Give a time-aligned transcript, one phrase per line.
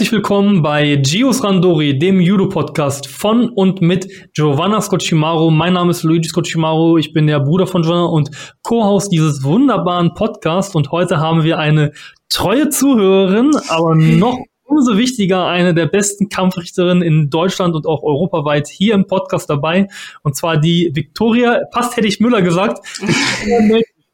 [0.00, 5.50] Herzlich willkommen bei Gios Randori, dem Judo-Podcast von und mit Giovanna Scocimaro.
[5.50, 8.30] Mein Name ist Luigi Scocimaro, ich bin der Bruder von Giovanna und
[8.62, 11.92] Co-Host dieses wunderbaren Podcasts und heute haben wir eine
[12.30, 18.68] treue Zuhörerin, aber noch umso wichtiger eine der besten Kampfrichterinnen in Deutschland und auch europaweit
[18.68, 19.86] hier im Podcast dabei
[20.22, 22.78] und zwar die Victoria, fast hätte ich Müller gesagt.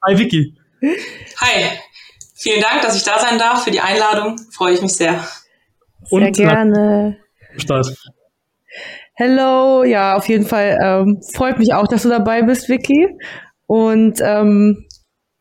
[0.05, 0.53] Hi Vicky.
[0.83, 1.79] Hi,
[2.35, 4.37] vielen Dank, dass ich da sein darf für die Einladung.
[4.51, 5.25] Freue ich mich sehr.
[6.09, 7.19] Sehr und gerne.
[7.57, 7.95] Start.
[9.15, 13.09] Hello, ja, auf jeden Fall ähm, freut mich auch, dass du dabei bist, Vicky.
[13.67, 14.87] Und ähm,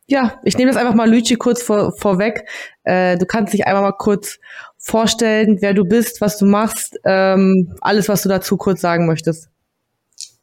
[0.06, 2.48] ja, ich nehme das einfach mal Luigi kurz vor, vorweg.
[2.84, 4.38] Äh, du kannst dich einmal mal kurz
[4.78, 9.48] vorstellen, wer du bist, was du machst, ähm, alles, was du dazu kurz sagen möchtest.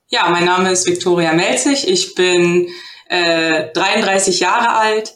[0.10, 1.88] Ja, mein Name ist Viktoria Melzig.
[1.90, 2.68] Ich bin
[3.10, 5.16] äh, 33 Jahre alt,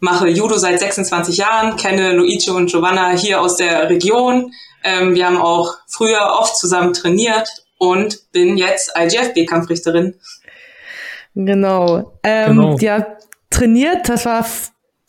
[0.00, 4.52] mache Judo seit 26 Jahren, kenne Luigi und Giovanna hier aus der Region.
[4.84, 10.18] Ähm, wir haben auch früher oft zusammen trainiert und bin jetzt IGFB-Kampfrichterin.
[11.34, 12.18] Genau.
[12.22, 12.78] Ähm, genau.
[12.78, 13.06] Ja,
[13.50, 14.46] trainiert, das war,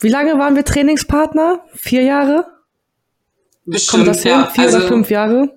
[0.00, 1.64] wie lange waren wir Trainingspartner?
[1.74, 2.46] Vier Jahre?
[3.64, 4.32] Bestimmt, Kommt das hin?
[4.32, 4.50] Ja.
[4.52, 5.50] Vier also, oder fünf Jahre?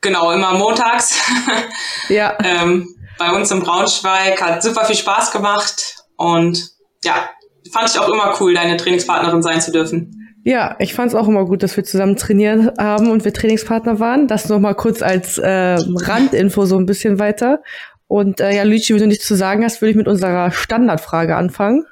[0.00, 1.18] Genau, immer montags.
[2.08, 2.36] ja.
[2.42, 6.70] ähm, bei uns in Braunschweig hat super viel Spaß gemacht und
[7.04, 7.28] ja,
[7.72, 10.16] fand ich auch immer cool, deine Trainingspartnerin sein zu dürfen.
[10.42, 14.00] Ja, ich fand es auch immer gut, dass wir zusammen trainiert haben und wir Trainingspartner
[14.00, 14.26] waren.
[14.26, 17.60] Das noch mal kurz als äh, Randinfo so ein bisschen weiter.
[18.06, 21.36] Und äh, ja, Luigi, wenn du nichts zu sagen hast, würde ich mit unserer Standardfrage
[21.36, 21.84] anfangen.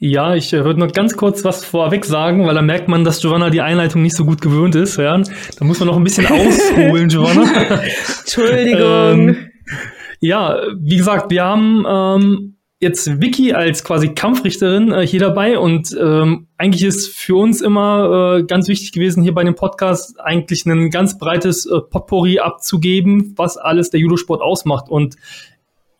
[0.00, 3.20] Ja, ich äh, würde noch ganz kurz was vorweg sagen, weil da merkt man, dass
[3.20, 4.98] Giovanna die Einleitung nicht so gut gewöhnt ist.
[4.98, 5.20] Ja?
[5.58, 7.80] Da muss man noch ein bisschen ausholen, Giovanna.
[8.20, 9.30] Entschuldigung.
[9.30, 9.50] ähm,
[10.20, 15.96] ja, wie gesagt, wir haben ähm, jetzt Vicky als quasi Kampfrichterin äh, hier dabei und
[16.00, 20.64] ähm, eigentlich ist für uns immer äh, ganz wichtig gewesen, hier bei dem Podcast eigentlich
[20.66, 24.88] ein ganz breites äh, Potpourri abzugeben, was alles der Judosport ausmacht.
[24.88, 25.16] Und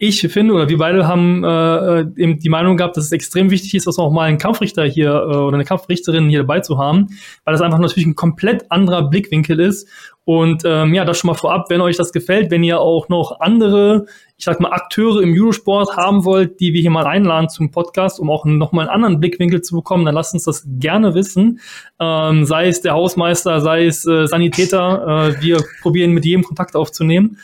[0.01, 3.75] ich finde, oder wir beide haben äh, eben die Meinung gehabt, dass es extrem wichtig
[3.75, 7.09] ist, dass auch mal einen Kampfrichter hier äh, oder eine Kampfrichterin hier dabei zu haben,
[7.45, 9.89] weil das einfach natürlich ein komplett anderer Blickwinkel ist.
[10.25, 13.41] Und ähm, ja, das schon mal vorab, wenn euch das gefällt, wenn ihr auch noch
[13.41, 17.73] andere, ich sag mal, Akteure im Judosport haben wollt, die wir hier mal einladen zum
[17.73, 21.59] Podcast, um auch nochmal einen anderen Blickwinkel zu bekommen, dann lasst uns das gerne wissen.
[21.99, 26.77] Ähm, sei es der Hausmeister, sei es äh, Sanitäter, äh, wir probieren mit jedem Kontakt
[26.77, 27.39] aufzunehmen.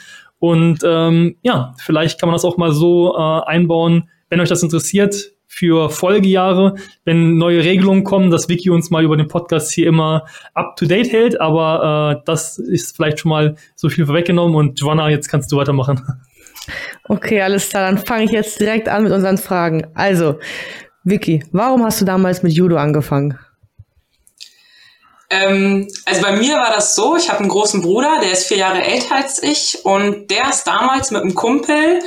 [0.44, 4.62] Und ähm, ja, vielleicht kann man das auch mal so äh, einbauen, wenn euch das
[4.62, 5.14] interessiert,
[5.46, 6.74] für Folgejahre,
[7.04, 10.84] wenn neue Regelungen kommen, dass Vicky uns mal über den Podcast hier immer up to
[10.84, 11.40] date hält.
[11.40, 14.54] Aber äh, das ist vielleicht schon mal so viel vorweggenommen.
[14.54, 16.02] Und Joanna, jetzt kannst du weitermachen.
[17.08, 17.90] Okay, alles klar.
[17.90, 19.86] Dann fange ich jetzt direkt an mit unseren Fragen.
[19.94, 20.38] Also,
[21.04, 23.38] Vicky, warum hast du damals mit Judo angefangen?
[25.34, 28.58] Ähm, also bei mir war das so, ich habe einen großen Bruder, der ist vier
[28.58, 32.00] Jahre älter als ich und der ist damals mit einem Kumpel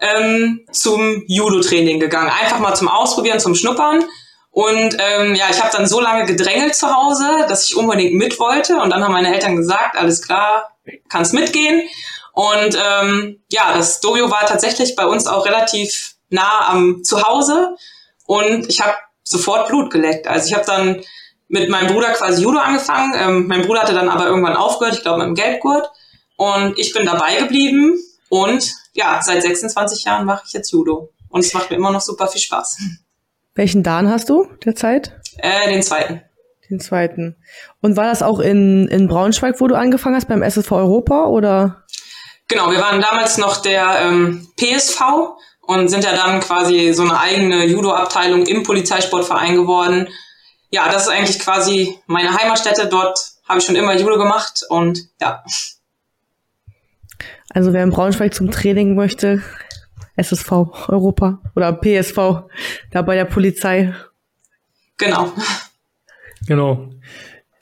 [0.00, 2.30] ähm, zum Judo-Training gegangen.
[2.30, 4.04] Einfach mal zum Ausprobieren, zum Schnuppern.
[4.50, 8.40] Und ähm, ja, ich habe dann so lange gedrängelt zu Hause, dass ich unbedingt mit
[8.40, 8.76] wollte.
[8.76, 10.76] Und dann haben meine Eltern gesagt, alles klar,
[11.08, 11.82] kannst mitgehen.
[12.32, 17.76] Und ähm, ja, das Dojo war tatsächlich bei uns auch relativ nah am Zuhause.
[18.26, 20.26] Und ich habe sofort Blut geleckt.
[20.26, 21.04] Also ich habe dann
[21.54, 23.14] mit meinem Bruder quasi Judo angefangen.
[23.16, 25.88] Ähm, mein Bruder hatte dann aber irgendwann aufgehört, ich glaube mit dem Gelbgurt.
[26.36, 27.96] Und ich bin dabei geblieben
[28.28, 31.10] und ja, seit 26 Jahren mache ich jetzt Judo.
[31.28, 32.78] Und es macht mir immer noch super viel Spaß.
[33.54, 35.12] Welchen Dan hast du derzeit?
[35.38, 36.22] Äh, den zweiten.
[36.68, 37.36] Den zweiten.
[37.80, 41.84] Und war das auch in, in Braunschweig, wo du angefangen hast, beim SSV Europa oder?
[42.48, 45.00] Genau, wir waren damals noch der ähm, PSV
[45.62, 50.08] und sind ja dann quasi so eine eigene Judo-Abteilung im Polizeisportverein geworden
[50.74, 52.88] ja, das ist eigentlich quasi meine Heimatstätte.
[52.88, 53.18] Dort
[53.48, 55.44] habe ich schon immer Judo gemacht und ja.
[57.50, 59.40] Also wer in Braunschweig zum Training möchte,
[60.16, 60.50] SSV
[60.88, 62.48] Europa oder PSV,
[62.90, 63.94] da bei der Polizei.
[64.98, 65.32] Genau.
[66.48, 66.88] Genau.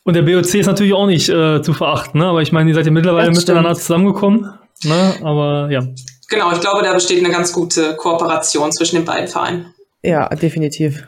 [0.04, 2.26] Und der BOC ist natürlich auch nicht äh, zu verachten, ne?
[2.26, 4.58] aber ich meine, ihr seid ja mittlerweile miteinander zusammengekommen.
[4.84, 5.14] Ne?
[5.22, 5.82] Aber ja.
[6.28, 9.74] Genau, ich glaube, da besteht eine ganz gute Kooperation zwischen den beiden Vereinen.
[10.02, 11.06] Ja, definitiv.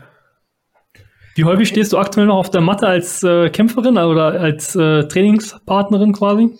[1.34, 5.08] Wie häufig stehst du aktuell noch auf der Matte als äh, Kämpferin oder als äh,
[5.08, 6.56] Trainingspartnerin quasi?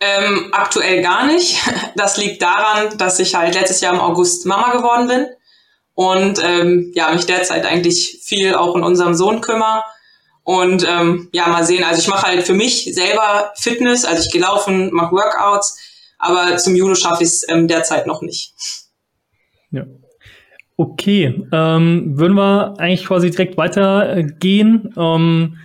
[0.00, 1.58] Ähm, aktuell gar nicht.
[1.94, 5.26] Das liegt daran, dass ich halt letztes Jahr im August Mama geworden bin
[5.94, 9.82] und ähm, ja mich derzeit eigentlich viel auch in unserem Sohn kümmere
[10.42, 11.84] und ähm, ja mal sehen.
[11.84, 15.78] Also ich mache halt für mich selber Fitness, also ich gehe laufen, mache Workouts,
[16.18, 18.54] aber zum Judo schaffe ich es ähm, derzeit noch nicht.
[19.70, 19.84] Ja.
[20.76, 25.56] Okay, ähm, würden wir eigentlich quasi direkt weitergehen, ähm,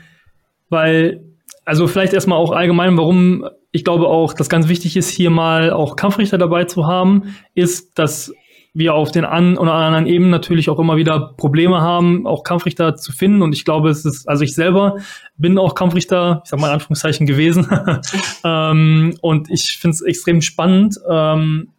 [0.69, 1.24] weil
[1.65, 5.71] also vielleicht erstmal auch allgemein, warum ich glaube auch, dass ganz wichtig ist, hier mal
[5.71, 8.33] auch Kampfrichter dabei zu haben, ist, dass
[8.74, 12.95] wir auf den an oder anderen Ebenen natürlich auch immer wieder Probleme haben, auch Kampfrichter
[12.95, 13.42] zu finden.
[13.42, 14.98] Und ich glaube, es ist, also ich selber
[15.36, 17.68] bin auch Kampfrichter, ich sag mal in Anführungszeichen gewesen.
[18.44, 20.95] ähm, und ich finde es extrem spannend.
[21.09, 21.69] Ähm,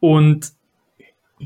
[0.00, 0.48] und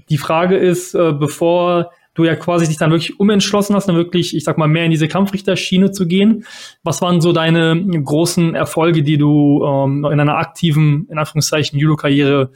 [0.09, 4.37] die Frage ist, äh, bevor du ja quasi dich dann wirklich umentschlossen hast, dann wirklich,
[4.37, 6.47] ich sag mal, mehr in diese Kampfrichterschiene zu gehen.
[6.83, 12.51] Was waren so deine großen Erfolge, die du ähm, in einer aktiven, in Anführungszeichen, Judo-Karriere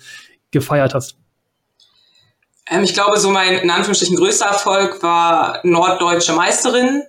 [0.50, 1.16] gefeiert hast?
[2.68, 7.02] Ähm, ich glaube, so mein in Anführungsstrichen größter Erfolg war norddeutsche Meisterin.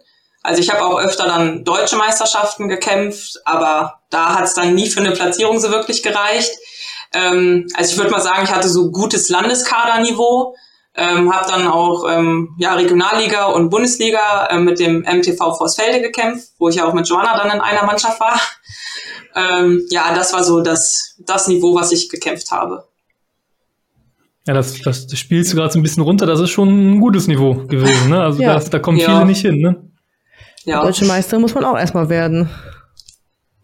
[0.44, 4.88] Also ich habe auch öfter dann deutsche Meisterschaften gekämpft, aber da hat es dann nie
[4.89, 6.51] für eine Platzierung so wirklich gereicht.
[7.13, 10.56] Ähm, also ich würde mal sagen, ich hatte so gutes Landeskaderniveau,
[10.95, 16.50] ähm, habe dann auch ähm, ja, Regionalliga und Bundesliga äh, mit dem MTV Vorsfelde gekämpft,
[16.57, 18.39] wo ich ja auch mit Joanna dann in einer Mannschaft war.
[19.36, 22.86] Ähm, ja, das war so das, das Niveau, was ich gekämpft habe.
[24.48, 26.25] Ja, das, das, das spielst du gerade so ein bisschen runter.
[26.25, 28.09] Das ist schon ein gutes Niveau gewesen.
[28.09, 28.21] Ne?
[28.21, 28.54] Also ja.
[28.54, 29.07] das, da kommen ja.
[29.07, 29.59] viele nicht hin.
[29.59, 29.75] Ne?
[30.63, 30.81] Ja.
[30.83, 32.50] Deutsche Meister muss man auch erstmal werden.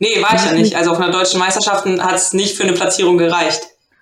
[0.04, 0.76] Nee, war ich ja nicht.
[0.76, 3.62] Also auf einer deutschen Meisterschaften hat es nicht für eine Platzierung gereicht.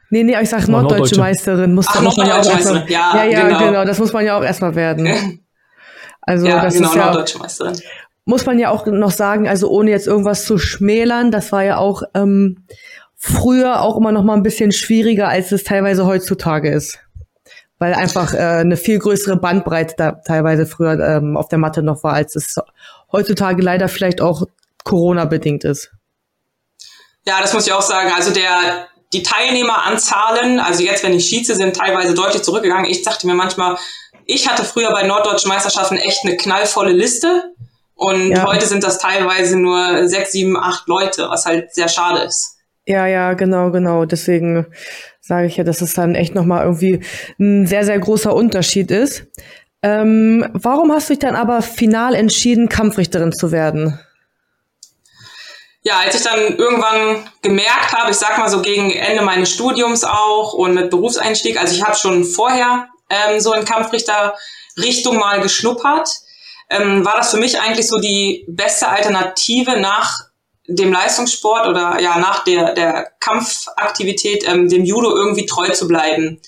[0.10, 1.76] Nee, nee, ich sag norddeutsche, norddeutsche Meisterin.
[1.76, 2.90] Muss, Ach, muss man ja auch erstmal.
[2.90, 3.60] Ja, ja, ja genau.
[3.60, 3.86] genau.
[3.86, 5.40] Das muss man ja auch erstmal werden.
[6.22, 7.80] Also ja, das genau, ist ja, norddeutsche Meisterin.
[8.26, 11.78] Muss man ja auch noch sagen, also ohne jetzt irgendwas zu schmälern, das war ja
[11.78, 12.66] auch ähm,
[13.16, 17.00] früher auch immer noch mal ein bisschen schwieriger, als es teilweise heutzutage ist.
[17.80, 22.04] Weil einfach äh, eine viel größere Bandbreite da teilweise früher ähm, auf der Matte noch
[22.04, 22.56] war, als es
[23.12, 24.44] heutzutage leider vielleicht auch
[24.84, 25.92] Corona-bedingt ist.
[27.26, 28.12] Ja, das muss ich auch sagen.
[28.16, 32.86] Also der, die Teilnehmeranzahlen, also jetzt, wenn ich schieße, sind teilweise deutlich zurückgegangen.
[32.86, 33.78] Ich dachte mir manchmal,
[34.26, 37.54] ich hatte früher bei norddeutschen Meisterschaften echt eine knallvolle Liste.
[37.94, 38.48] Und ja.
[38.48, 42.58] heute sind das teilweise nur sechs, sieben, acht Leute, was halt sehr schade ist.
[42.88, 44.06] Ja, ja, genau, genau.
[44.06, 44.66] Deswegen
[45.20, 47.02] sage ich ja, dass es dann echt nochmal irgendwie
[47.40, 49.28] ein sehr, sehr großer Unterschied ist.
[49.84, 54.00] Ähm, warum hast du dich dann aber final entschieden, Kampfrichterin zu werden?
[55.84, 60.04] Ja, als ich dann irgendwann gemerkt habe, ich sag mal so gegen Ende meines Studiums
[60.04, 66.10] auch und mit Berufseinstieg, also ich habe schon vorher ähm, so in Kampfrichterrichtung mal geschnuppert,
[66.70, 70.20] ähm, war das für mich eigentlich so die beste Alternative nach
[70.68, 76.42] dem Leistungssport oder ja nach der, der Kampfaktivität ähm, dem Judo irgendwie treu zu bleiben.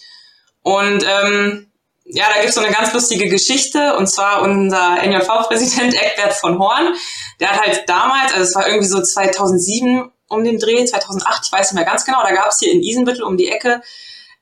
[0.62, 1.73] Und ähm,
[2.14, 3.96] ja, da gibt's so eine ganz lustige Geschichte.
[3.96, 6.94] Und zwar unser NJV-Präsident Eckbert von Horn,
[7.40, 11.52] der hat halt damals, also es war irgendwie so 2007 um den Dreh, 2008, ich
[11.52, 13.82] weiß nicht mehr ganz genau, da gab's hier in Isenbüttel um die Ecke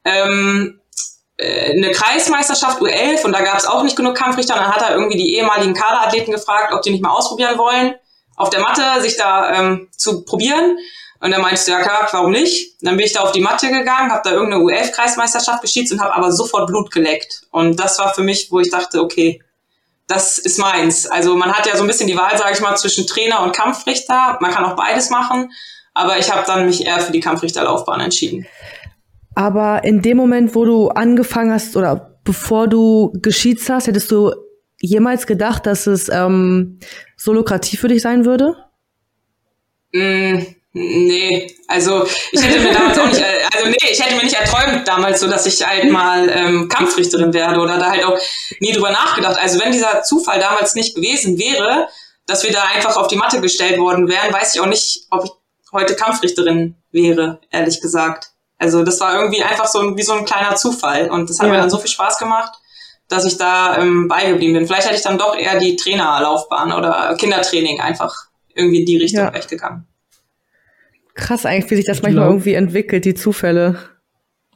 [0.06, 0.79] ähm,
[1.38, 4.56] äh, eine Kreismeisterschaft U11 und da gab's auch nicht genug Kampfrichter.
[4.56, 7.95] Und dann hat er irgendwie die ehemaligen Kaderathleten gefragt, ob die nicht mal ausprobieren wollen
[8.41, 10.77] auf der Matte sich da ähm, zu probieren.
[11.21, 12.71] Und dann meinst du, ja klar, warum nicht?
[12.81, 16.15] dann bin ich da auf die Matte gegangen, habe da irgendeine U11-Kreismeisterschaft geschießt und habe
[16.15, 17.44] aber sofort Blut geleckt.
[17.51, 19.41] Und das war für mich, wo ich dachte, okay,
[20.07, 21.06] das ist meins.
[21.06, 23.56] Also man hat ja so ein bisschen die Wahl, sage ich mal, zwischen Trainer und
[23.56, 24.38] Kampfrichter.
[24.41, 25.51] Man kann auch beides machen,
[25.94, 28.47] aber ich habe dann mich eher für die Kampfrichterlaufbahn entschieden.
[29.36, 34.34] Aber in dem Moment, wo du angefangen hast oder bevor du geschießt hast, hättest du
[34.79, 36.79] jemals gedacht, dass es ähm,
[37.15, 38.55] so lukrativ für dich sein würde?
[39.93, 40.39] Mm,
[40.74, 43.24] nee, also ich hätte mir damals auch nicht,
[43.54, 47.34] also nee, ich hätte mir nicht erträumt damals so, dass ich halt mal ähm, Kampfrichterin
[47.34, 48.18] werde oder da halt auch
[48.60, 49.38] nie drüber nachgedacht.
[49.38, 51.88] Also wenn dieser Zufall damals nicht gewesen wäre,
[52.25, 55.25] dass wir da einfach auf die Matte gestellt worden wären, weiß ich auch nicht, ob
[55.25, 55.32] ich
[55.72, 58.32] heute Kampfrichterin wäre, ehrlich gesagt.
[58.58, 61.54] Also das war irgendwie einfach so wie so ein kleiner Zufall und das hat ja.
[61.54, 62.54] mir dann so viel Spaß gemacht
[63.12, 64.68] dass ich da ähm, beigeblieben bin.
[64.68, 68.16] Vielleicht hätte ich dann doch eher die Trainerlaufbahn oder Kindertraining einfach
[68.54, 69.30] irgendwie in die Richtung ja.
[69.30, 69.88] gegangen.
[71.13, 73.80] Krass eigentlich, wie sich das ich manchmal glaub, irgendwie entwickelt, die Zufälle.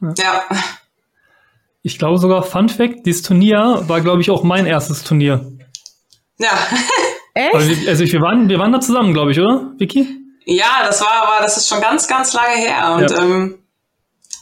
[0.00, 0.14] Ja.
[0.18, 0.44] ja.
[1.82, 5.52] Ich glaube sogar, Fun Fact, dieses Turnier war, glaube ich, auch mein erstes Turnier.
[6.38, 6.50] Ja.
[7.34, 7.54] Echt?
[7.54, 10.08] Also, also wir, waren, wir waren da zusammen, glaube ich, oder, Vicky?
[10.46, 12.94] Ja, das war aber, das ist schon ganz, ganz lange her.
[12.96, 13.18] Und ja.
[13.18, 13.58] ähm,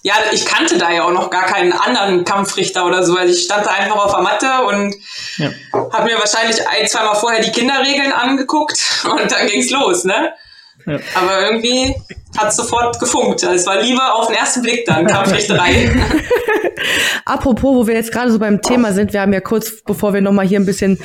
[0.04, 3.16] ja, ich kannte da ja auch noch gar keinen anderen Kampfrichter oder so.
[3.16, 4.94] Also ich stand da einfach auf der Matte und
[5.38, 5.50] ja.
[5.92, 8.78] habe mir wahrscheinlich ein, zweimal vorher die Kinderregeln angeguckt
[9.10, 10.34] und dann ging's los, ne?
[10.86, 10.98] Ja.
[11.14, 11.94] Aber irgendwie
[12.36, 13.42] hat es sofort gefunkt.
[13.42, 15.90] Es war lieber auf den ersten Blick dann, Kampfrichterei.
[17.24, 20.20] Apropos, wo wir jetzt gerade so beim Thema sind, wir haben ja kurz, bevor wir
[20.20, 20.98] nochmal hier ein bisschen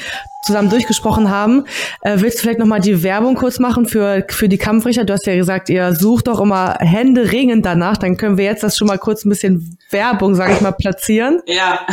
[0.46, 1.66] zusammen durchgesprochen haben,
[2.02, 5.06] äh, willst du vielleicht nochmal die Werbung kurz machen für, für die Kampfrichter?
[5.06, 7.98] Du hast ja gesagt, ihr sucht doch immer Hände ringend danach.
[7.98, 11.42] Dann können wir jetzt das schon mal kurz ein bisschen Werbung, sage ich mal, platzieren.
[11.46, 11.86] Ja.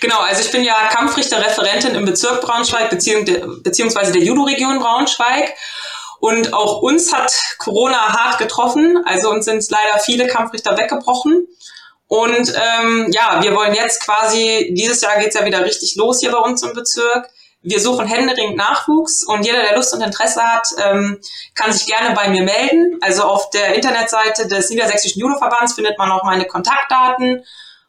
[0.00, 5.54] Genau, also ich bin ja Kampfrichterreferentin im Bezirk Braunschweig beziehungsweise der Judo-Region Braunschweig.
[6.20, 9.02] Und auch uns hat Corona hart getroffen.
[9.06, 11.48] Also uns sind leider viele Kampfrichter weggebrochen.
[12.06, 16.32] Und ähm, ja, wir wollen jetzt quasi, dieses Jahr geht's ja wieder richtig los hier
[16.32, 17.30] bei uns im Bezirk.
[17.62, 21.18] Wir suchen händeringend Nachwuchs und jeder, der Lust und Interesse hat, ähm,
[21.54, 22.98] kann sich gerne bei mir melden.
[23.02, 27.44] Also auf der Internetseite des Niedersächsischen Judoverbands findet man auch meine Kontaktdaten.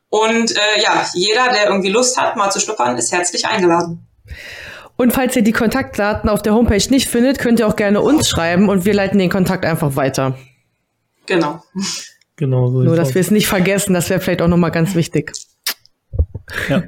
[0.09, 4.07] Und äh, ja, jeder, der irgendwie Lust hat, mal zu schnuppern, ist herzlich eingeladen.
[5.01, 8.29] Und falls ihr die Kontaktdaten auf der Homepage nicht findet, könnt ihr auch gerne uns
[8.29, 10.37] schreiben und wir leiten den Kontakt einfach weiter.
[11.25, 11.63] Genau.
[12.35, 12.83] Genau so.
[12.83, 15.33] Nur, dass wir es nicht vergessen, das wäre vielleicht auch nochmal ganz wichtig.
[16.69, 16.83] Ja.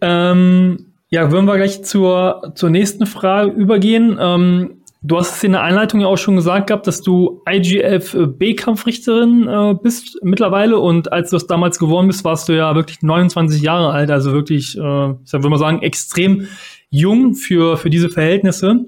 [0.00, 4.18] ähm, ja, würden wir gleich zur, zur nächsten Frage übergehen.
[4.20, 9.46] Ähm, du hast es in der Einleitung ja auch schon gesagt gehabt, dass du IGF-B-Kampfrichterin
[9.46, 13.62] äh, bist mittlerweile und als du es damals geworden bist, warst du ja wirklich 29
[13.62, 16.48] Jahre alt, also wirklich, äh, ich würde mal sagen, extrem
[16.94, 18.86] jung für, für diese Verhältnisse.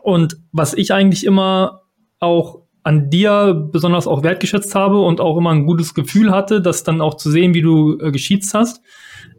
[0.00, 1.82] Und was ich eigentlich immer
[2.20, 6.84] auch an dir besonders auch wertgeschätzt habe und auch immer ein gutes Gefühl hatte, das
[6.84, 8.80] dann auch zu sehen, wie du äh, geschiezt hast.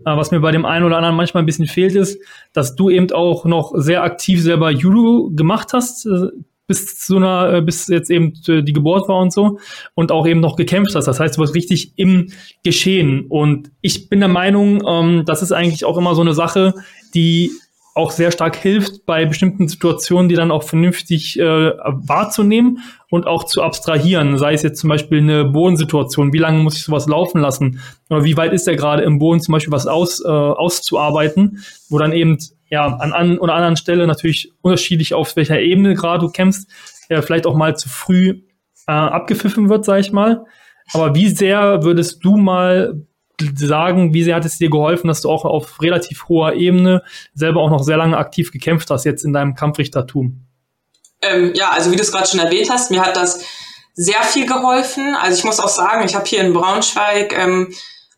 [0.06, 2.22] Äh, was mir bei dem einen oder anderen manchmal ein bisschen fehlt, ist,
[2.54, 6.28] dass du eben auch noch sehr aktiv selber Judo gemacht hast, äh,
[6.68, 9.58] bis zu einer, äh, bis jetzt eben äh, die Geburt war und so
[9.96, 11.06] und auch eben noch gekämpft hast.
[11.06, 12.28] Das heißt, du warst richtig im
[12.64, 13.26] Geschehen.
[13.28, 16.76] Und ich bin der Meinung, ähm, das ist eigentlich auch immer so eine Sache,
[17.16, 17.52] die
[18.00, 22.80] auch sehr stark hilft, bei bestimmten Situationen, die dann auch vernünftig äh, wahrzunehmen
[23.10, 24.38] und auch zu abstrahieren.
[24.38, 27.82] Sei es jetzt zum Beispiel eine Bodensituation, wie lange muss ich sowas laufen lassen?
[28.10, 31.98] Oder wie weit ist der gerade im Boden zum Beispiel was aus, äh, auszuarbeiten, wo
[31.98, 32.38] dann eben
[32.70, 36.70] ja an an oder anderen Stelle natürlich unterschiedlich auf welcher Ebene gerade du kämpfst,
[37.10, 38.42] ja, vielleicht auch mal zu früh
[38.88, 40.46] äh, abgepfiffen wird, sag ich mal.
[40.94, 43.06] Aber wie sehr würdest du mal
[43.56, 47.04] sagen, wie sehr hat es dir geholfen, dass du auch auf relativ hoher Ebene
[47.34, 50.46] selber auch noch sehr lange aktiv gekämpft hast jetzt in deinem Kampfrichtertum?
[51.22, 53.44] Ähm, ja, also wie du es gerade schon erwähnt hast, mir hat das
[53.94, 55.16] sehr viel geholfen.
[55.16, 57.74] Also ich muss auch sagen, ich habe hier in Braunschweig ähm,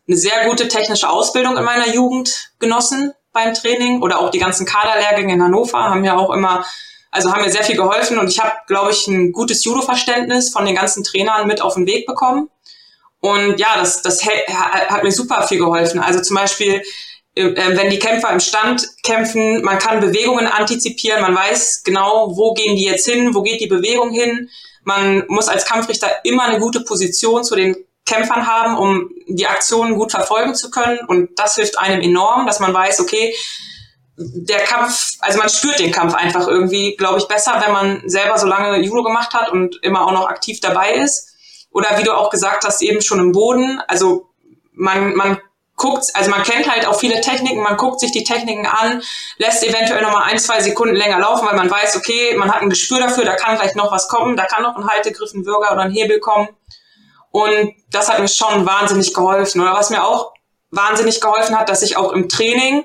[0.06, 4.66] eine sehr gute technische Ausbildung in meiner Jugend genossen beim Training oder auch die ganzen
[4.66, 6.64] Kaderlehrgänge in Hannover haben ja auch immer,
[7.10, 10.66] also haben mir sehr viel geholfen und ich habe, glaube ich, ein gutes Judo-Verständnis von
[10.66, 12.48] den ganzen Trainern mit auf den Weg bekommen.
[13.22, 16.00] Und ja, das, das hat mir super viel geholfen.
[16.00, 16.82] Also zum Beispiel,
[17.36, 22.52] äh, wenn die Kämpfer im Stand kämpfen, man kann Bewegungen antizipieren, man weiß genau, wo
[22.52, 24.50] gehen die jetzt hin, wo geht die Bewegung hin.
[24.82, 29.94] Man muss als Kampfrichter immer eine gute Position zu den Kämpfern haben, um die Aktionen
[29.94, 30.98] gut verfolgen zu können.
[31.06, 33.32] Und das hilft einem enorm, dass man weiß, okay,
[34.16, 38.36] der Kampf, also man spürt den Kampf einfach irgendwie, glaube ich, besser, wenn man selber
[38.36, 41.31] so lange Judo gemacht hat und immer auch noch aktiv dabei ist.
[41.72, 43.80] Oder wie du auch gesagt hast, eben schon im Boden.
[43.88, 44.28] Also
[44.72, 45.38] man, man
[45.76, 49.02] guckt, also man kennt halt auch viele Techniken, man guckt sich die Techniken an,
[49.38, 52.70] lässt eventuell nochmal ein, zwei Sekunden länger laufen, weil man weiß, okay, man hat ein
[52.70, 55.72] Gespür dafür, da kann gleich noch was kommen, da kann noch ein Haltegriff, ein Würger
[55.72, 56.48] oder ein Hebel kommen.
[57.30, 59.60] Und das hat mir schon wahnsinnig geholfen.
[59.60, 60.32] Oder was mir auch
[60.70, 62.84] wahnsinnig geholfen hat, dass ich auch im Training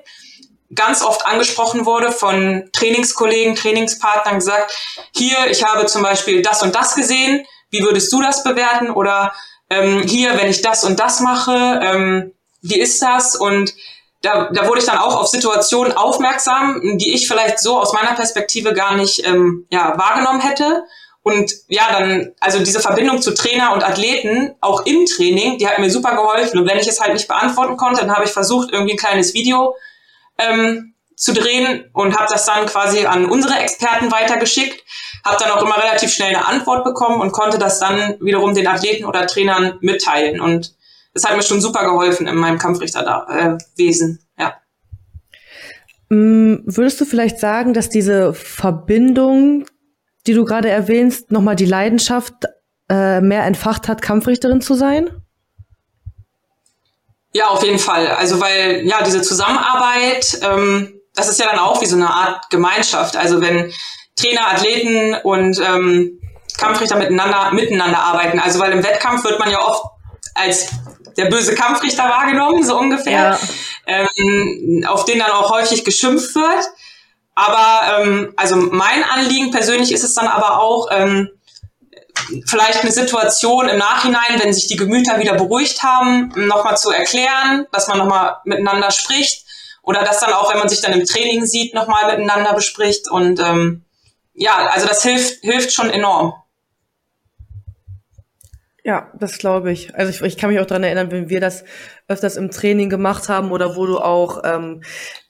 [0.74, 4.76] ganz oft angesprochen wurde von Trainingskollegen, Trainingspartnern gesagt,
[5.14, 8.92] hier, ich habe zum Beispiel das und das gesehen, wie würdest du das bewerten?
[8.92, 9.34] Oder
[9.70, 13.36] ähm, hier, wenn ich das und das mache, ähm, wie ist das?
[13.36, 13.74] Und
[14.22, 18.14] da, da wurde ich dann auch auf Situationen aufmerksam, die ich vielleicht so aus meiner
[18.14, 20.84] Perspektive gar nicht ähm, ja, wahrgenommen hätte.
[21.22, 25.78] Und ja, dann, also diese Verbindung zu Trainer und Athleten, auch im Training, die hat
[25.78, 26.60] mir super geholfen.
[26.60, 29.34] Und wenn ich es halt nicht beantworten konnte, dann habe ich versucht, irgendwie ein kleines
[29.34, 29.76] Video
[30.38, 34.84] ähm, zu drehen und habe das dann quasi an unsere Experten weitergeschickt
[35.28, 38.68] habe dann auch immer relativ schnell eine Antwort bekommen und konnte das dann wiederum den
[38.68, 40.40] Athleten oder Trainern mitteilen.
[40.40, 40.76] Und
[41.14, 44.20] das hat mir schon super geholfen in meinem Kampfrichterwesen.
[44.40, 44.56] Ja.
[46.10, 49.66] Mm, würdest du vielleicht sagen, dass diese Verbindung,
[50.26, 52.34] die du gerade erwähnst, nochmal die Leidenschaft
[52.90, 55.10] äh, mehr entfacht hat, Kampfrichterin zu sein?
[57.34, 58.08] Ja, auf jeden Fall.
[58.08, 62.50] Also weil ja diese Zusammenarbeit, ähm, das ist ja dann auch wie so eine Art
[62.50, 63.18] Gemeinschaft.
[63.18, 63.74] Also wenn
[64.16, 66.22] Trainer, Athleten und ähm,
[66.58, 68.40] Kampfrichter miteinander, miteinander arbeiten.
[68.40, 69.84] Also weil im Wettkampf wird man ja oft
[70.36, 70.70] als
[71.18, 73.40] der böse Kampfrichter wahrgenommen, so ungefähr, ja.
[73.88, 76.66] ähm, auf den dann auch häufig geschimpft wird.
[77.34, 81.30] Aber ähm, also mein Anliegen persönlich ist es dann aber auch, ähm,
[82.46, 87.66] vielleicht eine Situation im Nachhinein, wenn sich die Gemüter wieder beruhigt haben, nochmal zu erklären,
[87.72, 89.47] dass man nochmal miteinander spricht
[89.88, 93.40] oder das dann auch, wenn man sich dann im Training sieht, nochmal miteinander bespricht und
[93.40, 93.86] ähm,
[94.34, 96.34] ja, also das hilft, hilft schon enorm.
[98.84, 99.96] Ja, das glaube ich.
[99.96, 101.64] Also ich, ich kann mich auch dran erinnern, wenn wir das
[102.10, 104.84] öfters im Training gemacht haben oder wo du auch ähm,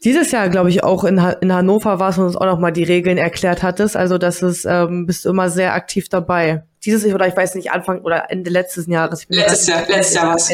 [0.04, 2.84] dieses Jahr, glaube ich, auch in, ha in Hannover warst und uns auch nochmal die
[2.84, 3.96] Regeln erklärt hattest.
[3.96, 6.64] Also das ist, ähm, bist du immer sehr aktiv dabei.
[6.84, 9.26] Dieses Jahr, oder ich weiß nicht, Anfang oder Ende letzten Jahres.
[9.30, 10.52] Letztes Jahr, letztes Jahr was.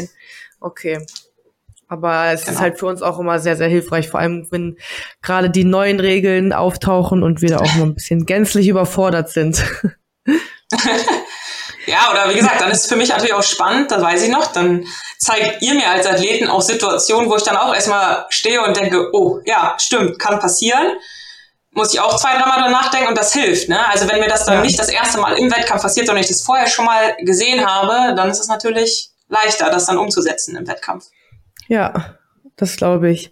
[0.60, 1.06] Okay.
[1.94, 2.56] Aber es genau.
[2.56, 4.78] ist halt für uns auch immer sehr, sehr hilfreich, vor allem wenn
[5.22, 9.64] gerade die neuen Regeln auftauchen und wir da auch mal ein bisschen gänzlich überfordert sind.
[11.86, 14.30] Ja, oder wie gesagt, dann ist es für mich natürlich auch spannend, das weiß ich
[14.30, 14.86] noch, dann
[15.20, 19.10] zeigt ihr mir als Athleten auch Situationen, wo ich dann auch erstmal stehe und denke,
[19.12, 20.94] oh, ja, stimmt, kann passieren.
[21.72, 23.68] Muss ich auch zwei, dreimal darüber nachdenken und das hilft.
[23.68, 23.86] Ne?
[23.90, 24.62] Also wenn mir das dann ja.
[24.62, 28.16] nicht das erste Mal im Wettkampf passiert, sondern ich das vorher schon mal gesehen habe,
[28.16, 31.06] dann ist es natürlich leichter, das dann umzusetzen im Wettkampf.
[31.68, 32.16] Ja,
[32.56, 33.32] das glaube ich.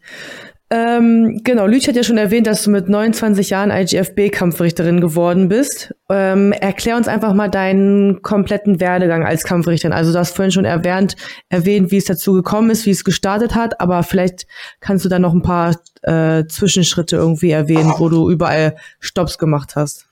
[0.74, 5.94] Ähm, genau, Lüch hat ja schon erwähnt, dass du mit 29 Jahren IGFB-Kampfrichterin geworden bist.
[6.10, 9.92] Ähm, erklär uns einfach mal deinen kompletten Werdegang als Kampfrichterin.
[9.92, 11.18] Also du hast vorhin schon erwähnt,
[11.50, 14.48] erwähnt, wie es dazu gekommen ist, wie es gestartet hat, aber vielleicht
[14.80, 19.76] kannst du da noch ein paar äh, Zwischenschritte irgendwie erwähnen, wo du überall Stops gemacht
[19.76, 20.06] hast.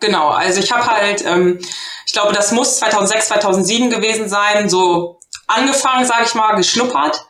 [0.00, 1.60] Genau, also ich habe halt, ähm,
[2.04, 7.26] ich glaube, das muss 2006, 2007 gewesen sein, so angefangen, sage ich mal, geschnuppert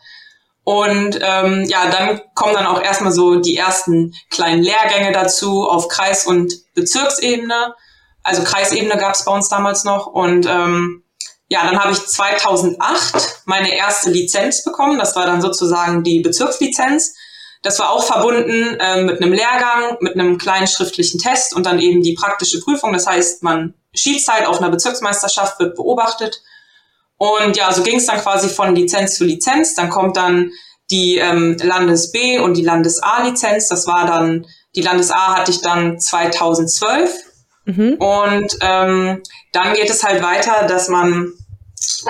[0.65, 5.89] und ähm, ja, dann kommen dann auch erstmal so die ersten kleinen Lehrgänge dazu auf
[5.89, 7.75] Kreis- und Bezirksebene.
[8.23, 10.07] Also Kreisebene gab es bei uns damals noch.
[10.07, 11.03] Und ähm,
[11.49, 14.99] ja, dann habe ich 2008 meine erste Lizenz bekommen.
[14.99, 17.15] Das war dann sozusagen die Bezirkslizenz.
[17.63, 21.81] Das war auch verbunden äh, mit einem Lehrgang, mit einem kleinen schriftlichen Test und dann
[21.81, 22.93] eben die praktische Prüfung.
[22.93, 26.41] Das heißt, man schießt halt auf einer Bezirksmeisterschaft, wird beobachtet
[27.23, 29.77] und ja, so ging es dann quasi von Lizenz zu Lizenz.
[29.77, 30.51] Dann kommt dann
[30.91, 33.69] die ähm, Landes B und die Landes A Lizenz.
[33.69, 37.15] Das war dann, die Landes A hatte ich dann 2012.
[37.67, 37.95] Mhm.
[37.95, 41.33] Und ähm, dann geht es halt weiter, dass man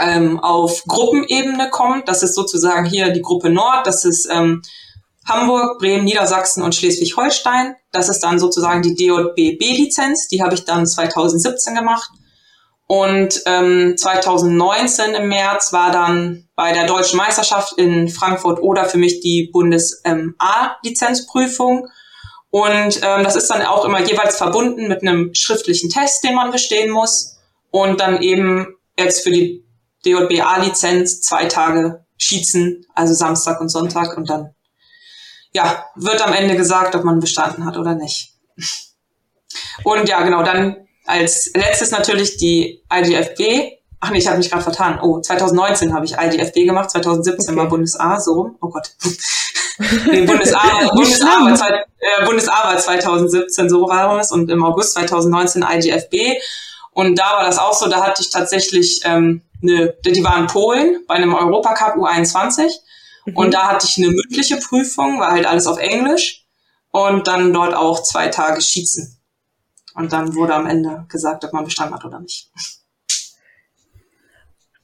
[0.00, 2.09] ähm, auf Gruppenebene kommt.
[2.09, 3.87] Das ist sozusagen hier die Gruppe Nord.
[3.87, 4.62] Das ist ähm,
[5.29, 7.77] Hamburg, Bremen, Niedersachsen und Schleswig-Holstein.
[7.90, 10.29] Das ist dann sozusagen die DJB B-Lizenz.
[10.29, 12.11] Die habe ich dann 2017 gemacht.
[12.92, 18.98] Und ähm, 2019 im März war dann bei der deutschen Meisterschaft in Frankfurt oder für
[18.98, 21.88] mich die Bundes-A-Lizenzprüfung.
[22.50, 26.52] Und ähm, das ist dann auch immer jeweils verbunden mit einem schriftlichen Test, den man
[26.52, 27.38] bestehen muss.
[27.70, 29.64] Und dann eben jetzt für die
[30.05, 34.18] DJBA-Lizenz zwei Tage schießen, also Samstag und Sonntag.
[34.18, 34.55] Und dann
[35.55, 38.35] ja, wird am Ende gesagt, ob man bestanden hat oder nicht.
[39.85, 43.79] Und ja, genau, dann als letztes natürlich die IGFB.
[44.01, 44.99] Ach nee, ich habe mich gerade vertan.
[45.01, 47.57] Oh, 2019 habe ich IGFB gemacht, 2017 okay.
[47.57, 48.57] war Bundes A, so rum.
[48.61, 48.91] Oh Gott.
[50.11, 54.33] nee, Bundes A, Bundes A, war, äh, Bundes A war 2017, so war es.
[54.33, 56.41] Und im August 2019 IGFB.
[56.93, 60.47] Und da war das auch so, da hatte ich tatsächlich ähm, eine, die war in
[60.47, 62.71] Polen bei einem Europacup U21.
[63.25, 63.37] Mhm.
[63.37, 66.45] Und da hatte ich eine mündliche Prüfung, war halt alles auf Englisch.
[66.91, 69.17] Und dann dort auch zwei Tage Schießen.
[69.94, 72.50] Und dann wurde am Ende gesagt, ob man bestanden hat oder nicht.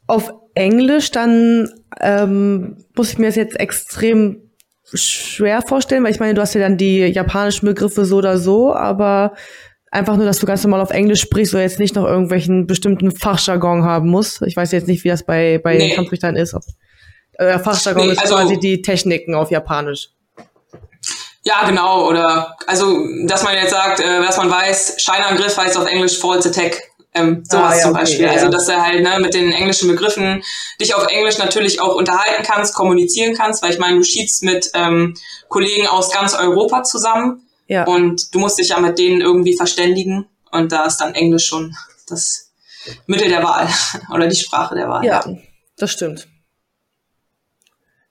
[0.06, 4.50] Auf Englisch dann ähm, muss ich mir das jetzt extrem
[4.84, 8.74] schwer vorstellen, weil ich meine, du hast ja dann die japanischen Begriffe so oder so,
[8.74, 9.34] aber
[9.90, 13.10] einfach nur, dass du ganz normal auf Englisch sprichst oder jetzt nicht noch irgendwelchen bestimmten
[13.10, 14.42] Fachjargon haben musst.
[14.42, 15.88] Ich weiß jetzt nicht, wie das bei, bei nee.
[15.88, 16.54] den Kampfrichtern ist.
[16.54, 16.62] Ob,
[17.34, 20.10] äh, Fachjargon nee, ist also, quasi die Techniken auf Japanisch.
[21.48, 22.06] Ja, genau.
[22.06, 26.50] Oder also, dass man jetzt sagt, äh, dass man weiß, Scheinangriff heißt auf Englisch False
[26.50, 26.82] Attack.
[27.14, 28.26] Ähm, sowas ah, ja, zum Beispiel.
[28.26, 30.42] Okay, ja, also, dass du halt ne, mit den englischen Begriffen
[30.78, 34.70] dich auf Englisch natürlich auch unterhalten kannst, kommunizieren kannst, weil ich meine, du schießt mit
[34.74, 35.16] ähm,
[35.48, 37.84] Kollegen aus ganz Europa zusammen ja.
[37.84, 41.74] und du musst dich ja mit denen irgendwie verständigen und da ist dann Englisch schon
[42.08, 42.50] das
[43.06, 43.68] Mittel der Wahl
[44.14, 45.02] oder die Sprache der Wahl.
[45.02, 45.24] Ja,
[45.78, 46.28] das stimmt.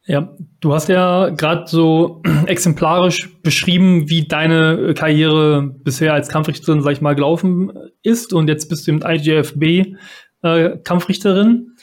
[0.07, 6.93] Ja, du hast ja gerade so exemplarisch beschrieben, wie deine Karriere bisher als Kampfrichterin, sag
[6.93, 9.97] ich mal, gelaufen ist und jetzt bist du im IGFB
[10.43, 11.73] äh, Kampfrichterin.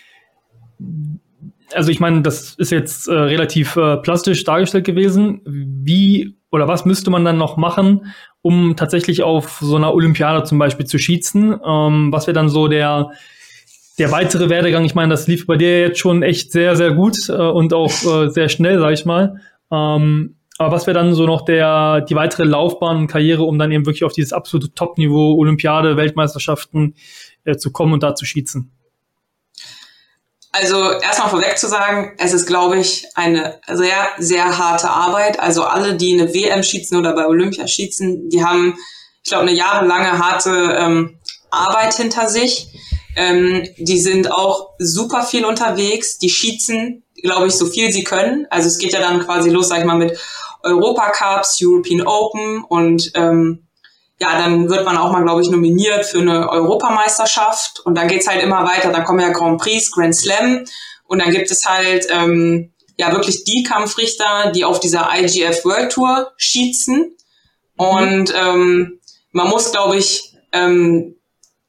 [1.75, 5.43] Also ich meine, das ist jetzt äh, relativ äh, plastisch dargestellt gewesen.
[5.45, 10.59] Wie oder was müsste man dann noch machen, um tatsächlich auf so einer Olympiade zum
[10.59, 11.61] Beispiel zu schießen?
[11.63, 13.11] Ähm, was wäre dann so der
[13.98, 17.28] der weitere Werdegang, ich meine, das lief bei dir jetzt schon echt sehr, sehr gut
[17.28, 19.40] äh, und auch äh, sehr schnell, sag ich mal.
[19.70, 23.72] Ähm, aber was wäre dann so noch der, die weitere Laufbahn und Karriere, um dann
[23.72, 26.94] eben wirklich auf dieses absolute Top-Niveau, Olympiade, Weltmeisterschaften
[27.44, 28.70] äh, zu kommen und da zu schießen?
[30.52, 35.40] Also erstmal vorweg zu sagen, es ist, glaube ich, eine sehr, sehr harte Arbeit.
[35.40, 38.76] Also alle, die eine WM schießen oder bei Olympia schießen, die haben,
[39.24, 41.18] ich glaube, eine jahrelange harte ähm,
[41.50, 42.68] Arbeit hinter sich
[43.16, 46.18] Ähm, die sind auch super viel unterwegs.
[46.18, 48.46] Die schießen, glaube ich, so viel sie können.
[48.50, 50.18] Also es geht ja dann quasi los, sag ich mal, mit
[50.62, 53.66] Europa Cups, European Open und ähm,
[54.20, 58.29] ja, dann wird man auch mal, glaube ich, nominiert für eine Europameisterschaft und dann geht's
[58.29, 58.90] halt immer weiter.
[58.92, 60.64] Dann kommen ja Grand Prix, Grand Slam
[61.07, 65.92] und dann gibt es halt ähm, ja wirklich die Kampfrichter, die auf dieser IGF World
[65.92, 67.16] Tour schießen.
[67.77, 69.00] Und ähm,
[69.33, 71.16] man muss, glaube ich, ähm,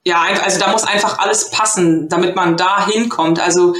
[0.06, 3.39] ja, also da muss einfach alles passen, damit man da hinkommt.
[3.39, 3.74] Also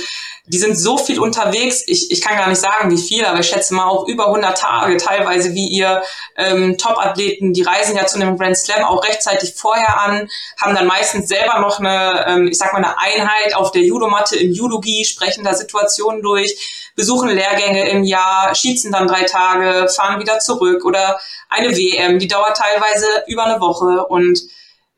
[0.48, 1.84] die sind so viel unterwegs.
[1.86, 4.58] Ich, ich kann gar nicht sagen, wie viel, aber ich schätze mal auch über 100
[4.58, 6.02] Tage teilweise, wie ihr
[6.36, 10.28] ähm, Top-Athleten, die reisen ja zu einem Grand Slam auch rechtzeitig vorher an,
[10.60, 14.36] haben dann meistens selber noch eine, ähm, ich sag mal, eine Einheit auf der Judomatte
[14.36, 20.20] im Judogi, sprechen da Situationen durch, besuchen Lehrgänge im Jahr, schießen dann drei Tage, fahren
[20.20, 24.42] wieder zurück oder eine WM, die dauert teilweise über eine Woche und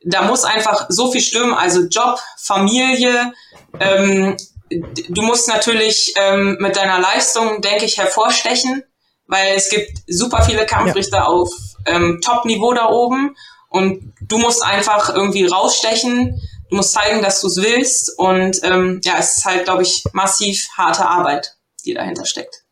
[0.04, 3.32] da muss einfach so viel stimmen, also Job, Familie,
[3.80, 4.36] ähm,
[4.70, 8.82] du musst natürlich ähm, mit deiner Leistung, denke ich, hervorstechen,
[9.26, 11.24] weil es gibt super viele Kampfrichter ja.
[11.24, 11.50] auf
[11.86, 13.34] ähm, Top-Niveau da oben
[13.68, 16.40] und du musst einfach irgendwie rausstechen.
[16.70, 20.04] Du musst zeigen, dass du es willst und ähm, ja, es ist halt, glaube ich,
[20.12, 21.56] massiv harte Arbeit,
[21.86, 22.64] die dahinter steckt.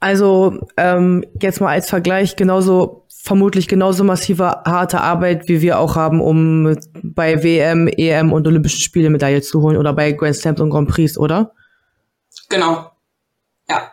[0.00, 5.94] Also ähm, jetzt mal als Vergleich genauso vermutlich genauso massive harte Arbeit, wie wir auch
[5.94, 10.60] haben, um bei WM, EM und Olympischen Spiele Medaille zu holen oder bei Grand Slams
[10.60, 11.52] und Grand Prix, oder?
[12.48, 12.90] Genau.
[13.68, 13.92] Ja.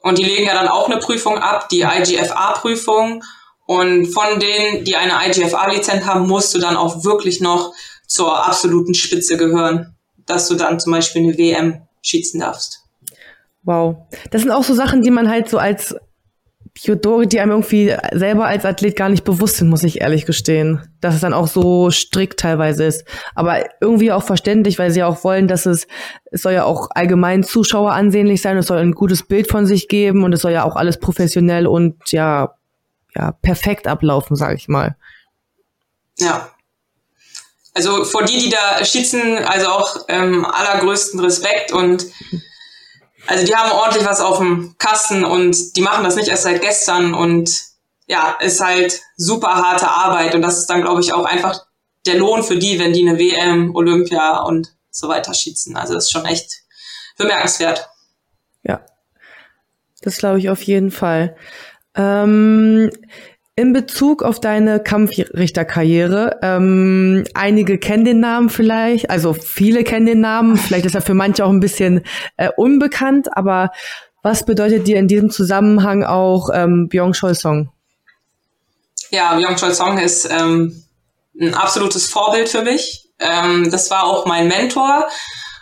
[0.00, 3.22] Und die legen ja dann auch eine Prüfung ab, die IGFA-Prüfung.
[3.66, 7.72] Und von denen, die eine IGFA-Lizenz haben, musst du dann auch wirklich noch
[8.08, 9.94] zur absoluten Spitze gehören,
[10.26, 12.82] dass du dann zum Beispiel eine WM schießen darfst.
[13.62, 13.96] Wow.
[14.32, 15.94] Das sind auch so Sachen, die man halt so als
[16.86, 20.80] Judori, die einem irgendwie selber als Athlet gar nicht bewusst sind, muss ich ehrlich gestehen.
[21.00, 23.04] Dass es dann auch so strikt teilweise ist.
[23.34, 25.86] Aber irgendwie auch verständlich, weil sie auch wollen, dass es,
[26.30, 29.88] es soll ja auch allgemein Zuschauer ansehnlich sein, es soll ein gutes Bild von sich
[29.88, 32.54] geben und es soll ja auch alles professionell und ja,
[33.14, 34.96] ja, perfekt ablaufen, sage ich mal.
[36.18, 36.50] Ja.
[37.74, 42.06] Also vor die, die da schießen, also auch ähm, allergrößten Respekt und
[43.28, 46.62] also die haben ordentlich was auf dem Kasten und die machen das nicht erst seit
[46.62, 47.62] gestern und
[48.06, 51.66] ja, ist halt super harte Arbeit und das ist dann, glaube ich, auch einfach
[52.06, 55.76] der Lohn für die, wenn die eine WM, Olympia und so weiter schießen.
[55.76, 56.62] Also das ist schon echt
[57.18, 57.86] bemerkenswert.
[58.62, 58.80] Ja,
[60.00, 61.36] das glaube ich auf jeden Fall.
[61.94, 62.90] Ähm,
[63.58, 70.20] in Bezug auf deine Kampfrichterkarriere, ähm, einige kennen den Namen vielleicht, also viele kennen den
[70.20, 72.04] Namen, vielleicht ist er für manche auch ein bisschen
[72.36, 73.72] äh, unbekannt, aber
[74.22, 77.72] was bedeutet dir in diesem Zusammenhang auch ähm, Byung Chol Song?
[79.10, 80.84] Ja, Byung Chol Song ist ähm,
[81.40, 83.08] ein absolutes Vorbild für mich.
[83.18, 85.08] Ähm, das war auch mein Mentor.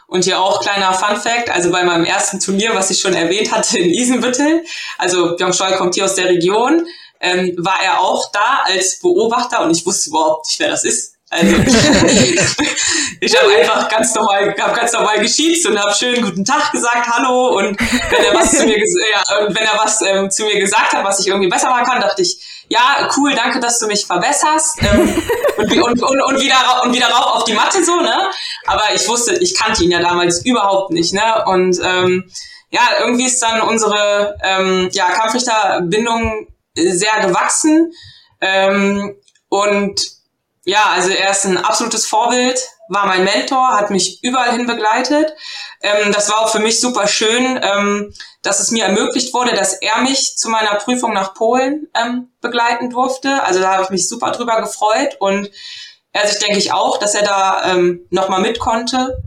[0.07, 3.53] Und hier auch kleiner Fun Fact, also bei meinem ersten Turnier, was ich schon erwähnt
[3.53, 4.63] hatte in Isenbüttel,
[4.99, 6.87] also Byung Chol kommt hier aus der Region,
[7.21, 11.17] ähm, war er auch da als Beobachter und ich wusste überhaupt nicht, wer das ist.
[11.29, 11.57] Also
[13.21, 17.09] ich habe einfach ganz normal, hab ganz normal geschießt und habe schön guten Tag gesagt,
[17.09, 20.61] hallo und wenn er was zu mir, ja, und wenn er was ähm, zu mir
[20.61, 23.87] gesagt hat, was ich irgendwie besser machen kann, dachte ich, ja, cool, danke, dass du
[23.87, 25.23] mich verbesserst ähm,
[25.57, 28.31] und, und, und, und, wieder und wieder rauf auf die Matte so, ne?
[28.67, 31.45] Aber ich wusste, ich kannte ihn ja damals überhaupt nicht, ne?
[31.47, 32.31] Und ähm,
[32.71, 37.93] ja, irgendwie ist dann unsere ähm, ja, Kampfrichterbindung sehr gewachsen.
[38.41, 39.17] Ähm,
[39.49, 40.01] und
[40.65, 45.33] ja, also er ist ein absolutes Vorbild, war mein Mentor, hat mich überall hin begleitet.
[45.81, 48.13] Ähm, das war auch für mich super schön, ähm,
[48.43, 52.91] dass es mir ermöglicht wurde, dass er mich zu meiner Prüfung nach Polen ähm, begleiten
[52.91, 53.43] durfte.
[53.45, 55.51] Also da habe ich mich super drüber gefreut und
[56.13, 59.23] er sich denke ich auch, dass er da ähm, nochmal mit konnte.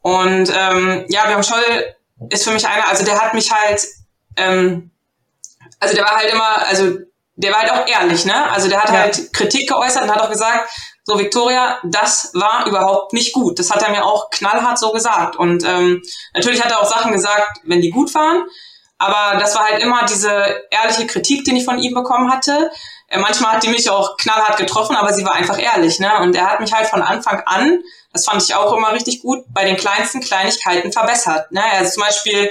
[0.00, 1.94] Und ähm, ja, Björn Scholl
[2.28, 3.86] ist für mich einer, also der hat mich halt
[4.36, 4.90] ähm,
[5.84, 6.98] also der war halt immer, also
[7.36, 8.50] der war halt auch ehrlich, ne?
[8.50, 9.00] Also der hat ja.
[9.00, 10.70] halt Kritik geäußert und hat auch gesagt,
[11.04, 13.58] so Victoria, das war überhaupt nicht gut.
[13.58, 15.36] Das hat er mir auch knallhart so gesagt.
[15.36, 18.44] Und ähm, natürlich hat er auch Sachen gesagt, wenn die gut waren.
[18.98, 22.70] Aber das war halt immer diese ehrliche Kritik, die ich von ihm bekommen hatte.
[23.08, 25.98] Äh, manchmal hat die mich auch knallhart getroffen, aber sie war einfach ehrlich.
[25.98, 26.10] Ne?
[26.20, 29.44] Und er hat mich halt von Anfang an, das fand ich auch immer richtig gut,
[29.48, 31.52] bei den kleinsten Kleinigkeiten verbessert.
[31.52, 31.62] Ne?
[31.72, 32.50] Also zum Beispiel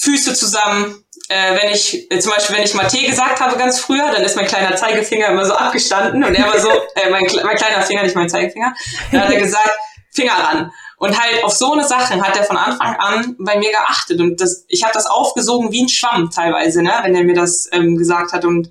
[0.00, 4.10] Füße zusammen, äh, wenn ich, äh, zum Beispiel, wenn ich Mate gesagt habe ganz früher,
[4.12, 7.56] dann ist mein kleiner Zeigefinger immer so abgestanden und er war so, äh, mein, mein
[7.56, 8.74] kleiner Finger, nicht mein Zeigefinger,
[9.10, 9.70] dann hat er gesagt,
[10.12, 10.72] Finger ran.
[10.98, 14.20] Und halt auf so eine Sachen hat er von Anfang an bei mir geachtet.
[14.20, 17.68] Und das, ich habe das aufgesogen wie ein Schwamm teilweise, ne, wenn er mir das
[17.72, 18.44] ähm, gesagt hat.
[18.44, 18.70] Und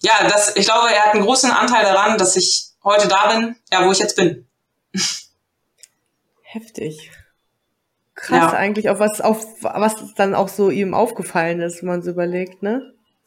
[0.00, 3.56] ja, das, ich glaube, er hat einen großen Anteil daran, dass ich heute da bin,
[3.70, 4.46] ja, wo ich jetzt bin.
[6.42, 7.10] Heftig.
[8.20, 8.58] Krass ja.
[8.58, 12.62] eigentlich, auf was, auf was dann auch so ihm aufgefallen ist, wenn man so überlegt,
[12.62, 12.82] ne?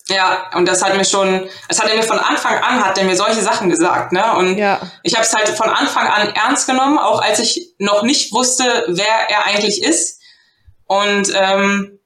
[0.07, 3.05] Ja, und das hat mir schon, das hat er mir von Anfang an, hat er
[3.05, 4.35] mir solche Sachen gesagt, ne?
[4.35, 4.81] Und ja.
[5.03, 8.63] ich habe es halt von Anfang an ernst genommen, auch als ich noch nicht wusste,
[8.87, 10.19] wer er eigentlich ist.
[10.85, 11.99] Und ähm,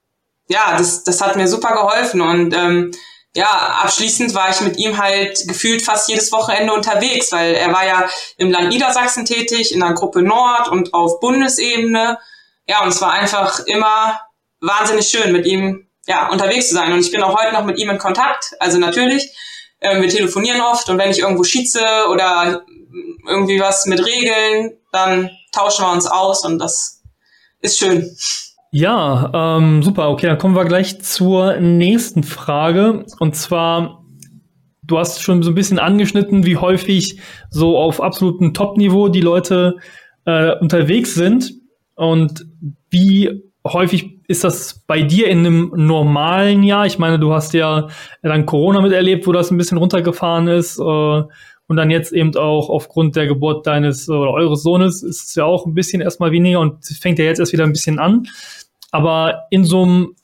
[0.47, 2.21] ja, das, das hat mir super geholfen.
[2.21, 2.91] Und ähm,
[3.35, 7.85] ja, abschließend war ich mit ihm halt gefühlt fast jedes Wochenende unterwegs, weil er war
[7.85, 12.19] ja im Land Niedersachsen tätig, in der Gruppe Nord und auf Bundesebene.
[12.67, 14.19] Ja, und es war einfach immer
[14.59, 16.91] wahnsinnig schön, mit ihm ja, unterwegs zu sein.
[16.93, 18.53] Und ich bin auch heute noch mit ihm in Kontakt.
[18.59, 19.31] Also natürlich,
[19.79, 22.63] äh, wir telefonieren oft und wenn ich irgendwo schieße oder
[23.27, 27.01] irgendwie was mit Regeln, dann tauschen wir uns aus und das
[27.59, 28.15] ist schön.
[28.71, 30.09] Ja, ähm, super.
[30.09, 33.05] Okay, dann kommen wir gleich zur nächsten Frage.
[33.19, 34.03] Und zwar,
[34.83, 39.77] du hast schon so ein bisschen angeschnitten, wie häufig so auf absolutem Top-Niveau die Leute
[40.25, 41.53] äh, unterwegs sind
[41.95, 42.45] und
[42.89, 46.85] wie häufig ist das bei dir in einem normalen Jahr?
[46.85, 47.89] Ich meine, du hast ja
[48.21, 50.79] dann Corona miterlebt, wo das ein bisschen runtergefahren ist.
[50.79, 51.23] Äh,
[51.67, 55.45] und dann jetzt eben auch aufgrund der Geburt deines oder eures Sohnes ist es ja
[55.45, 58.27] auch ein bisschen erstmal weniger und fängt ja jetzt erst wieder ein bisschen an.
[58.91, 60.15] Aber in so einem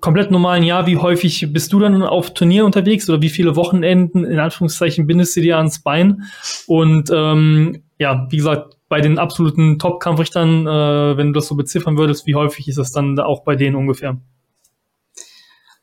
[0.00, 4.26] komplett normalen Jahr, wie häufig bist du dann auf Turnier unterwegs oder wie viele Wochenenden
[4.26, 6.24] in Anführungszeichen bindest du dir ans Bein?
[6.66, 11.98] Und ähm, ja, wie gesagt, bei den absoluten Top-Kampfrichtern, äh, wenn du das so beziffern
[11.98, 14.18] würdest, wie häufig ist das dann auch bei denen ungefähr?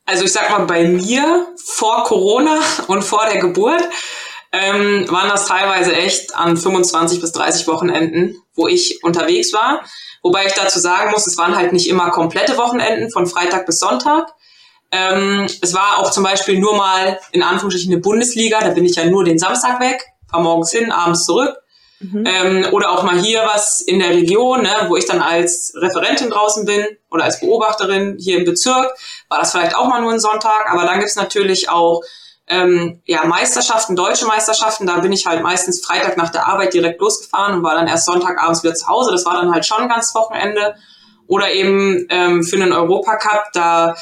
[0.06, 3.82] Also ich sag mal, bei mir vor Corona und vor der Geburt
[4.50, 9.82] ähm, waren das teilweise echt an 25 bis 30 Wochenenden, wo ich unterwegs war.
[10.22, 13.78] Wobei ich dazu sagen muss, es waren halt nicht immer komplette Wochenenden von Freitag bis
[13.78, 14.32] Sonntag.
[14.90, 18.96] Ähm, es war auch zum Beispiel nur mal in Anführungsstrichen eine Bundesliga, da bin ich
[18.96, 21.61] ja nur den Samstag weg, fahr morgens hin, abends zurück.
[22.02, 22.24] Mhm.
[22.26, 26.30] Ähm, oder auch mal hier was in der Region, ne, wo ich dann als Referentin
[26.30, 28.94] draußen bin oder als Beobachterin hier im Bezirk,
[29.28, 30.70] war das vielleicht auch mal nur ein Sonntag.
[30.70, 32.02] Aber dann gibt's natürlich auch
[32.48, 34.86] ähm, ja, Meisterschaften, deutsche Meisterschaften.
[34.86, 38.06] Da bin ich halt meistens Freitag nach der Arbeit direkt losgefahren und war dann erst
[38.06, 39.12] Sonntagabends wieder zu Hause.
[39.12, 40.74] Das war dann halt schon ganzes Wochenende.
[41.28, 43.94] Oder eben ähm, für einen Europacup, da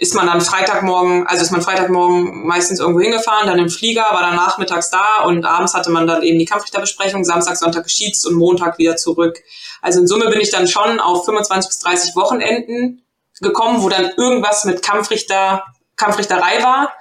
[0.00, 4.20] ist man dann Freitagmorgen, also ist man Freitagmorgen meistens irgendwo hingefahren, dann im Flieger, war
[4.20, 8.34] dann nachmittags da und abends hatte man dann eben die Kampfrichterbesprechung, Samstag, Sonntag geschieht's und
[8.34, 9.40] Montag wieder zurück.
[9.82, 13.02] Also in Summe bin ich dann schon auf 25 bis 30 Wochenenden
[13.40, 15.64] gekommen, wo dann irgendwas mit Kampfrichter,
[15.96, 16.92] Kampfrichterei war.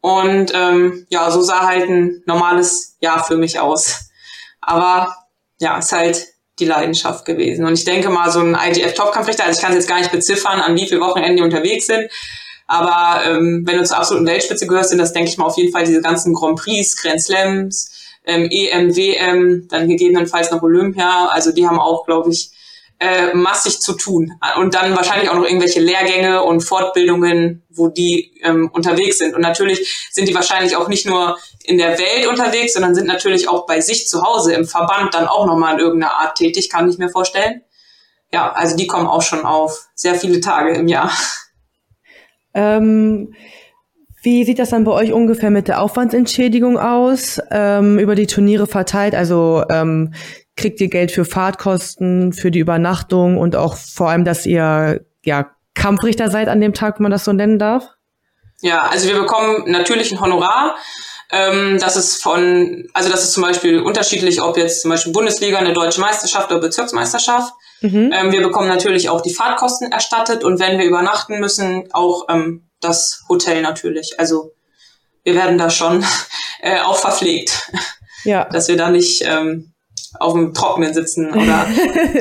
[0.00, 4.10] Und ähm, ja, so sah halt ein normales Jahr für mich aus.
[4.60, 5.16] Aber
[5.58, 6.26] ja, ist halt
[6.58, 7.64] die Leidenschaft gewesen.
[7.64, 10.60] Und ich denke mal, so ein IGF-Topkampfrichter, also ich kann es jetzt gar nicht beziffern,
[10.60, 12.10] an wie viele Wochenenden die unterwegs sind,
[12.66, 15.72] aber ähm, wenn du zur absoluten Weltspitze gehörst, sind das, denke ich mal, auf jeden
[15.72, 17.90] Fall diese ganzen Grand Prix, Grand Slams,
[18.26, 21.28] ähm, EM, WM, dann gegebenenfalls noch Olympia.
[21.32, 22.50] Also die haben auch, glaube ich,
[23.00, 24.32] äh, massig zu tun.
[24.56, 29.34] Und dann wahrscheinlich auch noch irgendwelche Lehrgänge und Fortbildungen, wo die ähm, unterwegs sind.
[29.34, 33.48] Und natürlich sind die wahrscheinlich auch nicht nur in der Welt unterwegs, sondern sind natürlich
[33.48, 36.88] auch bei sich zu Hause im Verband dann auch nochmal in irgendeiner Art tätig, kann
[36.88, 37.62] ich mir vorstellen.
[38.32, 41.12] Ja, also die kommen auch schon auf sehr viele Tage im Jahr.
[42.54, 43.34] Ähm,
[44.22, 48.66] wie sieht das dann bei euch ungefähr mit der Aufwandsentschädigung aus, ähm, über die Turniere
[48.66, 49.14] verteilt?
[49.14, 50.12] Also ähm,
[50.58, 55.50] kriegt ihr Geld für Fahrtkosten, für die Übernachtung und auch vor allem, dass ihr ja
[55.74, 57.88] Kampfrichter seid an dem Tag, wenn man das so nennen darf?
[58.60, 60.76] Ja, also wir bekommen natürlich ein Honorar.
[61.30, 65.58] Ähm, das ist von, also das ist zum Beispiel unterschiedlich, ob jetzt zum Beispiel Bundesliga,
[65.58, 67.52] eine deutsche Meisterschaft oder Bezirksmeisterschaft.
[67.80, 68.12] Mhm.
[68.12, 72.68] Ähm, wir bekommen natürlich auch die Fahrtkosten erstattet und wenn wir übernachten müssen, auch ähm,
[72.80, 74.18] das Hotel natürlich.
[74.18, 74.54] Also
[75.22, 76.04] wir werden da schon
[76.60, 77.70] äh, auch verpflegt.
[78.24, 78.46] Ja.
[78.46, 79.74] Dass wir da nicht ähm,
[80.18, 81.44] auf dem Trockenen sitzen oder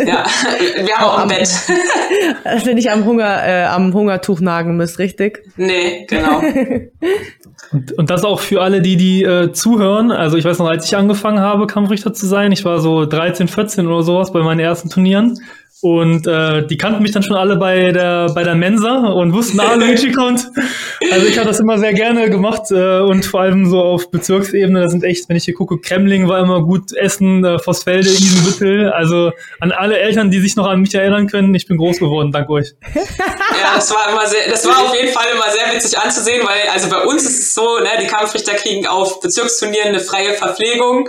[0.06, 0.26] ja,
[0.84, 1.50] wir haben auch ein Bett.
[2.44, 5.44] Dass ihr nicht am Hunger, äh, am Hungertuch nagen müsst, richtig?
[5.56, 6.42] Nee, genau.
[7.72, 10.12] Und, und das auch für alle, die, die äh, zuhören.
[10.12, 13.50] Also ich weiß noch, als ich angefangen habe, Kampfrichter zu sein, ich war so 13,
[13.50, 15.38] 14 oder sowas bei meinen ersten Turnieren.
[15.82, 19.60] Und äh, die kannten mich dann schon alle bei der bei der Mensa und wussten,
[19.60, 20.48] ah, Luigi kommt.
[21.12, 24.82] Also ich habe das immer sehr gerne gemacht äh, und vor allem so auf Bezirksebene,
[24.82, 28.90] das sind echt, wenn ich hier gucke, Kremling war immer gut essen, äh, Vossfelde, Isenbüttel.
[28.92, 32.32] Also an alle Eltern, die sich noch an mich erinnern können, ich bin groß geworden,
[32.32, 32.74] dank euch.
[32.96, 36.70] Ja, das war immer sehr, das war auf jeden Fall immer sehr witzig anzusehen, weil
[36.74, 41.08] also bei uns ist es so, ne, die Kampfrichter kriegen auf Bezirksturnieren eine freie Verpflegung.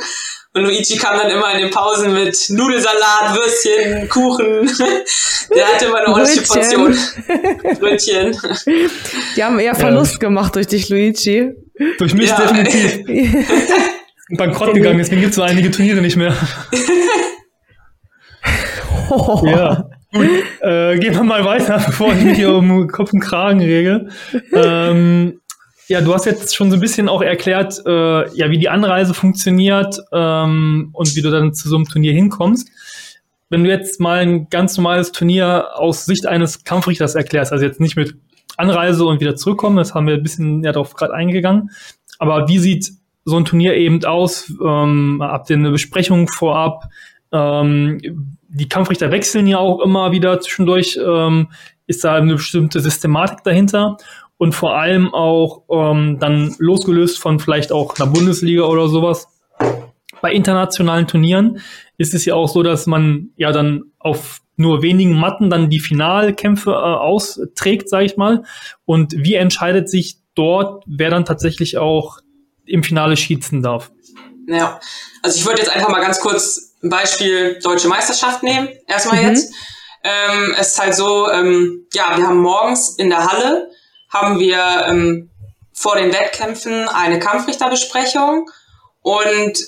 [0.54, 4.66] Und Luigi kam dann immer in den Pausen mit Nudelsalat, Würstchen, Kuchen.
[5.54, 6.92] Der hatte immer eine ordentliche Portion.
[7.80, 8.36] Brötchen.
[9.36, 10.18] Die haben eher Verlust ja.
[10.18, 11.52] gemacht durch dich, Luigi.
[11.98, 12.40] Durch mich ja.
[12.40, 13.46] definitiv.
[14.36, 16.34] Bankrott gegangen, deswegen gibt es so einige Turniere nicht mehr.
[19.10, 19.42] Oh.
[19.46, 19.88] Ja.
[20.12, 20.26] Gut,
[20.60, 24.08] äh, gehen wir mal weiter, bevor ich mich hier um Kopf und Kragen rege.
[24.52, 25.40] Ähm,
[25.88, 29.14] ja, du hast jetzt schon so ein bisschen auch erklärt, äh, ja, wie die Anreise
[29.14, 32.68] funktioniert ähm, und wie du dann zu so einem Turnier hinkommst.
[33.48, 37.80] Wenn du jetzt mal ein ganz normales Turnier aus Sicht eines Kampfrichters erklärst, also jetzt
[37.80, 38.16] nicht mit
[38.58, 41.70] Anreise und wieder zurückkommen, das haben wir ein bisschen ja darauf gerade eingegangen.
[42.18, 42.92] Aber wie sieht
[43.24, 44.52] so ein Turnier eben aus?
[44.62, 46.90] Ähm, habt ihr eine Besprechung vorab?
[47.32, 50.98] Ähm, die Kampfrichter wechseln ja auch immer wieder zwischendurch.
[51.02, 51.48] Ähm,
[51.86, 53.96] ist da eine bestimmte Systematik dahinter?
[54.38, 59.28] Und vor allem auch ähm, dann losgelöst von vielleicht auch einer Bundesliga oder sowas.
[60.22, 61.60] Bei internationalen Turnieren
[61.96, 65.80] ist es ja auch so, dass man ja dann auf nur wenigen Matten dann die
[65.80, 68.44] Finalkämpfe äh, austrägt, sage ich mal.
[68.84, 72.18] Und wie entscheidet sich dort, wer dann tatsächlich auch
[72.64, 73.90] im Finale schießen darf?
[74.46, 74.80] Ja,
[75.22, 78.68] also ich wollte jetzt einfach mal ganz kurz ein Beispiel Deutsche Meisterschaft nehmen.
[78.86, 79.28] Erstmal mhm.
[79.28, 79.52] jetzt.
[80.02, 83.68] Ähm, es ist halt so, ähm, ja, wir haben morgens in der Halle,
[84.08, 85.30] haben wir ähm,
[85.72, 88.50] vor den Wettkämpfen eine Kampfrichterbesprechung
[89.02, 89.58] und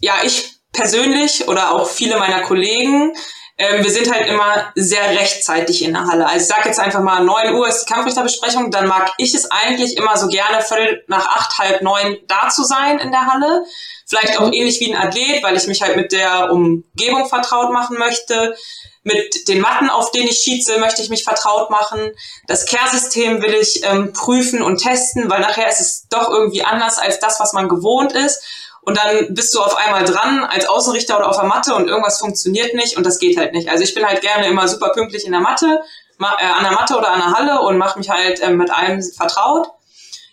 [0.00, 3.12] ja, ich persönlich oder auch viele meiner Kollegen
[3.60, 6.26] ähm, wir sind halt immer sehr rechtzeitig in der Halle.
[6.26, 9.50] Also ich sag jetzt einfach mal, 9 Uhr ist die Kampfrichterbesprechung, dann mag ich es
[9.50, 13.64] eigentlich immer so gerne viertel nach acht, halb neun da zu sein in der Halle.
[14.06, 17.98] Vielleicht auch ähnlich wie ein Athlet, weil ich mich halt mit der Umgebung vertraut machen
[17.98, 18.56] möchte.
[19.04, 22.10] Mit den Matten, auf denen ich schieße, möchte ich mich vertraut machen.
[22.46, 26.98] Das Care-System will ich ähm, prüfen und testen, weil nachher ist es doch irgendwie anders
[26.98, 28.42] als das, was man gewohnt ist
[28.88, 32.20] und dann bist du auf einmal dran als Außenrichter oder auf der Matte und irgendwas
[32.20, 33.68] funktioniert nicht und das geht halt nicht.
[33.68, 35.82] Also ich bin halt gerne immer super pünktlich in der Matte,
[36.18, 39.02] äh, an der Matte oder an der Halle und mache mich halt äh, mit allem
[39.02, 39.68] vertraut.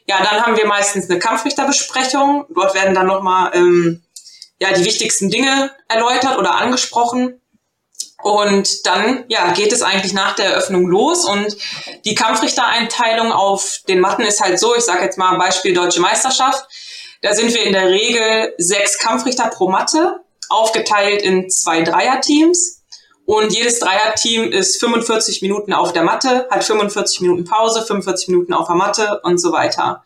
[0.07, 2.45] Ja, dann haben wir meistens eine Kampfrichterbesprechung.
[2.49, 4.03] Dort werden dann nochmal ähm,
[4.59, 7.41] ja, die wichtigsten Dinge erläutert oder angesprochen.
[8.25, 11.55] Und dann ja, geht es eigentlich nach der Eröffnung los und
[12.05, 16.65] die Kampfrichtereinteilung auf den Matten ist halt so, ich sage jetzt mal Beispiel Deutsche Meisterschaft.
[17.21, 22.81] Da sind wir in der Regel sechs Kampfrichter pro Matte, aufgeteilt in zwei Dreierteams.
[23.25, 28.55] Und jedes Dreierteam ist 45 Minuten auf der Matte, hat 45 Minuten Pause, 45 Minuten
[28.55, 30.03] auf der Matte und so weiter.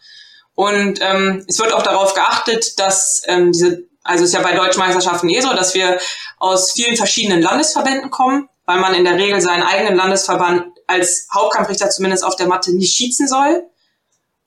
[0.56, 4.80] Und ähm, es wird auch darauf geachtet, dass ähm, diese, also ist ja bei deutschen
[4.80, 6.00] Meisterschaften eh so, dass wir
[6.38, 11.90] aus vielen verschiedenen Landesverbänden kommen, weil man in der Regel seinen eigenen Landesverband als Hauptkampfrichter
[11.90, 13.64] zumindest auf der Matte nicht schießen soll.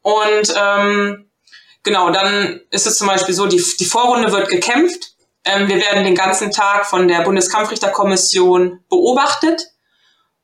[0.02, 1.30] Und ähm,
[1.82, 5.14] Genau, dann ist es zum Beispiel so, die, die Vorrunde wird gekämpft.
[5.44, 9.68] Ähm, wir werden den ganzen Tag von der Bundeskampfrichterkommission beobachtet.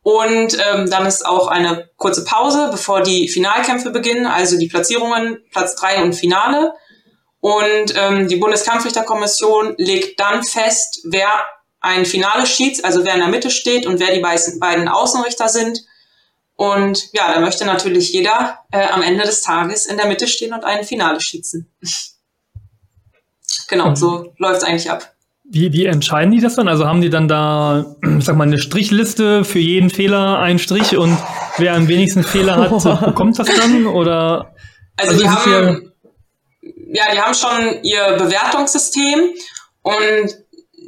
[0.02, 5.44] Und ähm, dann ist auch eine kurze Pause, bevor die Finalkämpfe beginnen, also die Platzierungen,
[5.52, 6.72] Platz drei und Finale.
[7.40, 11.28] Und ähm, die Bundeskampfrichterkommission legt dann fest, wer
[11.80, 15.80] ein Finale schießt, also wer in der Mitte steht und wer die beiden Außenrichter sind.
[16.56, 20.52] Und ja, da möchte natürlich jeder äh, am Ende des Tages in der Mitte stehen
[20.52, 21.70] und ein Finale schießen.
[23.68, 25.14] genau, so läuft es eigentlich ab.
[25.50, 26.68] Wie, wie entscheiden die das dann?
[26.68, 30.96] Also haben die dann da, ich sag mal, eine Strichliste für jeden Fehler einen Strich
[30.96, 31.16] und
[31.58, 33.86] wer am wenigsten Fehler hat, bekommt das dann?
[33.86, 34.52] Oder
[34.96, 35.87] also, also die haben
[36.92, 39.30] ja, die haben schon ihr Bewertungssystem
[39.82, 40.36] und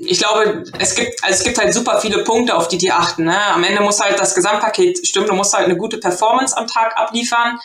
[0.02, 3.24] ich glaube, es gibt, also es gibt halt super viele Punkte, auf die die achten.
[3.24, 3.38] Ne?
[3.38, 5.26] Am Ende muss halt das Gesamtpaket stimmen.
[5.26, 7.58] Du musst halt eine gute Performance am Tag abliefern.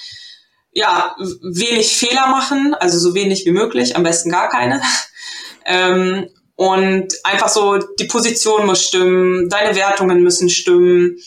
[0.74, 4.82] Ja, wenig Fehler machen, also so wenig wie möglich, am besten gar keine.
[5.66, 11.18] ähm, und einfach so, die Position muss stimmen, deine Wertungen müssen stimmen.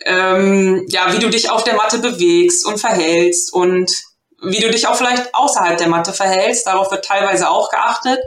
[0.00, 3.90] Ähm, ja, wie du dich auf der Matte bewegst und verhältst und
[4.46, 6.66] wie du dich auch vielleicht außerhalb der Matte verhältst.
[6.66, 8.20] Darauf wird teilweise auch geachtet.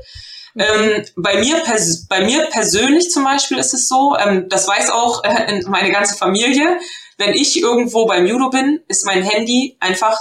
[0.58, 1.62] Ähm, bei, mir
[2.10, 6.18] bei mir persönlich zum Beispiel ist es so, ähm, das weiß auch äh, meine ganze
[6.18, 6.78] Familie,
[7.18, 10.18] wenn ich irgendwo beim Judo bin, ist mein Handy einfach,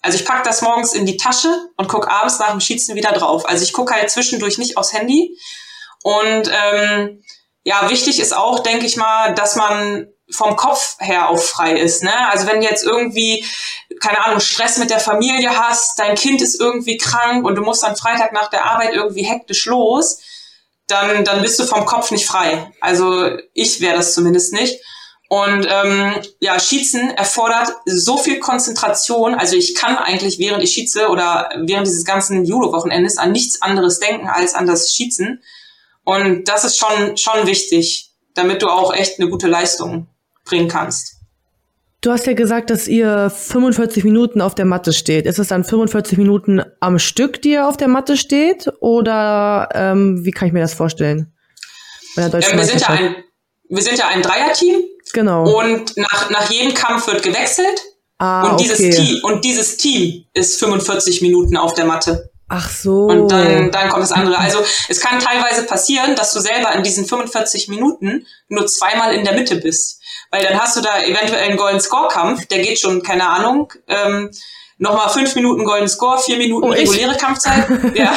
[0.00, 3.12] also ich pack das morgens in die Tasche und guck abends nach dem Schießen wieder
[3.12, 3.48] drauf.
[3.48, 5.38] Also ich gucke halt zwischendurch nicht aufs Handy.
[6.02, 7.22] Und ähm,
[7.62, 12.02] ja, wichtig ist auch, denke ich mal, dass man vom Kopf her auch frei ist.
[12.02, 12.28] Ne?
[12.30, 13.44] Also wenn du jetzt irgendwie,
[14.00, 17.84] keine Ahnung, Stress mit der Familie hast, dein Kind ist irgendwie krank und du musst
[17.84, 20.20] am Freitag nach der Arbeit irgendwie hektisch los,
[20.88, 22.72] dann, dann bist du vom Kopf nicht frei.
[22.80, 24.80] Also ich wäre das zumindest nicht.
[25.28, 29.34] Und ähm, ja, Schießen erfordert so viel Konzentration.
[29.34, 33.98] Also ich kann eigentlich, während ich schieße oder während dieses ganzen Judo-Wochenendes an nichts anderes
[33.98, 35.42] denken als an das Schießen.
[36.04, 40.06] Und das ist schon, schon wichtig, damit du auch echt eine gute Leistung
[40.44, 41.16] bringen kannst.
[42.00, 45.24] Du hast ja gesagt, dass ihr 45 Minuten auf der Matte steht.
[45.24, 48.68] Ist es dann 45 Minuten am Stück, die ihr auf der Matte steht?
[48.80, 51.32] Oder ähm, wie kann ich mir das vorstellen?
[52.16, 53.16] Bei der ähm, wir, sind ja ein,
[53.68, 54.82] wir sind ja ein Dreierteam.
[55.12, 55.60] Genau.
[55.60, 57.80] Und nach, nach jedem Kampf wird gewechselt.
[58.18, 58.90] Ah, und, dieses okay.
[58.90, 62.30] Team, und dieses Team ist 45 Minuten auf der Matte.
[62.48, 63.06] Ach so.
[63.06, 64.38] Und dann, dann kommt das andere.
[64.38, 69.24] Also es kann teilweise passieren, dass du selber in diesen 45 Minuten nur zweimal in
[69.24, 70.01] der Mitte bist.
[70.32, 74.30] Weil dann hast du da eventuell einen Golden Score-Kampf, der geht schon, keine Ahnung, ähm,
[74.78, 77.68] nochmal fünf Minuten Golden Score, vier Minuten oh, reguläre Kampfzeit.
[77.94, 78.14] ja.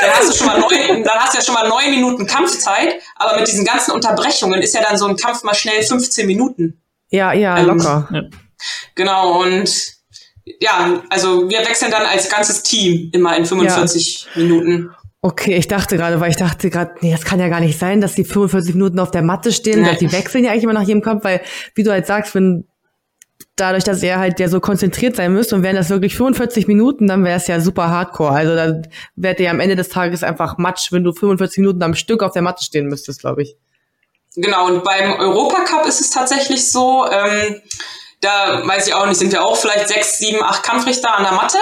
[0.00, 3.00] dann hast du schon mal neun, dann hast du ja schon mal neun Minuten Kampfzeit,
[3.14, 6.82] aber mit diesen ganzen Unterbrechungen ist ja dann so ein Kampf mal schnell 15 Minuten.
[7.10, 8.08] Ja, ja, ähm, locker.
[8.96, 9.70] Genau, und
[10.60, 14.42] ja, also wir wechseln dann als ganzes Team immer in 45 ja.
[14.42, 14.90] Minuten.
[15.22, 18.00] Okay, ich dachte gerade, weil ich dachte gerade, nee, das kann ja gar nicht sein,
[18.00, 19.82] dass die 45 Minuten auf der Matte stehen.
[19.82, 19.96] Nee.
[20.00, 21.42] Die wechseln ja eigentlich immer nach jedem Kampf, weil,
[21.74, 22.66] wie du halt sagst, wenn
[23.56, 27.06] dadurch, dass er halt ja so konzentriert sein müsste und wären das wirklich 45 Minuten,
[27.06, 28.30] dann wäre es ja super hardcore.
[28.30, 31.94] Also dann wäre der am Ende des Tages einfach Matsch, wenn du 45 Minuten am
[31.94, 33.56] Stück auf der Matte stehen müsstest, glaube ich.
[34.36, 37.60] Genau, und beim Europacup ist es tatsächlich so, ähm,
[38.20, 41.32] da weiß ich auch nicht, sind wir auch vielleicht sechs, sieben, acht Kampfrichter an der
[41.32, 41.58] Matte.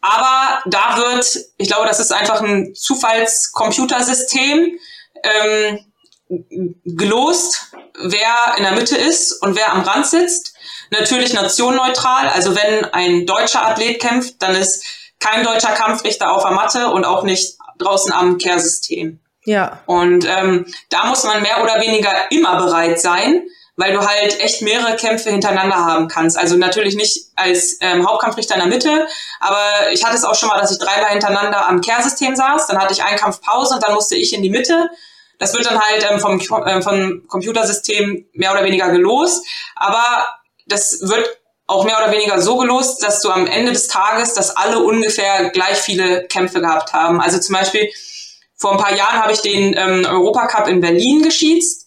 [0.00, 4.78] Aber da wird, ich glaube, das ist einfach ein Zufallscomputersystem,
[5.22, 5.78] ähm,
[6.84, 10.54] gelost, wer in der Mitte ist und wer am Rand sitzt.
[10.90, 14.84] Natürlich nationneutral, also wenn ein deutscher Athlet kämpft, dann ist
[15.18, 19.20] kein deutscher Kampfrichter auf der Matte und auch nicht draußen am Kehrsystem.
[19.44, 19.80] Ja.
[19.86, 23.42] Und ähm, da muss man mehr oder weniger immer bereit sein,
[23.80, 26.36] weil du halt echt mehrere Kämpfe hintereinander haben kannst.
[26.36, 29.06] Also natürlich nicht als ähm, Hauptkampfrichter in der Mitte,
[29.40, 32.78] aber ich hatte es auch schon mal, dass ich dreimal hintereinander am Kehrsystem saß, dann
[32.78, 34.90] hatte ich einen Kampf Pause und dann musste ich in die Mitte.
[35.38, 40.28] Das wird dann halt ähm, vom, äh, vom Computersystem mehr oder weniger gelost, aber
[40.66, 44.54] das wird auch mehr oder weniger so gelost, dass du am Ende des Tages, dass
[44.54, 47.18] alle ungefähr gleich viele Kämpfe gehabt haben.
[47.18, 47.90] Also zum Beispiel
[48.56, 51.79] vor ein paar Jahren habe ich den ähm, Europacup in Berlin geschießt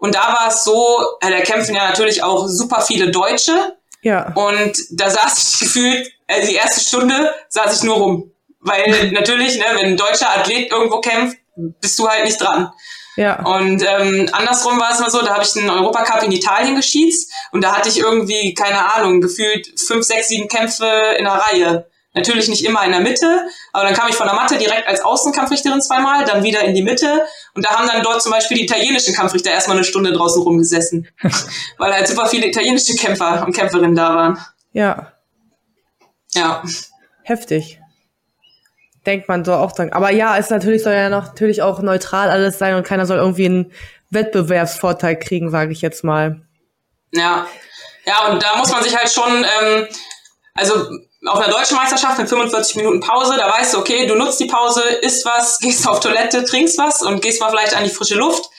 [0.00, 3.76] und da war es so, äh, da kämpfen ja natürlich auch super viele Deutsche.
[4.02, 4.32] Ja.
[4.34, 8.32] Und da saß ich gefühlt, also die erste Stunde saß ich nur rum.
[8.60, 11.36] Weil natürlich, ne, wenn ein deutscher Athlet irgendwo kämpft,
[11.80, 12.72] bist du halt nicht dran.
[13.16, 13.44] Ja.
[13.44, 17.30] Und ähm, andersrum war es mal so, da habe ich einen Europacup in Italien geschießt
[17.52, 20.86] und da hatte ich irgendwie, keine Ahnung, gefühlt fünf, sechs, sieben Kämpfe
[21.18, 21.90] in der Reihe.
[22.12, 25.00] Natürlich nicht immer in der Mitte, aber dann kam ich von der Matte direkt als
[25.00, 27.22] Außenkampfrichterin zweimal, dann wieder in die Mitte
[27.54, 31.06] und da haben dann dort zum Beispiel die italienischen Kampfrichter erstmal eine Stunde draußen rumgesessen,
[31.78, 34.38] weil halt super viele italienische Kämpfer und Kämpferinnen da waren.
[34.72, 35.12] Ja.
[36.34, 36.64] Ja.
[37.22, 37.80] Heftig.
[39.06, 39.92] Denkt man so auch dran.
[39.92, 43.46] Aber ja, es natürlich soll ja natürlich auch neutral alles sein und keiner soll irgendwie
[43.46, 43.72] einen
[44.10, 46.42] Wettbewerbsvorteil kriegen, sage ich jetzt mal.
[47.12, 47.46] Ja.
[48.04, 49.86] Ja, und da muss man sich halt schon, ähm,
[50.54, 50.88] also
[51.26, 54.46] auf einer deutschen Meisterschaft mit 45 Minuten Pause, da weißt du, okay, du nutzt die
[54.46, 58.16] Pause, isst was, gehst auf Toilette, trinkst was und gehst mal vielleicht an die frische
[58.16, 58.50] Luft.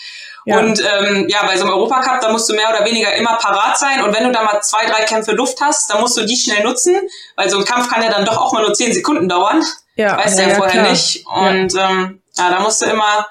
[0.45, 0.57] Ja.
[0.57, 3.77] Und ähm, ja, bei so einem Europacup, da musst du mehr oder weniger immer parat
[3.77, 4.01] sein.
[4.01, 6.63] Und wenn du da mal zwei, drei Kämpfe Luft hast, dann musst du die schnell
[6.63, 6.95] nutzen,
[7.35, 9.63] weil so ein Kampf kann ja dann doch auch mal nur zehn Sekunden dauern.
[9.95, 10.91] Ja, weißt ja, du ja, vorher klar.
[10.91, 11.25] nicht.
[11.27, 11.89] Und ja.
[11.91, 13.27] Ähm, ja, da musst du immer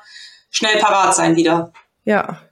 [0.51, 1.73] schnell parat sein wieder.
[2.05, 2.43] Ja.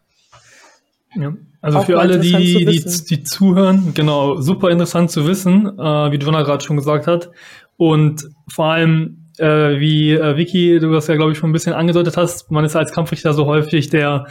[1.14, 1.32] Ja.
[1.60, 6.16] Also Auch für alle, die, die, die zuhören, genau, super interessant zu wissen, äh, wie
[6.16, 7.30] Jonah gerade schon gesagt hat.
[7.76, 11.72] Und vor allem, äh, wie äh, Vicky, du das ja, glaube ich, schon ein bisschen
[11.72, 14.26] angedeutet hast, man ist als Kampfrichter so häufig der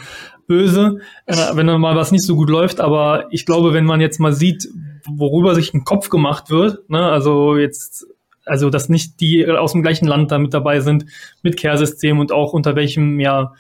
[0.48, 2.80] Böse, äh, wenn dann mal was nicht so gut läuft.
[2.80, 4.70] Aber ich glaube, wenn man jetzt mal sieht,
[5.06, 8.08] worüber sich ein Kopf gemacht wird, ne, also jetzt
[8.46, 11.06] also dass nicht die aus dem gleichen Land da mit dabei sind,
[11.44, 13.54] mit Care-System und auch unter welchem ja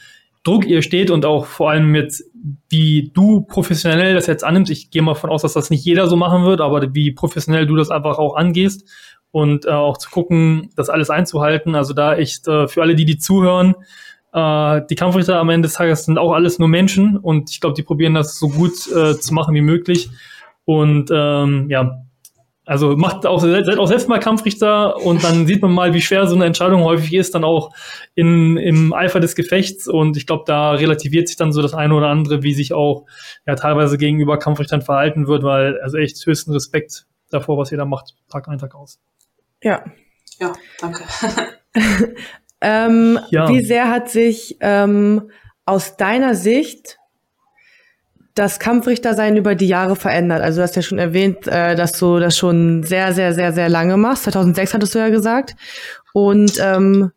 [0.47, 2.23] Druck ihr steht und auch vor allem mit,
[2.69, 4.71] wie du professionell das jetzt annimmst.
[4.71, 7.67] Ich gehe mal von aus, dass das nicht jeder so machen wird, aber wie professionell
[7.67, 8.87] du das einfach auch angehst
[9.31, 11.75] und äh, auch zu gucken, das alles einzuhalten.
[11.75, 13.75] Also da echt äh, für alle, die die zuhören,
[14.31, 17.75] äh, die Kampfrichter am Ende des Tages sind auch alles nur Menschen und ich glaube,
[17.75, 20.09] die probieren das so gut äh, zu machen wie möglich.
[20.63, 22.03] Und ähm, ja,
[22.67, 26.27] also macht auch, seid auch selbst mal Kampfrichter und dann sieht man mal, wie schwer
[26.27, 27.73] so eine Entscheidung häufig ist, dann auch
[28.13, 29.87] in, im Eifer des Gefechts.
[29.87, 33.05] Und ich glaube, da relativiert sich dann so das eine oder andere, wie sich auch
[33.45, 37.85] ja teilweise gegenüber Kampfrichtern verhalten wird, weil also echt höchsten Respekt davor, was ihr da
[37.85, 38.99] macht, Tag ein, Tag aus.
[39.63, 39.85] Ja.
[40.37, 40.51] Ja,
[40.81, 41.03] danke.
[42.61, 43.47] ähm, ja.
[43.47, 45.31] Wie sehr hat sich ähm,
[45.65, 46.96] aus deiner Sicht
[48.37, 50.41] das Kampfrichtersein über die Jahre verändert?
[50.41, 53.69] Also du hast ja schon erwähnt, äh, dass du das schon sehr, sehr, sehr, sehr
[53.69, 54.23] lange machst.
[54.23, 55.55] 2006 hattest du ja gesagt.
[56.13, 57.11] Und ähm,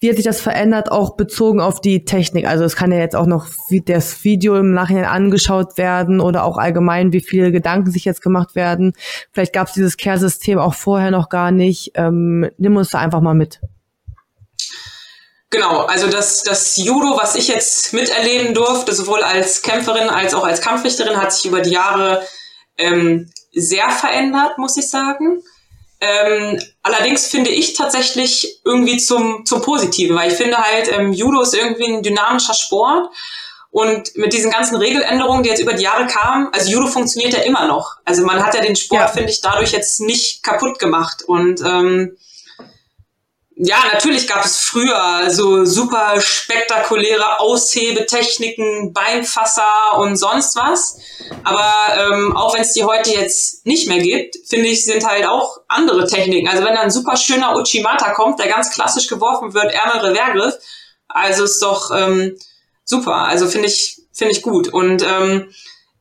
[0.00, 2.46] wie hat sich das verändert, auch bezogen auf die Technik?
[2.46, 6.44] Also es kann ja jetzt auch noch wie das Video im Nachhinein angeschaut werden oder
[6.44, 8.92] auch allgemein, wie viele Gedanken sich jetzt gemacht werden.
[9.32, 11.92] Vielleicht gab es dieses Care-System auch vorher noch gar nicht.
[11.94, 13.60] Ähm, nimm uns da einfach mal mit.
[15.50, 20.44] Genau, also das, das Judo, was ich jetzt miterleben durfte, sowohl als Kämpferin als auch
[20.44, 22.26] als Kampfrichterin, hat sich über die Jahre
[22.76, 25.42] ähm, sehr verändert, muss ich sagen.
[26.00, 31.40] Ähm, allerdings finde ich tatsächlich irgendwie zum, zum Positiven, weil ich finde halt, ähm, Judo
[31.40, 33.08] ist irgendwie ein dynamischer Sport
[33.70, 37.40] und mit diesen ganzen Regeländerungen, die jetzt über die Jahre kamen, also Judo funktioniert ja
[37.40, 37.96] immer noch.
[38.04, 39.08] Also man hat ja den Sport, ja.
[39.08, 42.16] finde ich, dadurch jetzt nicht kaputt gemacht und ähm,
[43.60, 50.98] ja, natürlich gab es früher so super spektakuläre Aushebetechniken, Beinfasser und sonst was.
[51.42, 55.26] Aber ähm, auch wenn es die heute jetzt nicht mehr gibt, finde ich, sind halt
[55.26, 56.46] auch andere Techniken.
[56.46, 60.54] Also wenn da ein super schöner Uchimata kommt, der ganz klassisch geworfen wird, Ärmel Revergriff,
[61.08, 62.38] also ist doch ähm,
[62.84, 63.16] super.
[63.16, 64.68] Also finde ich, finde ich gut.
[64.68, 65.52] Und ähm,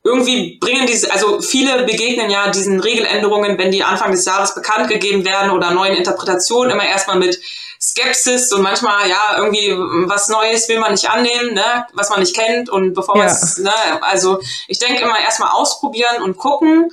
[0.07, 4.87] irgendwie bringen diese, also viele begegnen ja diesen Regeländerungen, wenn die Anfang des Jahres bekannt
[4.87, 7.37] gegeben werden oder neuen Interpretationen, immer erstmal mit
[7.79, 9.75] Skepsis und manchmal, ja, irgendwie
[10.07, 13.57] was Neues will man nicht annehmen, ne, was man nicht kennt und bevor man es,
[13.57, 16.89] ne, also ich denke immer erstmal ausprobieren und gucken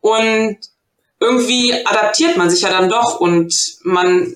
[0.00, 0.58] und
[1.20, 3.54] irgendwie adaptiert man sich ja dann doch und
[3.84, 4.34] man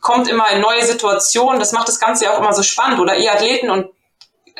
[0.00, 3.16] kommt immer in neue Situationen, das macht das Ganze ja auch immer so spannend oder
[3.16, 3.86] ihr Athleten und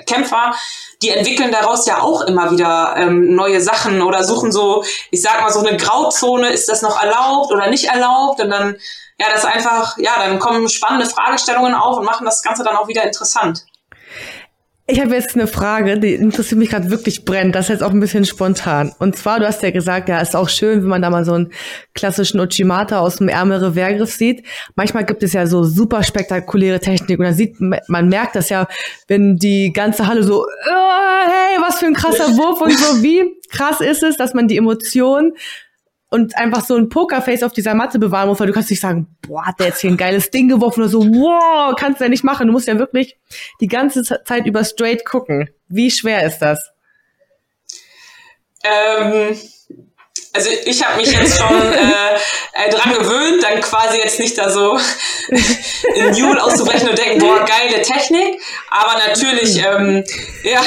[0.07, 0.55] Kämpfer,
[1.03, 5.41] die entwickeln daraus ja auch immer wieder ähm, neue Sachen oder suchen so, ich sag
[5.41, 8.77] mal so eine Grauzone, ist das noch erlaubt oder nicht erlaubt und dann
[9.21, 12.89] ja, das einfach, ja, dann kommen spannende Fragestellungen auf und machen das Ganze dann auch
[12.89, 13.67] wieder interessant.
[14.87, 17.55] Ich habe jetzt eine Frage, die interessiert mich gerade wirklich brennt.
[17.55, 18.93] Das ist jetzt auch ein bisschen spontan.
[18.99, 21.33] Und zwar, du hast ja gesagt, ja, ist auch schön, wenn man da mal so
[21.33, 21.53] einen
[21.95, 24.45] klassischen Uchimata aus dem ärmere Wehrgriff sieht.
[24.75, 28.67] Manchmal gibt es ja so super spektakuläre Technik und da sieht man merkt das ja,
[29.07, 33.03] wenn die ganze Halle so, oh, hey, was für ein krasser Wurf und so.
[33.03, 35.35] Wie krass ist es, dass man die Emotionen
[36.11, 39.07] und einfach so ein Pokerface auf dieser Matte bewahren muss, weil du kannst nicht sagen,
[39.23, 42.11] boah, hat der jetzt hier ein geiles Ding geworfen oder so, wow, kannst du ja
[42.11, 42.49] nicht machen.
[42.49, 43.17] Du musst ja wirklich
[43.61, 45.51] die ganze Zeit über straight gucken.
[45.69, 46.73] Wie schwer ist das?
[48.65, 49.37] Ähm,
[50.33, 52.15] also ich habe mich jetzt schon äh,
[52.53, 54.79] äh, dran gewöhnt, dann quasi jetzt nicht da so
[55.95, 58.41] in Jule auszubrechen und denken, boah, geile Technik.
[58.71, 60.05] Aber natürlich, ähm,
[60.45, 60.63] ja,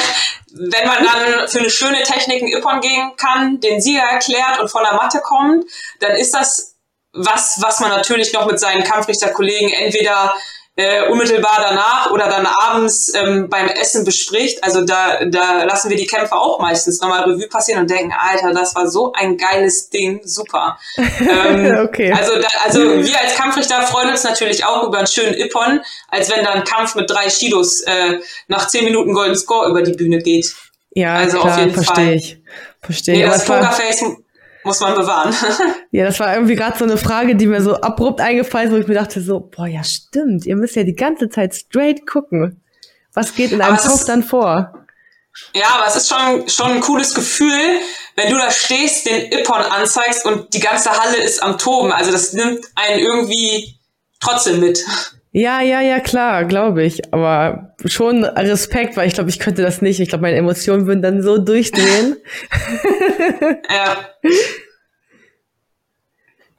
[0.52, 4.70] wenn man dann für eine schöne Technik in Ippon gehen kann, den Sieger erklärt und
[4.70, 5.66] von der Matte kommt,
[6.00, 6.74] dann ist das
[7.14, 10.34] was, was man natürlich noch mit seinen Kampfrichterkollegen entweder
[10.76, 14.64] äh, unmittelbar danach oder dann abends ähm, beim Essen bespricht.
[14.64, 18.54] Also da, da lassen wir die Kämpfe auch meistens nochmal Revue passieren und denken, Alter,
[18.54, 20.80] das war so ein geiles Ding, super.
[20.98, 22.12] ähm, okay.
[22.12, 26.32] Also, da, also wir als Kampfrichter freuen uns natürlich auch über einen schönen Ippon, als
[26.32, 29.94] wenn da ein Kampf mit drei Shidos äh, nach zehn Minuten Golden Score über die
[29.94, 30.56] Bühne geht.
[30.96, 32.16] Ja, also klar, auf jeden verstehe Fall.
[32.16, 32.38] ich.
[32.82, 34.04] Verstehe nee, das Pokerface
[34.64, 35.34] muss man bewahren.
[35.92, 38.80] ja, das war irgendwie gerade so eine Frage, die mir so abrupt eingefallen ist, wo
[38.80, 42.62] ich mir dachte so, boah, ja stimmt, ihr müsst ja die ganze Zeit straight gucken.
[43.14, 44.74] Was geht in einem Kopf dann vor?
[45.54, 47.80] Ja, aber es ist schon, schon ein cooles Gefühl,
[48.16, 51.92] wenn du da stehst, den Ippon anzeigst und die ganze Halle ist am Toben.
[51.92, 53.80] Also das nimmt einen irgendwie
[54.20, 54.86] trotzdem mit.
[55.36, 57.12] Ja, ja, ja, klar, glaube ich.
[57.12, 60.00] Aber schon Respekt, weil ich glaube, ich könnte das nicht.
[60.00, 62.18] Ich glaube, meine Emotionen würden dann so durchdrehen.
[63.70, 63.98] ja.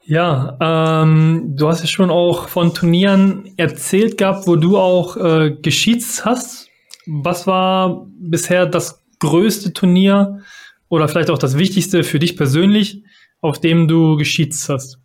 [0.03, 5.51] Ja, ähm, du hast ja schon auch von Turnieren erzählt gehabt, wo du auch äh,
[5.61, 6.67] geschiedst hast.
[7.07, 10.41] Was war bisher das größte Turnier
[10.89, 13.03] oder vielleicht auch das wichtigste für dich persönlich,
[13.39, 14.99] auf dem du geschiedst hast?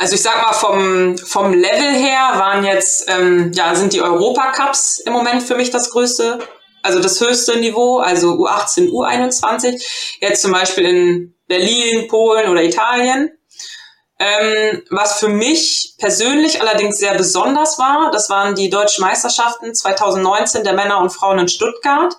[0.00, 5.00] Also ich sag mal, vom, vom Level her waren jetzt, ähm, ja, sind die Europacups
[5.00, 6.38] im Moment für mich das größte,
[6.82, 9.78] also das höchste Niveau, also U18, U21.
[10.20, 13.30] Jetzt zum Beispiel in Berlin, Polen oder Italien.
[14.18, 20.64] Ähm, was für mich persönlich allerdings sehr besonders war, das waren die deutschen Meisterschaften 2019
[20.64, 22.16] der Männer und Frauen in Stuttgart.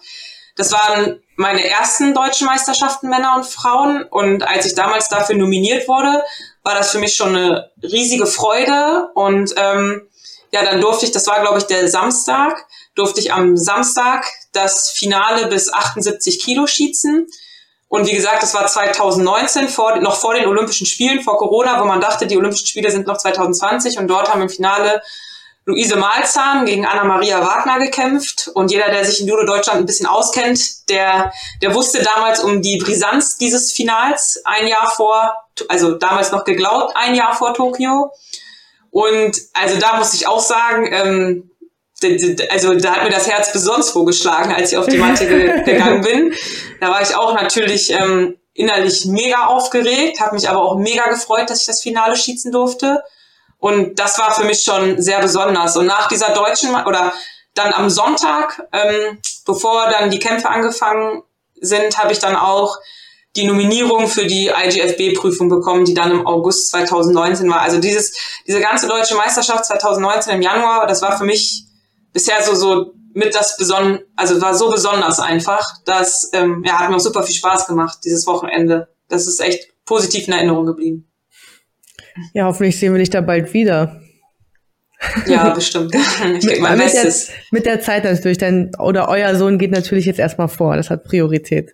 [0.56, 5.88] Das waren meine ersten deutschen Meisterschaften Männer und Frauen und als ich damals dafür nominiert
[5.88, 6.24] wurde,
[6.64, 9.09] war das für mich schon eine riesige Freude.
[9.16, 10.07] Und ähm,
[10.51, 14.91] ja, dann durfte ich, das war glaube ich der Samstag, durfte ich am Samstag das
[14.91, 17.28] Finale bis 78 Kilo schießen.
[17.88, 21.86] Und wie gesagt, das war 2019, vor, noch vor den Olympischen Spielen, vor Corona, wo
[21.86, 23.97] man dachte, die Olympischen Spiele sind noch 2020.
[23.97, 25.01] Und dort haben im Finale
[25.72, 28.49] Luise Malzahn gegen Anna-Maria Wagner gekämpft.
[28.53, 32.61] Und jeder, der sich in Judo Deutschland ein bisschen auskennt, der, der wusste damals um
[32.61, 35.34] die Brisanz dieses Finals ein Jahr vor,
[35.69, 38.11] also damals noch geglaubt, ein Jahr vor Tokio.
[38.89, 41.51] Und also da muss ich auch sagen, ähm,
[42.49, 45.28] also da hat mir das Herz besonders vorgeschlagen, als ich auf die Matte
[45.65, 46.34] gegangen bin.
[46.80, 51.49] Da war ich auch natürlich ähm, innerlich mega aufgeregt, habe mich aber auch mega gefreut,
[51.49, 53.01] dass ich das Finale schießen durfte.
[53.62, 55.78] Und das war für mich schon sehr besonders.
[55.78, 57.14] Und nach dieser deutschen oder
[57.53, 61.22] dann am Sonntag, ähm, bevor dann die Kämpfe angefangen
[61.62, 62.76] sind, habe ich dann auch
[63.36, 67.62] die Nominierung für die IGFB-Prüfung bekommen, die dann im August 2019 war.
[67.62, 71.66] Also dieses, diese ganze deutsche Meisterschaft 2019 im Januar, das war für mich
[72.14, 76.89] bisher so, so mit das besonnen, also war so besonders einfach, dass, ähm, ja, hat
[76.89, 78.88] mir auch super viel Spaß gemacht, dieses Wochenende.
[79.07, 81.11] Das ist echt positiv in Erinnerung geblieben.
[82.34, 84.01] Ja, hoffentlich sehen wir dich da bald wieder.
[85.26, 85.95] Ja, bestimmt.
[86.38, 86.93] Ich mit, mein mit.
[86.93, 87.14] Der,
[87.51, 91.03] mit der Zeit natürlich, denn, oder euer Sohn geht natürlich jetzt erstmal vor, das hat
[91.03, 91.74] Priorität.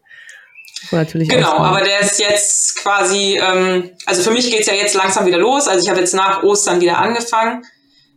[0.92, 5.26] Natürlich genau, aber der ist jetzt quasi, ähm, also für mich geht's ja jetzt langsam
[5.26, 5.68] wieder los.
[5.68, 7.64] Also ich habe jetzt nach Ostern wieder angefangen.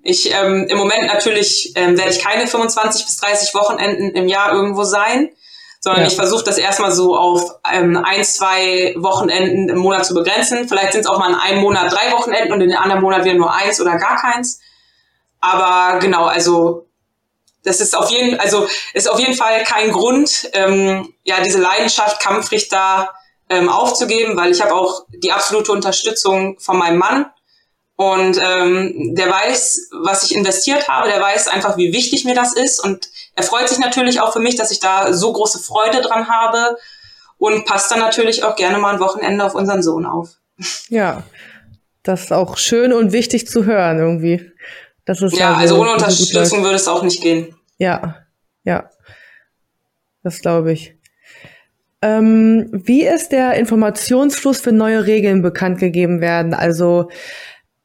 [0.03, 4.53] Ich ähm, im Moment natürlich ähm, werde ich keine 25 bis 30 Wochenenden im Jahr
[4.53, 5.31] irgendwo sein,
[5.81, 6.09] sondern ja.
[6.09, 10.69] ich versuche das erstmal so auf ähm, ein, zwei Wochenenden im Monat zu begrenzen.
[10.69, 13.25] Vielleicht sind es auch mal in einem Monat drei Wochenenden und in den anderen Monat
[13.25, 14.61] wieder nur eins oder gar keins.
[15.41, 16.87] Aber genau, also
[17.65, 22.21] das ist auf jeden, also ist auf jeden Fall kein Grund, ähm, ja diese Leidenschaft
[22.21, 23.11] Kampfrichter
[23.49, 27.27] ähm, aufzugeben, weil ich habe auch die absolute Unterstützung von meinem Mann
[28.01, 32.55] und ähm, der weiß, was ich investiert habe, der weiß einfach, wie wichtig mir das
[32.57, 36.01] ist und er freut sich natürlich auch für mich, dass ich da so große Freude
[36.01, 36.79] dran habe
[37.37, 40.31] und passt dann natürlich auch gerne mal ein Wochenende auf unseren Sohn auf.
[40.89, 41.25] Ja,
[42.03, 44.51] das ist auch schön und wichtig zu hören irgendwie.
[45.05, 47.55] Das ist ja, ja also ohne Unterstützung würde es auch nicht gehen.
[47.77, 48.17] Ja,
[48.65, 48.89] ja.
[50.23, 50.97] Das glaube ich.
[52.01, 56.55] Ähm, wie ist der Informationsfluss für neue Regeln bekannt gegeben werden?
[56.55, 57.11] Also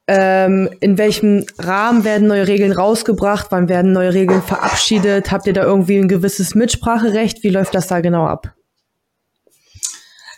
[0.07, 3.47] ähm, in welchem Rahmen werden neue Regeln rausgebracht?
[3.49, 5.31] Wann werden neue Regeln verabschiedet?
[5.31, 7.43] Habt ihr da irgendwie ein gewisses Mitspracherecht?
[7.43, 8.53] Wie läuft das da genau ab?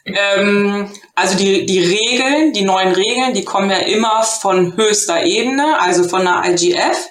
[0.05, 5.79] Ähm, also die, die Regeln, die neuen Regeln, die kommen ja immer von höchster Ebene,
[5.81, 7.09] also von der IGF.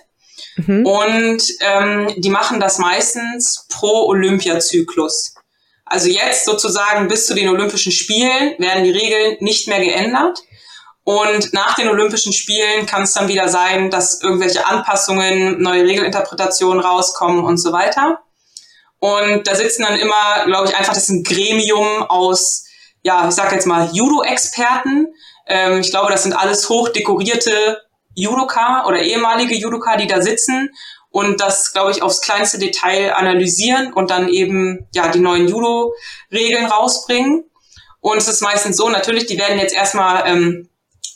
[0.57, 0.87] Mhm.
[0.87, 5.35] Und ähm, die machen das meistens pro Olympiazyklus.
[5.85, 10.43] Also jetzt sozusagen bis zu den Olympischen Spielen werden die Regeln nicht mehr geändert.
[11.07, 16.81] Und nach den Olympischen Spielen kann es dann wieder sein, dass irgendwelche Anpassungen, neue Regelinterpretationen
[16.81, 18.19] rauskommen und so weiter.
[18.99, 22.67] Und da sitzen dann immer, glaube ich, einfach das ist ein Gremium aus
[23.07, 25.15] ja, ich sag jetzt mal Judo-Experten.
[25.47, 27.81] Ähm, ich glaube, das sind alles hochdekorierte
[28.17, 30.71] Judoka oder ehemalige Judoka, die da sitzen
[31.11, 36.67] und das, glaube ich, aufs kleinste Detail analysieren und dann eben ja die neuen Judo-Regeln
[36.67, 37.45] rausbringen.
[38.01, 40.69] Und es ist meistens so, natürlich, die werden jetzt erstmal ähm,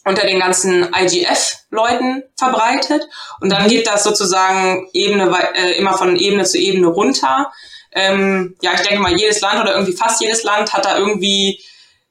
[0.04, 3.02] unter den ganzen IGF-Leuten verbreitet
[3.40, 3.68] und dann mhm.
[3.68, 7.52] geht das sozusagen Ebene äh, immer von Ebene zu Ebene runter.
[7.92, 11.60] Ähm, ja, ich denke mal, jedes Land oder irgendwie fast jedes Land hat da irgendwie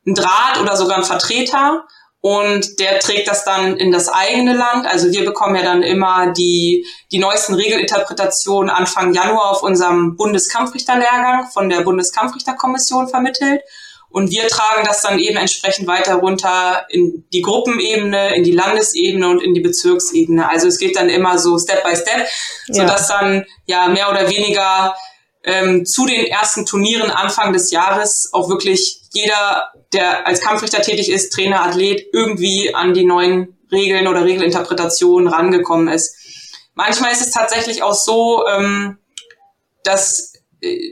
[0.06, 1.86] ein Draht oder sogar ein Vertreter
[2.22, 4.86] und der trägt das dann in das eigene Land.
[4.86, 11.50] Also wir bekommen ja dann immer die, die neuesten Regelinterpretationen Anfang Januar auf unserem Bundeskampfrichterlehrgang
[11.52, 13.62] von der Bundeskampfrichterkommission vermittelt.
[14.10, 19.28] Und wir tragen das dann eben entsprechend weiter runter in die Gruppenebene, in die Landesebene
[19.28, 20.50] und in die Bezirksebene.
[20.50, 22.28] Also es geht dann immer so Step by Step,
[22.68, 23.20] sodass ja.
[23.20, 24.96] dann ja mehr oder weniger
[25.44, 31.10] ähm, zu den ersten Turnieren Anfang des Jahres auch wirklich jeder, der als Kampfrichter tätig
[31.10, 36.16] ist, Trainer, Athlet, irgendwie an die neuen Regeln oder Regelinterpretationen rangekommen ist.
[36.74, 38.98] Manchmal ist es tatsächlich auch so, ähm,
[39.84, 40.29] dass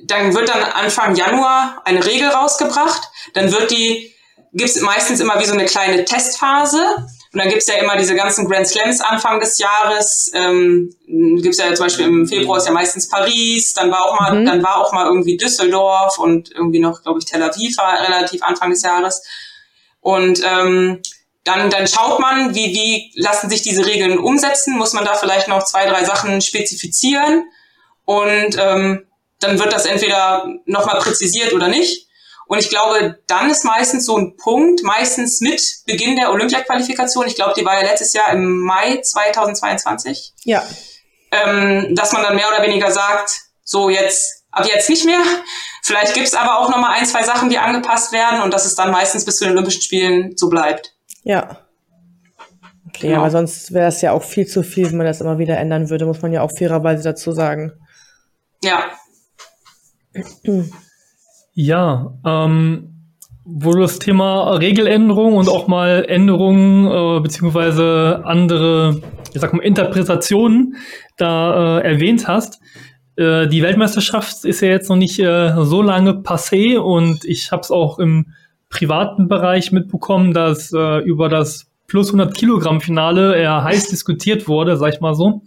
[0.05, 4.13] dann wird dann Anfang Januar eine Regel rausgebracht, dann wird die,
[4.53, 8.15] gibt es meistens immer wie so eine kleine Testphase und dann gibt's ja immer diese
[8.15, 10.32] ganzen Grand Slams Anfang des Jahres.
[10.34, 10.93] Ähm,
[11.41, 14.45] gibt's ja zum Beispiel im Februar ist ja meistens Paris, dann war auch mal, mhm.
[14.45, 18.41] dann war auch mal irgendwie Düsseldorf und irgendwie noch, glaube ich, Tel Aviv war relativ
[18.43, 19.22] Anfang des Jahres.
[19.99, 21.01] Und ähm,
[21.43, 24.78] dann, dann schaut man, wie, wie lassen sich diese Regeln umsetzen.
[24.78, 27.43] Muss man da vielleicht noch zwei, drei Sachen spezifizieren?
[28.05, 29.07] Und ähm,
[29.40, 32.08] dann wird das entweder nochmal präzisiert oder nicht.
[32.48, 37.36] Und ich glaube, dann ist meistens so ein Punkt, meistens mit Beginn der Olympia-Qualifikation, ich
[37.36, 40.34] glaube, die war ja letztes Jahr im Mai 2022.
[40.46, 40.64] Ja.
[41.32, 45.20] Ähm, dass man dann mehr oder weniger sagt, so jetzt, ab jetzt nicht mehr.
[45.84, 48.92] Vielleicht gibt's aber auch nochmal ein, zwei Sachen, die angepasst werden und dass es dann
[48.92, 50.94] meistens bis zu den Olympischen Spielen so bleibt.
[51.24, 51.68] Ja.
[52.88, 53.20] Okay, genau.
[53.20, 55.90] aber sonst wäre es ja auch viel zu viel, wenn man das immer wieder ändern
[55.90, 57.74] würde, muss man ja auch fairerweise dazu sagen.
[58.64, 58.86] Ja.
[61.53, 62.97] Ja, ähm,
[63.45, 69.01] wo du das Thema Regeländerung und auch mal Änderungen äh, beziehungsweise andere,
[69.34, 70.76] ich sag mal, Interpretationen
[71.18, 72.59] da äh, erwähnt hast.
[73.15, 77.61] Äh, die Weltmeisterschaft ist ja jetzt noch nicht äh, so lange passé und ich habe
[77.61, 78.34] es auch im
[78.70, 84.78] privaten Bereich mitbekommen, dass äh, über das plus 100 Kilogramm Finale eher heiß diskutiert wurde,
[84.78, 85.41] sag ich mal so.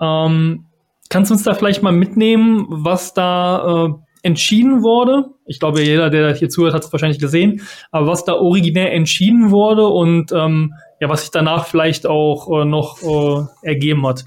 [0.00, 0.65] Ähm,
[1.08, 3.88] kannst du uns da vielleicht mal mitnehmen, was da äh,
[4.22, 5.30] entschieden wurde?
[5.46, 7.66] Ich glaube, jeder, der hier zuhört, hat es wahrscheinlich gesehen.
[7.90, 12.64] Aber was da originär entschieden wurde und ähm, ja, was sich danach vielleicht auch äh,
[12.64, 14.24] noch äh, ergeben hat.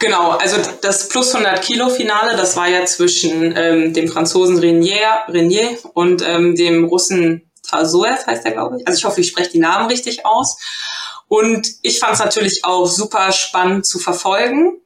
[0.00, 5.26] Genau, also das plus 100 Kilo Finale, das war ja zwischen ähm, dem Franzosen Renier,
[5.28, 8.88] Renier und ähm, dem Russen Tasoev heißt er, glaube ich.
[8.88, 10.56] Also ich hoffe, ich spreche die Namen richtig aus.
[11.28, 14.80] Und ich fand es natürlich auch super spannend zu verfolgen.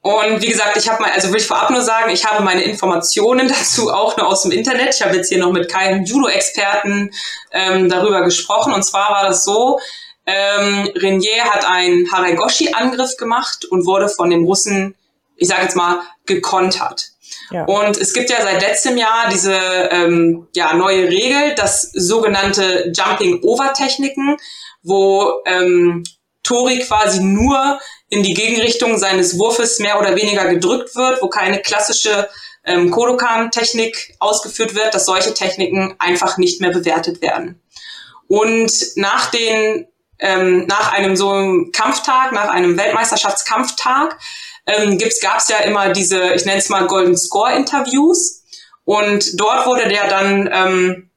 [0.00, 2.62] Und wie gesagt, ich habe mal, also will ich vorab nur sagen, ich habe meine
[2.62, 4.94] Informationen dazu auch nur aus dem Internet.
[4.94, 7.10] Ich habe jetzt hier noch mit keinem Judo-Experten
[7.52, 8.72] ähm, darüber gesprochen.
[8.72, 9.78] Und zwar war das so,
[10.26, 14.94] ähm, Renier hat einen Haragoshi-Angriff gemacht und wurde von dem Russen,
[15.36, 17.08] ich sage jetzt mal, gekontert.
[17.50, 17.64] Ja.
[17.64, 24.36] Und es gibt ja seit letztem Jahr diese ähm, ja, neue Regel, das sogenannte Jumping-Over-Techniken,
[24.82, 26.04] wo ähm,
[26.42, 27.78] Tori quasi nur
[28.10, 32.28] in die Gegenrichtung seines Wurfes mehr oder weniger gedrückt wird, wo keine klassische
[32.64, 37.60] ähm, Kodokan-Technik ausgeführt wird, dass solche Techniken einfach nicht mehr bewertet werden.
[38.26, 39.86] Und nach den
[40.18, 44.18] ähm, nach einem so einem Kampftag, nach einem Weltmeisterschaftskampftag,
[44.66, 48.42] ähm, gab es ja immer diese, ich nenne es mal Golden Score Interviews.
[48.84, 51.07] Und dort wurde der dann ähm,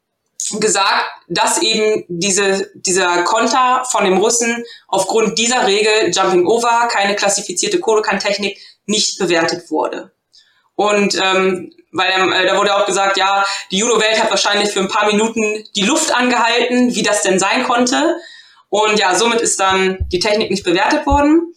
[0.60, 7.16] gesagt, dass eben diese, dieser Konter von dem Russen aufgrund dieser Regel Jumping Over, keine
[7.16, 10.12] klassifizierte Kodokan-Technik, nicht bewertet wurde.
[10.76, 14.88] Und ähm, weil äh, da wurde auch gesagt, ja, die Judo-Welt hat wahrscheinlich für ein
[14.88, 18.18] paar Minuten die Luft angehalten, wie das denn sein konnte.
[18.70, 21.54] Und ja, somit ist dann die Technik nicht bewertet worden.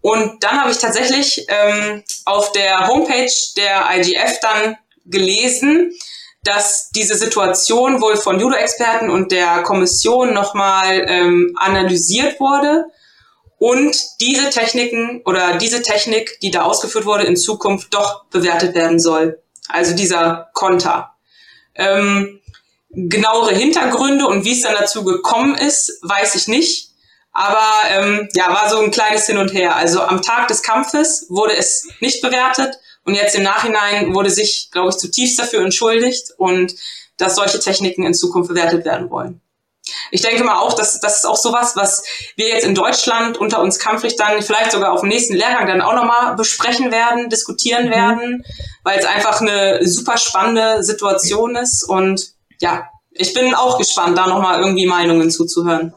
[0.00, 4.76] Und dann habe ich tatsächlich ähm, auf der Homepage der IGF dann
[5.06, 5.92] gelesen,
[6.44, 12.84] dass diese Situation wohl von Judo-Experten und der Kommission nochmal ähm, analysiert wurde
[13.58, 19.00] und diese Techniken oder diese Technik, die da ausgeführt wurde, in Zukunft doch bewertet werden
[19.00, 19.42] soll.
[19.68, 21.16] Also dieser Konter.
[21.74, 22.40] Ähm,
[22.90, 26.90] genauere Hintergründe und wie es dann dazu gekommen ist, weiß ich nicht.
[27.32, 29.74] Aber ähm, ja, war so ein kleines Hin und Her.
[29.74, 34.70] Also am Tag des Kampfes wurde es nicht bewertet und jetzt im Nachhinein wurde sich,
[34.70, 36.74] glaube ich, zutiefst dafür entschuldigt und
[37.16, 39.40] dass solche Techniken in Zukunft bewertet werden wollen.
[40.10, 42.04] Ich denke mal auch, dass das ist auch sowas, was
[42.36, 45.94] wir jetzt in Deutschland unter uns Kampfrichtern vielleicht sogar auf dem nächsten Lehrgang dann auch
[45.94, 47.90] nochmal besprechen werden, diskutieren mhm.
[47.90, 48.44] werden,
[48.82, 54.26] weil es einfach eine super spannende Situation ist und ja, ich bin auch gespannt, da
[54.26, 55.94] nochmal irgendwie Meinungen zuzuhören.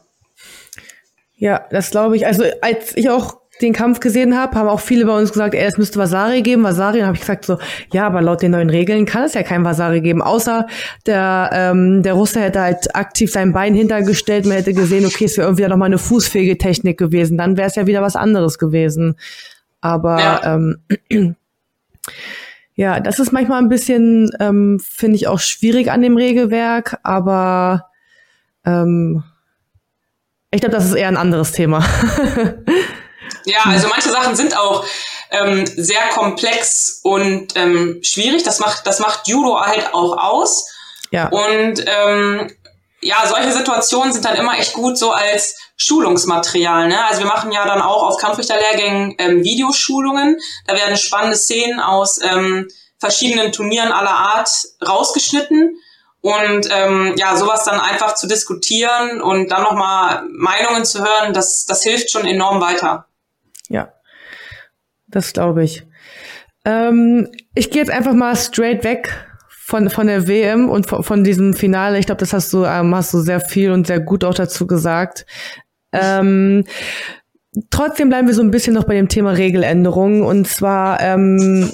[1.36, 2.26] Ja, das glaube ich.
[2.26, 5.64] Also als ich auch den Kampf gesehen habe, haben auch viele bei uns gesagt, ey,
[5.64, 7.00] es müsste Vasari geben, Vasari.
[7.00, 7.58] Und habe ich gesagt so,
[7.92, 10.66] ja, aber laut den neuen Regeln kann es ja kein Vasari geben, außer
[11.06, 15.36] der ähm, der Russe hätte halt aktiv sein Bein hintergestellt, man hätte gesehen, okay, es
[15.36, 18.58] wäre irgendwie noch mal eine fußfähige Technik gewesen, dann wäre es ja wieder was anderes
[18.58, 19.16] gewesen.
[19.80, 20.54] Aber ja.
[20.54, 20.78] ähm,
[22.74, 27.86] ja, das ist manchmal ein bisschen, ähm, finde ich auch schwierig an dem Regelwerk, aber
[28.64, 29.24] ähm,
[30.50, 31.84] ich glaube, das ist eher ein anderes Thema.
[33.48, 34.84] ja, also manche Sachen sind auch
[35.30, 38.42] ähm, sehr komplex und ähm, schwierig.
[38.42, 40.66] Das macht, das macht Judo halt auch aus.
[41.10, 41.28] Ja.
[41.28, 42.50] Und ähm,
[43.00, 46.88] ja, solche Situationen sind dann immer echt gut so als Schulungsmaterial.
[46.88, 47.04] Ne?
[47.06, 50.36] Also wir machen ja dann auch auf Kampfrichterlehrgängen ähm, Videoschulungen.
[50.66, 52.68] Da werden spannende Szenen aus ähm,
[52.98, 54.50] verschiedenen Turnieren aller Art
[54.86, 55.78] rausgeschnitten.
[56.20, 61.64] Und ähm, ja, sowas dann einfach zu diskutieren und dann nochmal Meinungen zu hören, das,
[61.64, 63.06] das hilft schon enorm weiter.
[63.68, 63.92] Ja,
[65.06, 65.86] das glaube ich.
[66.64, 69.10] Ähm, ich gehe jetzt einfach mal straight weg
[69.48, 71.98] von, von der WM und von, von diesem Finale.
[71.98, 74.66] Ich glaube, das hast du, ähm, hast du sehr viel und sehr gut auch dazu
[74.66, 75.26] gesagt.
[75.92, 76.64] Ähm,
[77.70, 80.22] trotzdem bleiben wir so ein bisschen noch bei dem Thema Regeländerungen.
[80.22, 81.70] Und zwar ähm,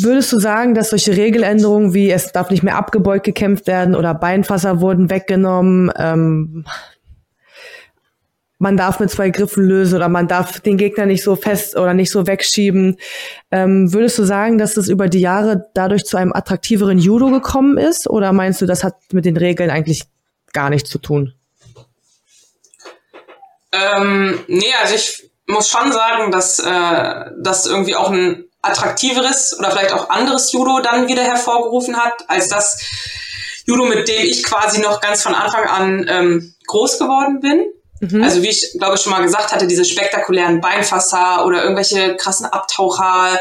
[0.00, 4.14] würdest du sagen, dass solche Regeländerungen wie es darf nicht mehr abgebeugt gekämpft werden oder
[4.14, 6.64] Beinfasser wurden weggenommen, ähm,
[8.62, 11.94] man darf mit zwei Griffen lösen oder man darf den Gegner nicht so fest oder
[11.94, 12.96] nicht so wegschieben.
[13.50, 17.76] Ähm, würdest du sagen, dass es über die Jahre dadurch zu einem attraktiveren Judo gekommen
[17.76, 18.08] ist?
[18.08, 20.04] Oder meinst du, das hat mit den Regeln eigentlich
[20.52, 21.34] gar nichts zu tun?
[23.72, 29.72] Ähm, nee, also ich muss schon sagen, dass äh, das irgendwie auch ein attraktiveres oder
[29.72, 32.80] vielleicht auch anderes Judo dann wieder hervorgerufen hat, als das
[33.66, 37.64] Judo, mit dem ich quasi noch ganz von Anfang an ähm, groß geworden bin.
[38.02, 38.22] Mhm.
[38.22, 42.46] Also wie ich glaube ich schon mal gesagt hatte, diese spektakulären Beinfasser oder irgendwelche krassen
[42.46, 43.38] Abtaucher,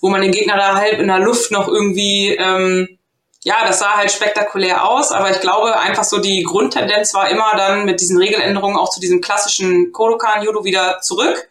[0.00, 2.98] wo man den Gegner da halb in der Luft noch irgendwie ähm,
[3.42, 7.52] ja, das sah halt spektakulär aus, aber ich glaube einfach so die Grundtendenz war immer
[7.56, 11.50] dann mit diesen Regeländerungen auch zu diesem klassischen Kodokan-Judo wieder zurück.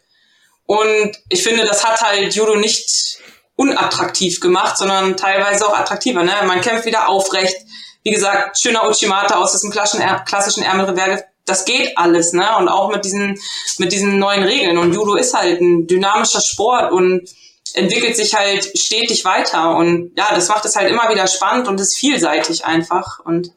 [0.66, 3.20] Und ich finde, das hat halt Judo nicht
[3.55, 6.24] unattraktiv gemacht, sondern teilweise auch attraktiver.
[6.24, 6.34] Ne?
[6.47, 7.57] Man kämpft wieder aufrecht.
[8.01, 11.26] Wie gesagt, schöner Uchimata aus diesem klassischen Ärmelreverse.
[11.46, 12.46] Das geht alles, ne?
[12.58, 13.38] Und auch mit diesen,
[13.78, 14.78] mit diesen neuen Regeln.
[14.78, 17.30] Und Judo ist halt ein dynamischer Sport und
[17.74, 19.76] entwickelt sich halt stetig weiter.
[19.76, 23.20] Und ja, das macht es halt immer wieder spannend und ist vielseitig einfach.
[23.26, 23.52] Und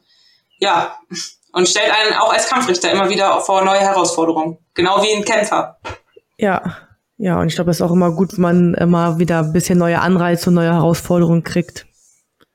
[0.59, 0.97] ja,
[1.53, 4.57] und stellt einen auch als Kampfrichter immer wieder vor neue Herausforderungen.
[4.73, 5.77] Genau wie ein Kämpfer.
[6.37, 9.53] Ja, ja, und ich glaube, es ist auch immer gut, wenn man immer wieder ein
[9.53, 11.87] bisschen neue Anreize und neue Herausforderungen kriegt.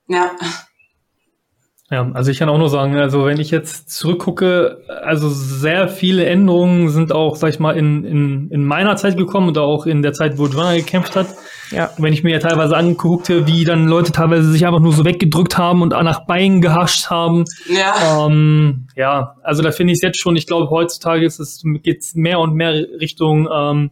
[0.07, 0.31] Ja.
[1.93, 6.25] Ja, also ich kann auch nur sagen, also wenn ich jetzt zurückgucke, also sehr viele
[6.25, 10.01] Änderungen sind auch, sag ich mal, in, in, in meiner Zeit gekommen und auch in
[10.01, 11.27] der Zeit, wo Joanna gekämpft hat.
[11.71, 11.91] Ja.
[11.99, 15.59] Wenn ich mir ja teilweise anguckte, wie dann Leute teilweise sich einfach nur so weggedrückt
[15.59, 17.45] haben und nach Beinen gehascht haben.
[17.69, 18.27] Ja.
[18.27, 22.15] Ähm, ja, also da finde ich es jetzt schon, ich glaube, heutzutage ist es, geht's
[22.15, 23.91] mehr und mehr Richtung, ähm,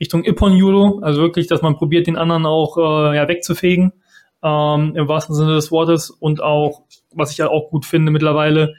[0.00, 1.00] Richtung Ippon-Judo.
[1.02, 3.92] Also wirklich, dass man probiert, den anderen auch äh, ja, wegzufegen.
[4.44, 6.82] Ähm, im wahrsten Sinne des Wortes und auch
[7.14, 8.74] was ich ja auch gut finde mittlerweile,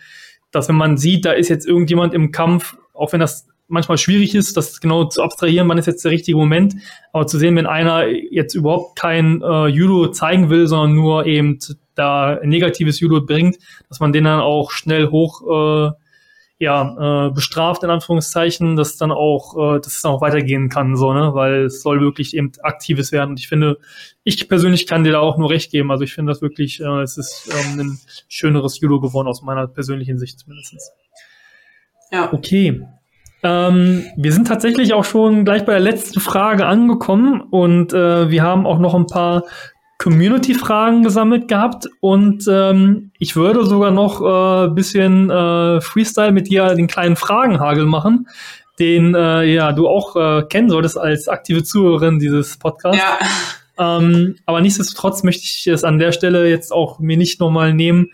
[0.52, 4.36] dass wenn man sieht, da ist jetzt irgendjemand im Kampf, auch wenn das manchmal schwierig
[4.36, 6.76] ist, das genau zu abstrahieren, wann ist jetzt der richtige Moment,
[7.12, 11.60] aber zu sehen, wenn einer jetzt überhaupt kein äh, Judo zeigen will, sondern nur eben
[11.96, 13.58] da negatives Judo bringt,
[13.90, 15.42] dass man den dann auch schnell hoch
[15.90, 15.92] äh,
[16.64, 20.96] ja, äh, bestraft, in Anführungszeichen, dass dann auch, äh, dass es dann auch weitergehen kann,
[20.96, 21.32] so, ne?
[21.34, 23.32] Weil es soll wirklich eben aktives werden.
[23.32, 23.78] Und ich finde,
[24.24, 25.92] ich persönlich kann dir da auch nur recht geben.
[25.92, 29.68] Also ich finde das wirklich, äh, es ist ähm, ein schöneres Judo geworden aus meiner
[29.68, 30.92] persönlichen Sicht zumindest.
[32.12, 32.32] Ja.
[32.32, 32.82] Okay.
[33.44, 38.42] Ähm, wir sind tatsächlich auch schon gleich bei der letzten Frage angekommen und äh, wir
[38.42, 39.44] haben auch noch ein paar
[40.04, 46.50] Community-Fragen gesammelt gehabt und ähm, ich würde sogar noch ein äh, bisschen äh, Freestyle mit
[46.50, 48.28] dir den kleinen Fragenhagel machen,
[48.80, 53.02] den äh, ja du auch äh, kennen solltest als aktive Zuhörerin dieses Podcasts.
[53.02, 53.18] Ja.
[53.80, 58.10] Ähm, aber nichtsdestotrotz möchte ich es an der Stelle jetzt auch mir nicht nochmal nehmen,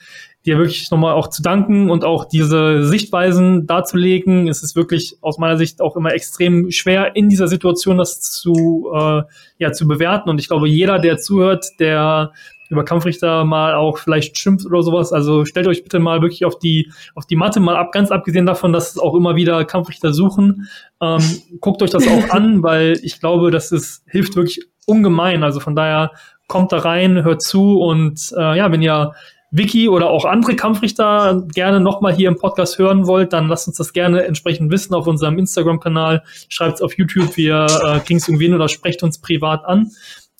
[0.50, 4.48] dir wirklich nochmal auch zu danken und auch diese Sichtweisen darzulegen.
[4.48, 8.90] Es ist wirklich aus meiner Sicht auch immer extrem schwer, in dieser Situation das zu,
[8.94, 9.22] äh,
[9.60, 10.30] ja, zu bewerten.
[10.30, 12.34] Und ich glaube, jeder, der zuhört, der
[12.70, 15.12] über Kampfrichter mal auch vielleicht schimpft oder sowas.
[15.12, 18.46] Also stellt euch bitte mal wirklich auf die, auf die Matte mal ab, ganz abgesehen
[18.46, 20.68] davon, dass es auch immer wieder Kampfrichter suchen.
[21.02, 21.22] Ähm,
[21.60, 25.44] guckt euch das auch an, weil ich glaube, dass es hilft wirklich ungemein.
[25.44, 26.12] Also von daher
[26.48, 29.14] kommt da rein, hört zu und äh, ja, wenn ihr
[29.52, 33.78] Vicky oder auch andere Kampfrichter gerne nochmal hier im Podcast hören wollt, dann lasst uns
[33.78, 36.24] das gerne entsprechend wissen auf unserem Instagram-Kanal.
[36.50, 39.92] Schreibt es auf YouTube, wir äh, kriegen es irgendwie oder sprecht uns privat an.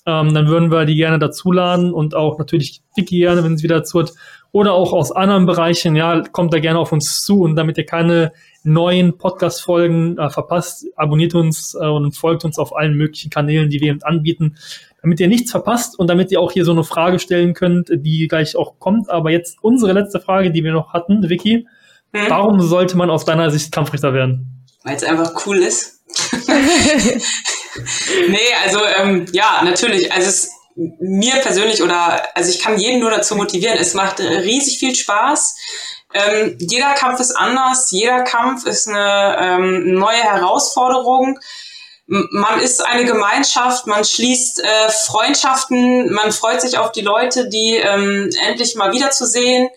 [0.06, 3.78] Ähm, dann würden wir die gerne dazuladen und auch natürlich Vicky gerne, wenn sie wieder
[3.78, 4.14] dazu hat.
[4.52, 7.86] Oder auch aus anderen Bereichen, ja, kommt da gerne auf uns zu und damit ihr
[7.86, 8.32] keine
[8.64, 13.80] neuen Podcast-Folgen äh, verpasst, abonniert uns äh, und folgt uns auf allen möglichen Kanälen, die
[13.80, 14.56] wir eben anbieten
[15.02, 18.28] damit ihr nichts verpasst und damit ihr auch hier so eine Frage stellen könnt, die
[18.28, 19.10] gleich auch kommt.
[19.10, 21.68] Aber jetzt unsere letzte Frage, die wir noch hatten, Vicky.
[22.14, 22.30] Hm?
[22.30, 24.66] Warum sollte man aus deiner Sicht Kampfrichter werden?
[24.84, 26.00] Weil es einfach cool ist.
[28.30, 30.12] nee, also ähm, ja, natürlich.
[30.12, 30.52] Also es
[31.00, 33.78] mir persönlich oder also ich kann jeden nur dazu motivieren.
[33.78, 35.56] Es macht riesig viel Spaß.
[36.14, 37.92] Ähm, jeder Kampf ist anders.
[37.92, 41.40] Jeder Kampf ist eine ähm, neue Herausforderung
[42.10, 47.76] man ist eine Gemeinschaft, man schließt äh, Freundschaften, man freut sich auf die Leute, die
[47.76, 49.70] ähm, endlich mal wiederzusehen.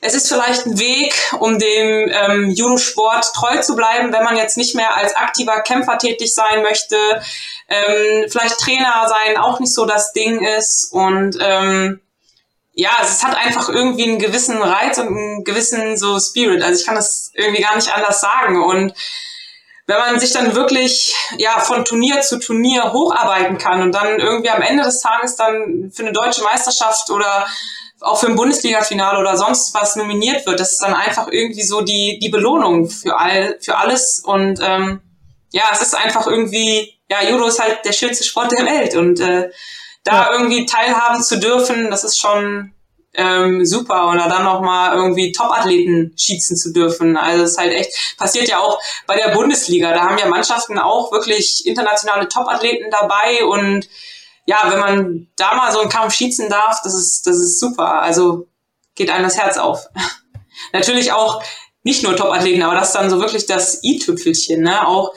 [0.00, 4.56] Es ist vielleicht ein Weg, um dem ähm, Judo-Sport treu zu bleiben, wenn man jetzt
[4.56, 6.96] nicht mehr als aktiver Kämpfer tätig sein möchte.
[7.68, 10.90] Ähm, vielleicht Trainer sein auch nicht so das Ding ist.
[10.90, 12.00] Und ähm,
[12.72, 16.62] ja, es hat einfach irgendwie einen gewissen Reiz und einen gewissen so Spirit.
[16.62, 18.60] Also ich kann das irgendwie gar nicht anders sagen.
[18.60, 18.94] Und
[19.92, 24.50] wenn man sich dann wirklich ja von Turnier zu Turnier hocharbeiten kann und dann irgendwie
[24.50, 27.46] am Ende des Tages dann für eine deutsche Meisterschaft oder
[28.00, 31.82] auch für ein Bundesliga-Finale oder sonst was nominiert wird, das ist dann einfach irgendwie so
[31.82, 35.00] die die Belohnung für all für alles und ähm,
[35.52, 39.20] ja, es ist einfach irgendwie ja Judo ist halt der schönste Sport der Welt und
[39.20, 39.50] äh,
[40.04, 40.32] da ja.
[40.32, 42.72] irgendwie teilhaben zu dürfen, das ist schon
[43.14, 47.16] ähm, super oder dann noch mal irgendwie Top-Athleten schießen zu dürfen.
[47.16, 49.92] Also es ist halt echt, passiert ja auch bei der Bundesliga.
[49.92, 53.88] Da haben ja Mannschaften auch wirklich internationale Top-Athleten dabei und
[54.44, 58.02] ja, wenn man da mal so einen Kampf schießen darf, das ist, das ist super.
[58.02, 58.48] Also
[58.94, 59.86] geht einem das Herz auf.
[60.72, 61.42] Natürlich auch
[61.82, 64.86] nicht nur Top-Athleten, aber das ist dann so wirklich das i-Tüpfelchen, ne?
[64.86, 65.12] Auch,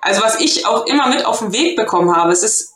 [0.00, 2.73] also was ich auch immer mit auf den Weg bekommen habe, es ist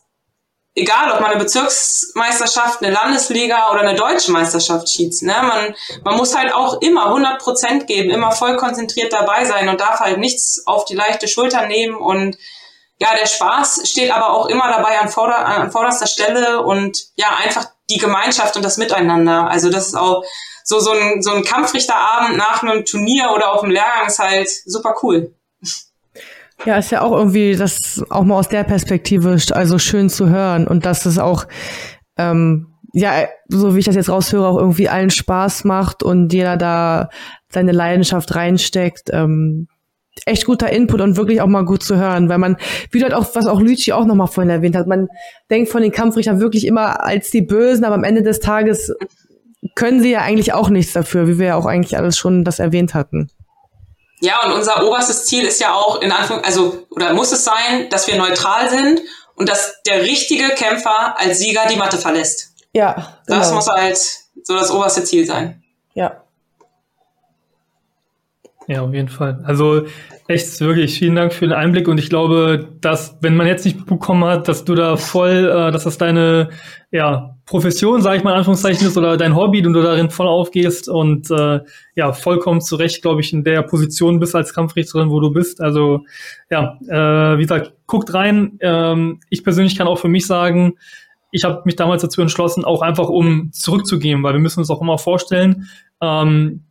[0.78, 5.34] egal ob man eine Bezirksmeisterschaft, eine Landesliga oder eine deutsche Meisterschaft schießt, ne?
[5.42, 5.74] man,
[6.04, 10.00] man muss halt auch immer 100 Prozent geben, immer voll konzentriert dabei sein und darf
[10.00, 12.36] halt nichts auf die leichte Schulter nehmen und
[13.00, 17.28] ja, der Spaß steht aber auch immer dabei an, vorder an vorderster Stelle und ja,
[17.42, 19.48] einfach die Gemeinschaft und das Miteinander.
[19.48, 20.24] Also das ist auch
[20.64, 24.50] so, so ein, so ein Kampfrichterabend nach einem Turnier oder auf dem Lehrgang ist halt
[24.66, 25.32] super cool.
[26.64, 30.66] Ja, ist ja auch irgendwie das auch mal aus der Perspektive also schön zu hören
[30.66, 31.46] und dass es auch
[32.16, 36.56] ähm, ja, so wie ich das jetzt raushöre, auch irgendwie allen Spaß macht und jeder
[36.56, 37.10] da
[37.50, 39.10] seine Leidenschaft reinsteckt.
[39.12, 39.68] Ähm,
[40.24, 42.56] echt guter Input und wirklich auch mal gut zu hören, weil man,
[42.90, 45.08] wie dort auch, was auch Lüci auch nochmal vorhin erwähnt hat, man
[45.50, 48.92] denkt von den Kampfrichtern wirklich immer als die Bösen, aber am Ende des Tages
[49.74, 52.58] können sie ja eigentlich auch nichts dafür, wie wir ja auch eigentlich alles schon das
[52.58, 53.28] erwähnt hatten.
[54.20, 57.88] Ja, und unser oberstes Ziel ist ja auch in Anführung, also oder muss es sein,
[57.90, 59.00] dass wir neutral sind
[59.36, 62.54] und dass der richtige Kämpfer als Sieger die Matte verlässt.
[62.72, 63.18] Ja.
[63.26, 63.38] Genau.
[63.38, 63.98] Das muss halt
[64.42, 65.62] so das oberste Ziel sein.
[65.94, 66.22] Ja.
[68.66, 69.42] Ja, auf jeden Fall.
[69.46, 69.86] Also
[70.26, 73.86] echt wirklich vielen Dank für den Einblick und ich glaube, dass wenn man jetzt nicht
[73.86, 76.50] bekommen hat, dass du da voll, äh, dass das deine
[76.90, 80.28] ja, Profession, sage ich mal in Anführungszeichen ist oder dein Hobby und du darin voll
[80.28, 81.60] aufgehst und äh,
[81.94, 85.62] ja vollkommen zurecht, glaube ich, in der Position bist als Kampfrichterin, wo du bist.
[85.62, 86.04] Also
[86.50, 88.58] ja, äh, wie gesagt, guckt rein.
[88.60, 90.74] Ähm, ich persönlich kann auch für mich sagen,
[91.30, 94.82] ich habe mich damals dazu entschlossen, auch einfach um zurückzugehen, weil wir müssen uns auch
[94.82, 95.68] immer vorstellen,
[96.02, 96.64] ähm,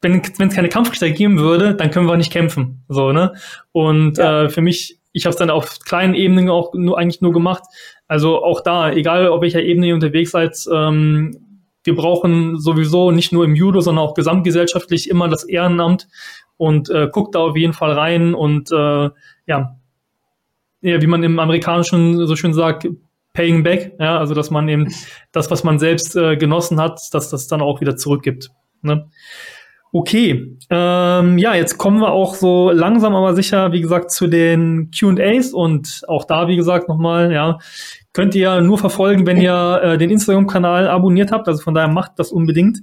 [0.00, 2.84] wenn es keine Kampfrichter geben würde, dann können wir nicht kämpfen.
[2.88, 3.32] So, ne?
[3.72, 4.44] Und ja.
[4.44, 7.64] äh, für mich, ich habe es dann auf kleinen Ebenen auch nur eigentlich nur gemacht.
[8.06, 11.36] Also auch da, egal auf welcher Ebene ihr unterwegs seid, ähm,
[11.84, 16.08] wir brauchen sowieso nicht nur im Judo, sondern auch gesamtgesellschaftlich immer das Ehrenamt
[16.56, 19.10] und äh, guckt da auf jeden Fall rein und äh,
[19.46, 19.76] ja,
[20.80, 22.86] ja, wie man im Amerikanischen so schön sagt,
[23.32, 24.92] paying back, ja, also dass man eben
[25.32, 28.50] das, was man selbst äh, genossen hat, dass das dann auch wieder zurückgibt.
[28.82, 29.10] Ne?
[29.96, 34.90] Okay, ähm, ja, jetzt kommen wir auch so langsam aber sicher, wie gesagt, zu den
[34.90, 37.58] Q&As und auch da, wie gesagt, nochmal, ja,
[38.12, 42.14] könnt ihr nur verfolgen, wenn ihr äh, den Instagram-Kanal abonniert habt, also von daher macht
[42.16, 42.78] das unbedingt.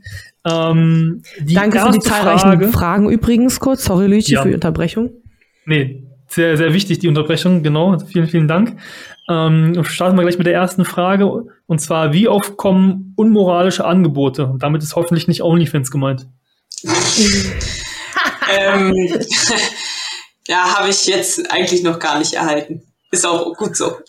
[0.49, 1.21] Ähm,
[1.53, 4.43] Danke für die zahlreichen Frage, Fragen übrigens kurz, sorry Luigi ja.
[4.43, 5.09] für die Unterbrechung.
[5.65, 8.77] Nee, sehr, sehr wichtig, die Unterbrechung, genau, vielen, vielen Dank.
[9.29, 14.45] Ähm, starten wir gleich mit der ersten Frage, und zwar, wie oft kommen unmoralische Angebote?
[14.45, 16.27] Und damit ist hoffentlich nicht OnlyFans gemeint
[18.49, 18.93] ähm,
[20.47, 22.81] ja, habe ich jetzt eigentlich noch gar nicht erhalten.
[23.11, 23.87] Ist auch gut so.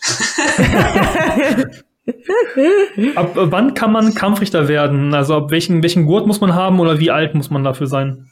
[3.15, 5.13] ab wann kann man Kampfrichter werden?
[5.13, 8.29] Also ab welchen, welchen Gurt muss man haben oder wie alt muss man dafür sein?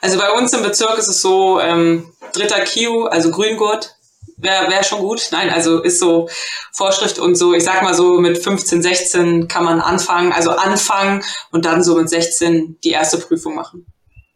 [0.00, 3.95] Also bei uns im Bezirk ist es so, ähm, dritter Q, also Grüngurt,
[4.36, 5.28] wäre wär schon gut.
[5.32, 6.28] Nein, also ist so
[6.72, 11.22] Vorschrift und so, ich sag mal so mit 15, 16 kann man anfangen, also anfangen
[11.50, 13.86] und dann so mit 16 die erste Prüfung machen.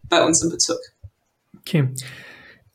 [0.09, 0.81] Bei uns im Bezirk.
[1.59, 1.89] Okay.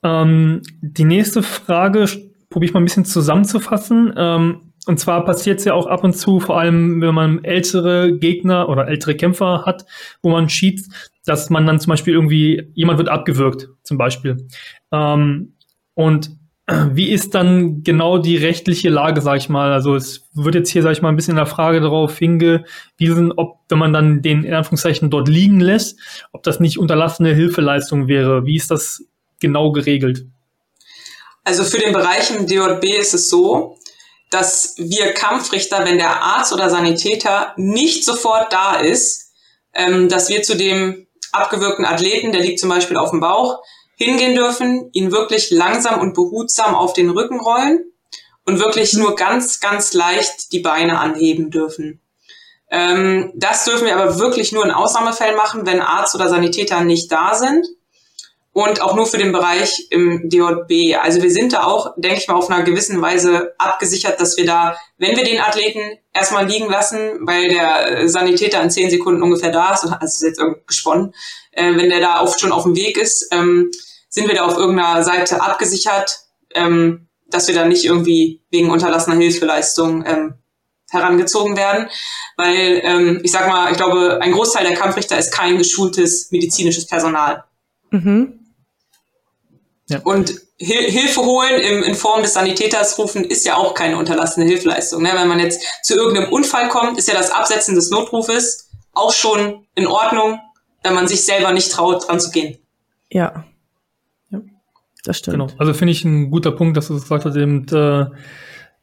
[0.03, 2.07] Ähm, die nächste Frage
[2.49, 4.13] probiere ich mal ein bisschen zusammenzufassen.
[4.15, 8.17] Ähm, und zwar passiert es ja auch ab und zu, vor allem wenn man ältere
[8.17, 9.85] Gegner oder ältere Kämpfer hat,
[10.21, 10.91] wo man schießt,
[11.25, 14.47] dass man dann zum Beispiel irgendwie, jemand wird abgewürgt, zum Beispiel.
[14.91, 15.55] Ähm,
[15.95, 16.31] und
[16.67, 19.71] wie ist dann genau die rechtliche Lage, sag ich mal?
[19.71, 23.33] Also es wird jetzt hier, sag ich mal, ein bisschen in der Frage darauf hingewiesen,
[23.35, 25.99] ob, wenn man dann den in Anführungszeichen dort liegen lässt,
[26.31, 28.45] ob das nicht unterlassene Hilfeleistung wäre.
[28.45, 29.03] Wie ist das
[29.39, 30.25] genau geregelt?
[31.43, 33.77] Also für den Bereich im DJB ist es so,
[34.31, 39.33] dass wir Kampfrichter, wenn der Arzt oder Sanitäter nicht sofort da ist,
[39.73, 43.59] ähm, dass wir zu dem abgewürgten Athleten, der liegt zum Beispiel auf dem Bauch,
[43.95, 47.85] hingehen dürfen, ihn wirklich langsam und behutsam auf den Rücken rollen
[48.45, 52.01] und wirklich nur ganz, ganz leicht die Beine anheben dürfen.
[52.69, 57.11] Ähm, das dürfen wir aber wirklich nur in Ausnahmefällen machen, wenn Arzt oder Sanitäter nicht
[57.11, 57.65] da sind
[58.53, 60.97] und auch nur für den Bereich im DJB.
[61.01, 64.45] Also wir sind da auch, denke ich mal, auf einer gewissen Weise abgesichert, dass wir
[64.45, 69.51] da, wenn wir den Athleten erstmal liegen lassen, weil der Sanitäter in zehn Sekunden ungefähr
[69.51, 71.13] da ist, also ist jetzt irgendwie gesponnen,
[71.51, 73.69] äh, wenn der da oft schon auf dem Weg ist, ähm,
[74.09, 76.19] sind wir da auf irgendeiner Seite abgesichert,
[76.53, 80.35] ähm, dass wir da nicht irgendwie wegen unterlassener Hilfeleistung ähm,
[80.89, 81.89] herangezogen werden.
[82.37, 86.87] Weil ähm, ich sag mal, ich glaube, ein Großteil der Kampfrichter ist kein geschultes medizinisches
[86.87, 87.43] Personal.
[87.91, 88.44] Mhm.
[89.87, 89.99] Ja.
[90.03, 94.45] Und Hil Hilfe holen im, in Form des Sanitäters rufen ist ja auch keine unterlassene
[94.45, 95.03] Hilfeleistung.
[95.03, 95.11] Ne?
[95.13, 99.67] Wenn man jetzt zu irgendeinem Unfall kommt, ist ja das Absetzen des Notrufes auch schon
[99.75, 100.39] in Ordnung
[100.85, 102.57] wenn man sich selber nicht traut, dran zu gehen.
[103.11, 103.45] Ja.
[104.29, 104.39] Ja,
[105.03, 105.33] das stimmt.
[105.33, 105.47] Genau.
[105.57, 108.05] Also finde ich ein guter Punkt, dass du das gesagt hast, eben, äh,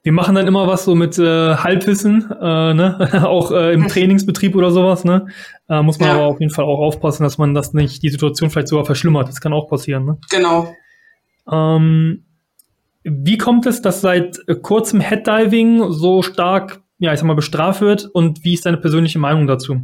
[0.05, 3.23] Wir machen dann immer was so mit äh, Halbwissen, äh, ne?
[3.25, 5.05] auch äh, im Trainingsbetrieb oder sowas.
[5.05, 5.29] Ne?
[5.69, 6.15] Äh, muss man ja.
[6.17, 9.29] aber auf jeden Fall auch aufpassen, dass man das nicht, die Situation vielleicht sogar verschlimmert.
[9.29, 10.05] Das kann auch passieren.
[10.05, 10.19] Ne?
[10.29, 10.75] Genau.
[11.51, 12.25] Ähm,
[13.05, 18.09] wie kommt es, dass seit kurzem Headdiving so stark, ja, ich sag mal, bestraft wird
[18.13, 19.81] und wie ist deine persönliche Meinung dazu?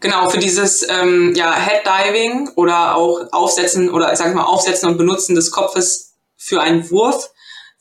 [0.00, 4.98] Genau, für dieses ähm, ja, Headdiving oder auch Aufsetzen oder ich sag mal Aufsetzen und
[4.98, 7.30] Benutzen des Kopfes für einen Wurf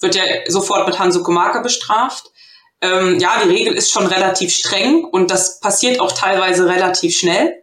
[0.02, 2.26] wird ja sofort mit Hansukomaka bestraft.
[2.82, 7.61] Ähm, ja, die Regel ist schon relativ streng und das passiert auch teilweise relativ schnell.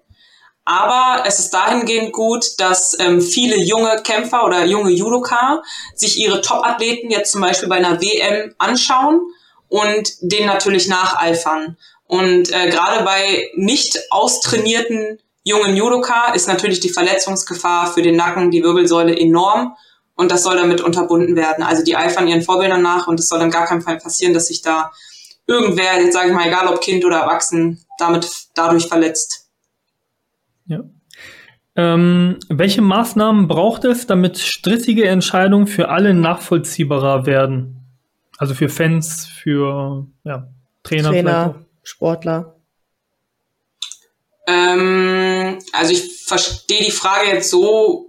[0.68, 5.62] Aber es ist dahingehend gut, dass ähm, viele junge Kämpfer oder junge Judoka
[5.94, 9.18] sich ihre Top-Athleten jetzt zum Beispiel bei einer WM anschauen
[9.68, 11.78] und denen natürlich nacheifern.
[12.06, 18.50] Und äh, gerade bei nicht austrainierten jungen Judoka ist natürlich die Verletzungsgefahr für den Nacken,
[18.50, 19.74] die Wirbelsäule enorm.
[20.16, 21.64] Und das soll damit unterbunden werden.
[21.64, 24.48] Also die eifern ihren Vorbildern nach und es soll dann gar keinen Fall passieren, dass
[24.48, 24.92] sich da
[25.46, 29.47] irgendwer, jetzt sage ich mal, egal ob Kind oder Erwachsen, damit dadurch verletzt.
[30.68, 30.84] Ja.
[31.76, 37.86] Ähm, welche Maßnahmen braucht es, damit strittige Entscheidungen für alle nachvollziehbarer werden?
[38.36, 40.48] Also für Fans, für ja,
[40.82, 42.56] Trainer, Trainer Sportler.
[44.46, 48.08] Ähm, also ich verstehe die Frage jetzt so,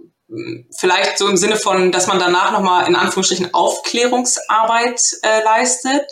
[0.76, 6.02] vielleicht so im Sinne von, dass man danach nochmal in Anführungsstrichen Aufklärungsarbeit äh, leistet.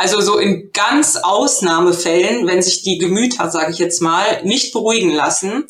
[0.00, 5.10] Also so in ganz Ausnahmefällen, wenn sich die Gemüter, sage ich jetzt mal, nicht beruhigen
[5.10, 5.68] lassen,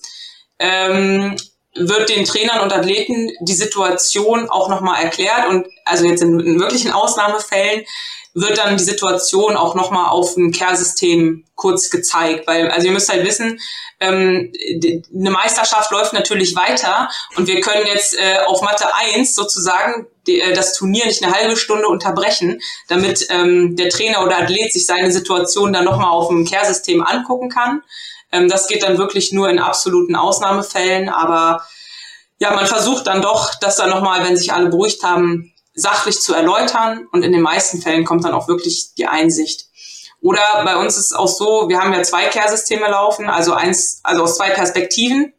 [0.61, 1.35] ähm,
[1.75, 5.49] wird den Trainern und Athleten die Situation auch nochmal erklärt.
[5.49, 7.85] Und also jetzt in, in, wirklichen Ausnahmefällen
[8.33, 13.11] wird dann die Situation auch nochmal auf dem Care-System kurz gezeigt, weil also ihr müsst
[13.11, 13.59] halt wissen,
[13.99, 17.09] ähm, die, eine Meisterschaft läuft natürlich weiter.
[17.35, 21.35] Und wir können jetzt äh, auf Mathe 1 sozusagen die, äh, das Turnier nicht eine
[21.35, 26.29] halbe Stunde unterbrechen, damit ähm, der Trainer oder Athlet sich seine Situation dann nochmal auf
[26.29, 27.83] dem Care-System angucken kann.
[28.33, 31.65] Ähm, das geht dann wirklich nur in absoluten Ausnahmefällen, aber
[32.39, 36.35] ja, man versucht dann doch, dass dann nochmal, wenn sich alle beruhigt haben, sachlich zu
[36.35, 39.67] erläutern und in den meisten Fällen kommt dann auch wirklich die Einsicht.
[40.23, 44.01] Oder bei uns ist es auch so, wir haben ja zwei Care-Systeme laufen, also eins,
[44.03, 45.33] also aus zwei Perspektiven.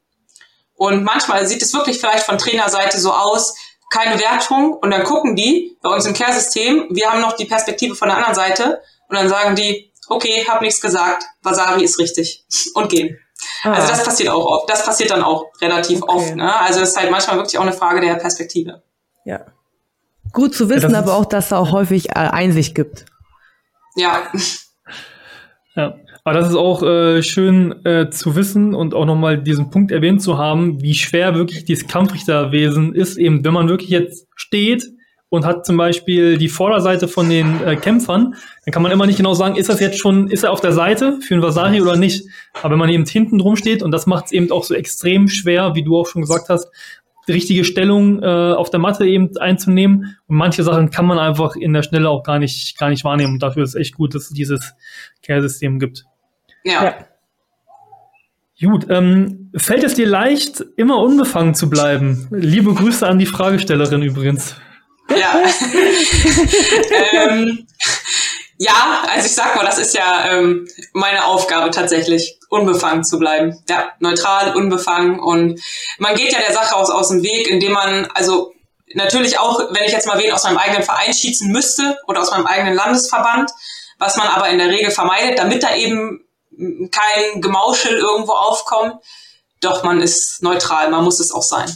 [0.75, 3.53] Und manchmal sieht es wirklich vielleicht von Trainerseite so aus,
[3.91, 7.93] keine Wertung und dann gucken die bei uns im Care-System, wir haben noch die Perspektive
[7.93, 12.45] von der anderen Seite und dann sagen die, okay, hab nichts gesagt, Wasabi ist richtig
[12.73, 13.19] und gehen.
[13.63, 13.73] Ah.
[13.73, 14.69] Also das passiert auch oft.
[14.69, 16.11] Das passiert dann auch relativ okay.
[16.11, 16.35] oft.
[16.35, 16.59] Ne?
[16.59, 18.81] Also es ist halt manchmal wirklich auch eine Frage der Perspektive.
[19.25, 19.45] Ja.
[20.31, 23.05] Gut zu wissen, ja, aber auch, dass es auch häufig äh, Einsicht gibt.
[23.95, 24.31] Ja.
[25.75, 29.91] Ja, aber das ist auch äh, schön äh, zu wissen und auch nochmal diesen Punkt
[29.91, 34.85] erwähnt zu haben, wie schwer wirklich dieses Kampfrichterwesen ist, eben wenn man wirklich jetzt steht
[35.29, 39.17] und hat zum Beispiel die Vorderseite von den äh, Kämpfern, dann kann man immer nicht
[39.17, 41.95] genau sagen, ist das jetzt schon, ist er auf der Seite für einen Vasari oder
[41.95, 42.25] nicht.
[42.61, 45.29] Aber wenn man eben hinten drum steht, und das macht es eben auch so extrem
[45.29, 46.69] schwer, wie du auch schon gesagt hast,
[47.27, 50.17] die richtige Stellung äh, auf der Matte eben einzunehmen.
[50.27, 53.33] Und manche Sachen kann man einfach in der Schnelle auch gar nicht, gar nicht wahrnehmen.
[53.33, 54.73] Und dafür ist es echt gut, dass es dieses
[55.23, 56.05] Care-System gibt.
[56.63, 56.83] Ja.
[56.83, 57.07] ja.
[58.61, 62.27] Gut, ähm, fällt es dir leicht, immer unbefangen zu bleiben?
[62.31, 64.55] Liebe Grüße an die Fragestellerin übrigens.
[65.09, 65.41] Ja.
[67.29, 67.67] ähm,
[68.57, 73.57] ja, also ich sag mal, das ist ja ähm, meine Aufgabe tatsächlich, unbefangen zu bleiben.
[73.67, 75.19] Ja, neutral, unbefangen.
[75.19, 75.59] Und
[75.97, 78.53] man geht ja der Sache aus, aus dem Weg, indem man, also
[78.93, 82.29] natürlich auch, wenn ich jetzt mal wen aus meinem eigenen Verein schießen müsste oder aus
[82.29, 83.49] meinem eigenen Landesverband,
[83.97, 86.23] was man aber in der Regel vermeidet, damit da eben
[86.57, 88.95] kein Gemauschel irgendwo aufkommt.
[89.61, 91.69] Doch man ist neutral, man muss es auch sein.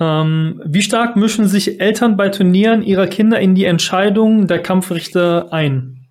[0.00, 5.52] Ähm, wie stark mischen sich Eltern bei Turnieren ihrer Kinder in die Entscheidung der Kampfrichter
[5.52, 6.06] ein?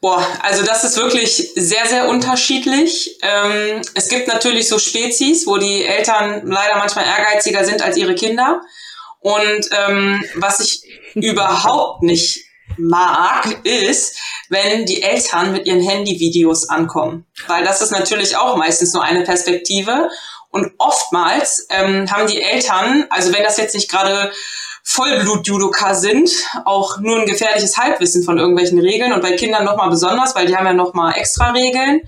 [0.00, 3.16] Boah, also das ist wirklich sehr, sehr unterschiedlich.
[3.22, 8.16] Ähm, es gibt natürlich so Spezies, wo die Eltern leider manchmal ehrgeiziger sind als ihre
[8.16, 8.60] Kinder.
[9.20, 10.82] Und ähm, was ich
[11.14, 12.44] überhaupt nicht
[12.78, 14.18] mag, ist,
[14.48, 17.26] wenn die Eltern mit ihren Handyvideos ankommen.
[17.46, 20.08] Weil das ist natürlich auch meistens nur eine Perspektive.
[20.50, 24.30] Und oftmals ähm, haben die Eltern, also wenn das jetzt nicht gerade
[24.84, 26.30] Vollblut-Judoka sind,
[26.64, 30.56] auch nur ein gefährliches Halbwissen von irgendwelchen Regeln und bei Kindern nochmal besonders, weil die
[30.56, 32.02] haben ja nochmal extra Regeln.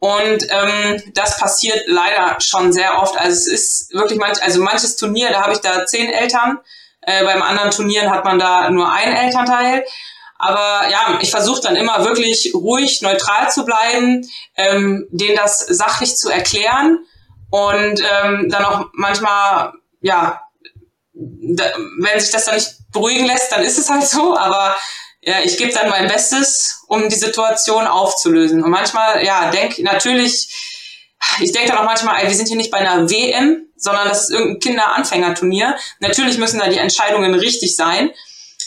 [0.00, 3.18] Und ähm, das passiert leider schon sehr oft.
[3.18, 6.58] Also es ist wirklich manch, also manches Turnier, da habe ich da zehn Eltern,
[7.02, 9.84] äh, beim anderen Turnieren hat man da nur einen Elternteil.
[10.38, 16.16] Aber ja, ich versuche dann immer wirklich ruhig, neutral zu bleiben, ähm, denen das sachlich
[16.16, 17.00] zu erklären
[17.50, 20.42] und ähm, dann auch manchmal, ja,
[21.12, 21.64] da,
[22.00, 24.76] wenn sich das dann nicht beruhigen lässt, dann ist es halt so, aber
[25.20, 28.62] ja, ich gebe dann mein Bestes, um die Situation aufzulösen.
[28.62, 30.77] Und manchmal, ja, denk natürlich,
[31.40, 34.24] ich denke dann auch manchmal, ey, wir sind hier nicht bei einer WM, sondern das
[34.24, 35.76] ist irgendein Kinderanfängerturnier.
[36.00, 38.10] Natürlich müssen da die Entscheidungen richtig sein.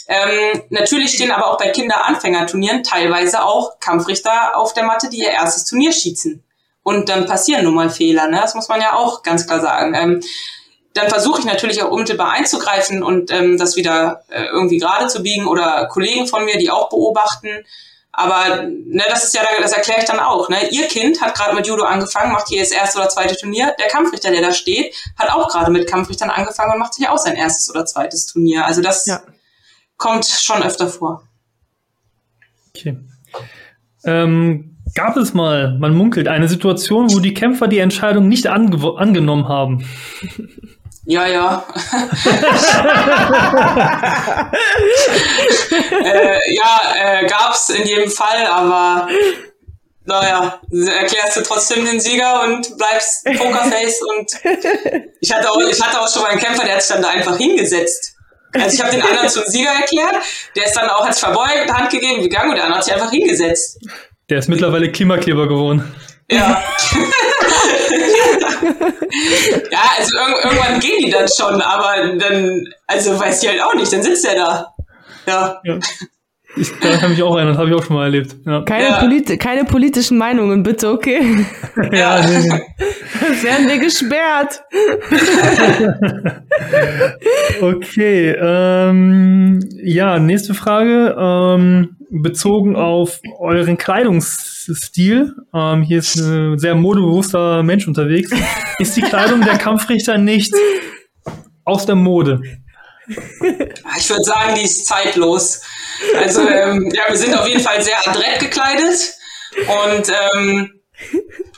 [0.08, 5.30] Ähm, natürlich stehen aber auch bei Kinderanfängerturnieren teilweise auch Kampfrichter auf der Matte, die ihr
[5.30, 6.42] erstes Turnier schießen.
[6.82, 8.40] Und dann passieren nun mal Fehler, ne?
[8.40, 9.94] Das muss man ja auch ganz klar sagen.
[9.94, 10.20] Ähm,
[10.94, 15.22] dann versuche ich natürlich auch unmittelbar einzugreifen und ähm, das wieder äh, irgendwie gerade zu
[15.22, 17.64] biegen oder Kollegen von mir, die auch beobachten.
[18.14, 20.50] Aber ne, das ist ja, das erkläre ich dann auch.
[20.50, 20.68] Ne?
[20.70, 23.74] Ihr Kind hat gerade mit Judo angefangen, macht hier das erste oder zweite Turnier.
[23.80, 27.18] Der Kampfrichter, der da steht, hat auch gerade mit Kampfrichtern angefangen und macht hier auch
[27.18, 28.66] sein erstes oder zweites Turnier.
[28.66, 29.22] Also das ja.
[29.96, 31.22] kommt schon öfter vor.
[32.68, 32.98] Okay.
[34.04, 38.94] Ähm, gab es mal, man munkelt, eine Situation, wo die Kämpfer die Entscheidung nicht ange
[38.98, 39.86] angenommen haben?
[41.04, 41.66] Ja, ja.
[46.04, 49.08] äh, ja, äh, gab's in jedem Fall, aber
[50.04, 54.32] naja, erklärst du trotzdem den Sieger und bleibst Pokerface und
[55.20, 57.10] ich hatte auch, ich hatte auch schon mal einen Kämpfer, der hat sich dann da
[57.10, 58.16] einfach hingesetzt.
[58.52, 60.16] Also ich habe den anderen zum Sieger erklärt,
[60.54, 62.94] der ist dann auch, hat sich verbeugt, Hand gegeben, gegangen und der andere hat sich
[62.94, 63.80] einfach hingesetzt.
[64.28, 65.94] Der ist mittlerweile Klimakleber geworden.
[66.32, 66.62] Ja.
[69.70, 73.74] ja, also irg irgendwann gehen die dann schon, aber dann, also weiß ich halt auch
[73.74, 74.74] nicht, dann sitzt der da.
[75.26, 75.60] Ja.
[75.64, 75.78] ja.
[76.54, 78.36] Ich, da habe ich auch einen, das habe ich auch schon mal erlebt.
[78.44, 78.62] Ja.
[78.62, 79.00] Keine, ja.
[79.00, 81.46] Polit keine politischen Meinungen, bitte, okay?
[81.92, 82.62] ja, nee, nee.
[83.20, 84.62] Das werden wir gesperrt.
[87.62, 91.16] okay, ähm, ja, nächste Frage.
[91.18, 95.34] Ähm, bezogen auf euren Kleidungsstil.
[95.54, 98.30] Ähm, hier ist ein sehr modebewusster Mensch unterwegs.
[98.78, 100.52] Ist die Kleidung der Kampfrichter nicht
[101.64, 102.42] aus der Mode?
[103.08, 105.60] Ich würde sagen, die ist zeitlos.
[106.16, 109.14] Also ähm, ja, wir sind auf jeden Fall sehr adrett gekleidet
[109.56, 110.70] und ähm,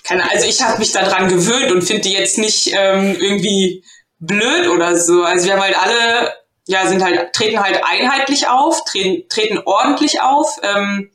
[0.03, 3.85] keine, also ich habe mich daran gewöhnt und finde die jetzt nicht ähm, irgendwie
[4.19, 5.23] blöd oder so.
[5.23, 6.33] Also wir haben halt alle,
[6.67, 10.59] ja, sind halt, treten halt einheitlich auf, treten, treten ordentlich auf.
[10.63, 11.11] Ähm,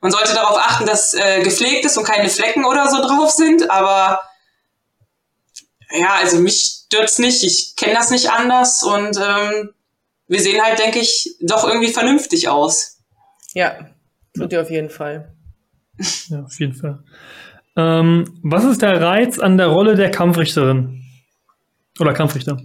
[0.00, 3.70] man sollte darauf achten, dass äh, gepflegt ist und keine Flecken oder so drauf sind,
[3.70, 4.20] aber
[5.90, 7.42] ja, also mich stört's nicht.
[7.42, 9.70] Ich kenne das nicht anders und ähm,
[10.26, 12.98] wir sehen halt, denke ich, doch irgendwie vernünftig aus.
[13.54, 13.90] Ja,
[14.36, 15.34] tut ihr auf jeden Fall.
[16.28, 17.02] Ja, auf jeden Fall.
[17.76, 21.02] Ähm, was ist der Reiz an der Rolle der Kampfrichterin?
[21.98, 22.56] Oder Kampfrichter?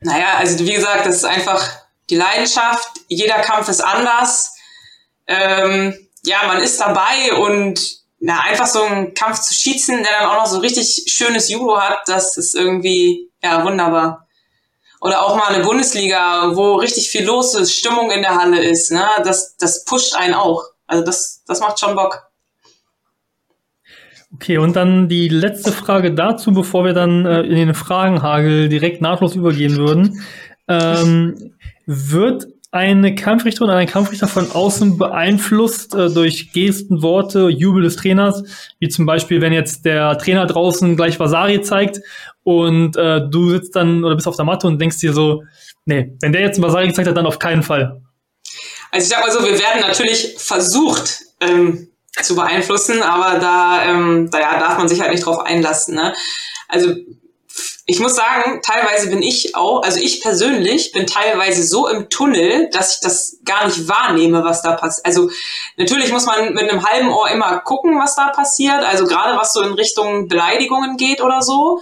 [0.00, 1.62] Naja, also wie gesagt, das ist einfach
[2.08, 2.88] die Leidenschaft.
[3.08, 4.54] Jeder Kampf ist anders.
[5.26, 5.94] Ähm,
[6.24, 10.42] ja, man ist dabei und na, einfach so einen Kampf zu schießen, der dann auch
[10.42, 14.26] noch so richtig schönes Judo hat, das ist irgendwie, ja, wunderbar.
[15.00, 18.92] Oder auch mal eine Bundesliga, wo richtig viel los ist, Stimmung in der Halle ist,
[18.92, 20.62] ne, das, das pusht einen auch.
[20.86, 22.29] Also das, das macht schon Bock.
[24.34, 29.00] Okay, und dann die letzte Frage dazu, bevor wir dann äh, in den Fragenhagel direkt
[29.00, 30.22] nahtlos übergehen würden.
[30.68, 31.54] Ähm,
[31.86, 37.96] wird eine Kampfrichterin oder ein Kampfrichter von außen beeinflusst äh, durch Gesten, Worte, Jubel des
[37.96, 38.44] Trainers,
[38.78, 42.00] wie zum Beispiel, wenn jetzt der Trainer draußen gleich Vasari zeigt
[42.44, 45.42] und äh, du sitzt dann oder bist auf der Matte und denkst dir so,
[45.84, 48.00] nee, wenn der jetzt ein Vasari gezeigt hat, dann auf keinen Fall.
[48.92, 51.88] Also ich sag mal so, wir werden natürlich versucht ähm,
[52.22, 55.94] zu beeinflussen, aber da, ähm, da ja, darf man sich halt nicht drauf einlassen.
[55.94, 56.14] Ne?
[56.68, 56.94] Also
[57.86, 62.70] ich muss sagen, teilweise bin ich auch, also ich persönlich bin teilweise so im Tunnel,
[62.70, 65.06] dass ich das gar nicht wahrnehme, was da passiert.
[65.06, 65.30] Also
[65.76, 68.84] natürlich muss man mit einem halben Ohr immer gucken, was da passiert.
[68.84, 71.80] Also gerade was so in Richtung Beleidigungen geht oder so.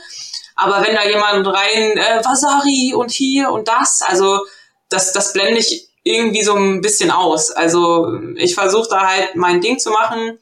[0.57, 4.41] Aber wenn da jemand rein, äh, Vasari und hier und das, also
[4.89, 7.51] das, das blende ich irgendwie so ein bisschen aus.
[7.51, 10.39] Also ich versuche da halt mein Ding zu machen,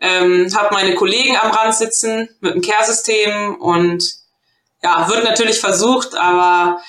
[0.00, 4.04] ähm, habe meine Kollegen am Rand sitzen mit dem Care-System und
[4.82, 6.80] ja, wird natürlich versucht, aber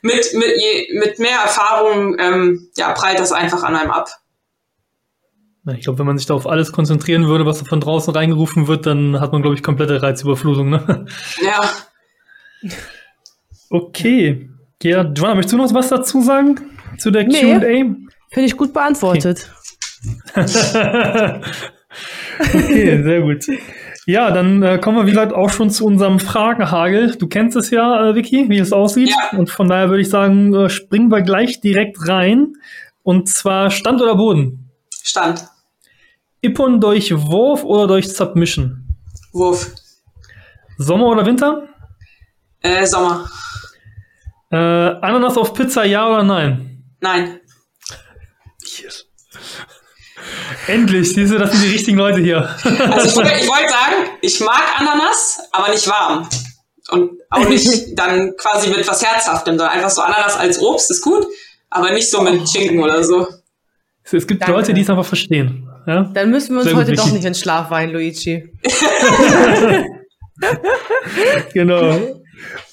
[0.00, 0.50] mit, mit,
[0.94, 4.08] mit mehr Erfahrung ähm, ja, prallt das einfach an einem ab.
[5.76, 8.86] Ich glaube, wenn man sich da auf alles konzentrieren würde, was von draußen reingerufen wird,
[8.86, 10.70] dann hat man, glaube ich, komplette Reizüberflutung.
[10.70, 11.06] Ne?
[11.40, 11.60] Ja.
[13.70, 14.50] Okay.
[14.82, 16.71] Ja, Joanna, möchtest du noch was dazu sagen?
[16.98, 17.94] Zu der nee, QA?
[18.30, 19.50] Finde ich gut beantwortet.
[20.34, 20.44] Okay.
[22.54, 23.46] okay, sehr gut.
[24.06, 27.16] Ja, dann äh, kommen wir, wie gesagt, auch schon zu unserem Fragenhagel.
[27.16, 29.10] Du kennst es ja, äh, Vicky, wie es aussieht.
[29.10, 29.38] Ja.
[29.38, 32.54] Und von daher würde ich sagen, äh, springen wir gleich direkt rein.
[33.04, 34.70] Und zwar Stand oder Boden?
[34.90, 35.46] Stand.
[36.40, 38.88] Ippon durch Wurf oder durch Submission?
[39.32, 39.72] Wurf.
[40.78, 41.68] Sommer oder Winter?
[42.60, 43.28] Äh, Sommer.
[44.50, 46.71] Äh, Ananas auf Pizza, ja oder nein?
[47.02, 47.40] Nein.
[48.80, 49.06] Yes.
[50.68, 52.38] Endlich, siehst du, das sind die richtigen Leute hier.
[52.38, 56.28] Also ich, wollte wollt sagen, ich mag Ananas, aber nicht warm.
[56.90, 61.02] Und auch nicht dann quasi mit was Herzhaftem, sondern einfach so Ananas als Obst ist
[61.02, 61.26] gut,
[61.70, 63.26] aber nicht so mit Schinken oder so.
[64.04, 64.54] Es gibt Danke.
[64.54, 65.68] Leute, die es einfach verstehen.
[65.86, 66.08] Ja?
[66.14, 68.48] Dann müssen wir uns heute doch nicht in Schlaf weinen, Luigi.
[71.52, 71.98] genau.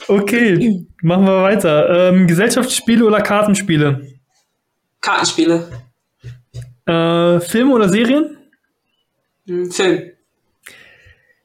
[0.07, 2.09] Okay, machen wir weiter.
[2.09, 4.18] Ähm, Gesellschaftsspiele oder Kartenspiele?
[5.01, 5.69] Kartenspiele.
[6.85, 8.37] Äh, Filme oder Serien?
[9.47, 10.11] Hm, Film.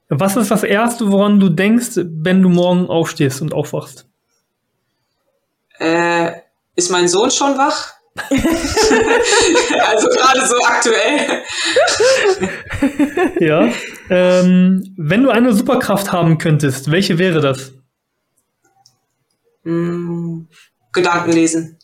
[0.09, 4.07] Was ist das Erste, woran du denkst, wenn du morgen aufstehst und aufwachst?
[5.79, 6.33] Äh,
[6.77, 7.95] ist mein Sohn schon wach?
[8.31, 11.43] also gerade so aktuell.
[13.41, 13.73] ja.
[14.09, 17.73] Ähm, wenn du eine Superkraft haben könntest, welche wäre das?
[19.65, 20.47] Hm,
[20.93, 21.77] Gedanken lesen.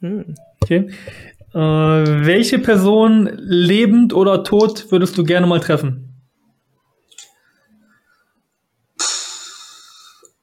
[0.00, 0.34] Hm.
[0.62, 0.90] Okay.
[1.52, 6.06] Äh, welche Person, lebend oder tot, würdest du gerne mal treffen?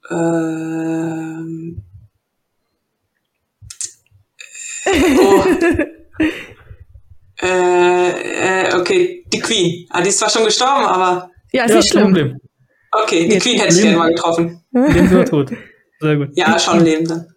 [0.09, 1.83] Ähm.
[5.19, 5.43] Oh.
[7.41, 9.87] äh, äh, okay, die Queen.
[9.89, 11.31] Ah, die ist zwar schon gestorben, aber.
[11.51, 12.03] Ja, ist ja, nicht schlimm.
[12.03, 12.39] Problem.
[12.91, 14.63] Okay, die Jetzt Queen hätte ich gerne mal getroffen.
[14.71, 15.51] Lebend oder tot?
[15.99, 16.29] Sehr gut.
[16.35, 17.27] Ja, schon lebend dann.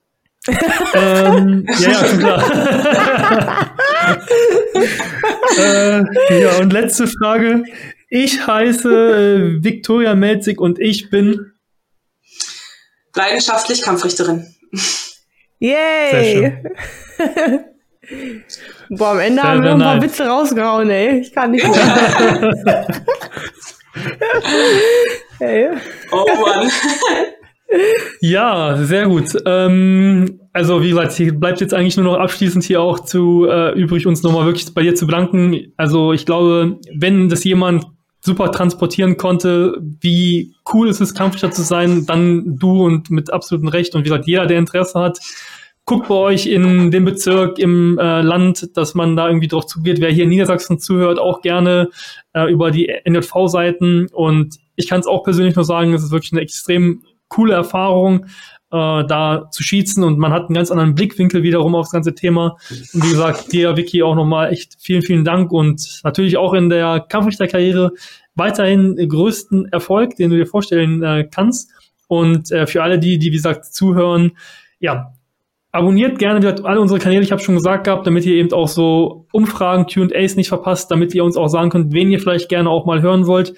[0.95, 3.77] Ähm, ja, ja, schon klar.
[5.59, 7.65] äh, ja, und letzte Frage.
[8.09, 11.53] Ich heiße äh, Viktoria Melzig und ich bin
[13.15, 14.47] leidenschaftlich Kampfrichterin.
[15.59, 16.55] Yay!
[18.89, 21.21] Boah, am Ende sehr, haben wir noch ein paar Witze rausgehauen, ey.
[21.21, 22.87] Ich kann nicht mehr.
[25.39, 25.69] hey.
[26.11, 26.71] Oh Mann.
[28.21, 29.37] Ja, sehr gut.
[29.47, 33.73] Ähm, also wie gesagt, hier bleibt jetzt eigentlich nur noch abschließend hier auch zu äh,
[33.79, 35.73] übrig, uns nochmal wirklich bei dir zu bedanken.
[35.77, 37.87] Also ich glaube, wenn das jemand
[38.21, 43.69] super transportieren konnte, wie cool es ist, Kampfrichter zu sein, dann du und mit absolutem
[43.69, 43.95] Recht.
[43.95, 45.19] Und wie gesagt, jeder, der Interesse hat,
[45.87, 50.01] guckt bei euch in dem Bezirk, im äh, Land, dass man da irgendwie drauf zugeht.
[50.01, 51.89] Wer hier in Niedersachsen zuhört, auch gerne
[52.35, 54.09] äh, über die NJV-Seiten.
[54.13, 58.27] Und ich kann es auch persönlich nur sagen, es ist wirklich eine extrem coole Erfahrung,
[58.73, 62.57] äh, da zu schießen und man hat einen ganz anderen Blickwinkel wiederum aufs ganze Thema.
[62.93, 66.69] Und wie gesagt, dir, Vicky, auch nochmal echt vielen, vielen Dank und natürlich auch in
[66.69, 67.93] der Kampfrichterkarriere
[68.35, 71.71] weiterhin größten Erfolg, den du dir vorstellen äh, kannst.
[72.07, 74.33] Und äh, für alle die, die, wie gesagt, zuhören,
[74.79, 75.13] ja,
[75.73, 78.69] abonniert gerne wieder alle unsere Kanäle, ich habe schon gesagt gehabt, damit ihr eben auch
[78.69, 82.71] so Umfragen, Q&As nicht verpasst, damit ihr uns auch sagen könnt, wen ihr vielleicht gerne
[82.71, 83.55] auch mal hören wollt.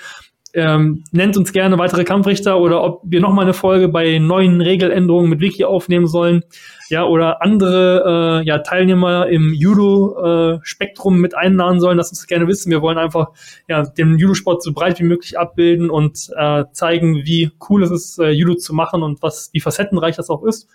[0.55, 4.61] Ähm, nennt uns gerne weitere Kampfrichter oder ob wir noch mal eine Folge bei neuen
[4.61, 6.43] Regeländerungen mit Wiki aufnehmen sollen.
[6.91, 11.97] Ja, oder andere äh, ja, Teilnehmer im Judo-Spektrum äh, mit einladen sollen.
[11.97, 12.71] Lasst uns gerne wissen.
[12.71, 13.29] Wir wollen einfach
[13.67, 18.19] ja, den Judo-Sport so breit wie möglich abbilden und äh, zeigen, wie cool es ist,
[18.19, 20.69] äh, Judo zu machen und was wie facettenreich das auch ist.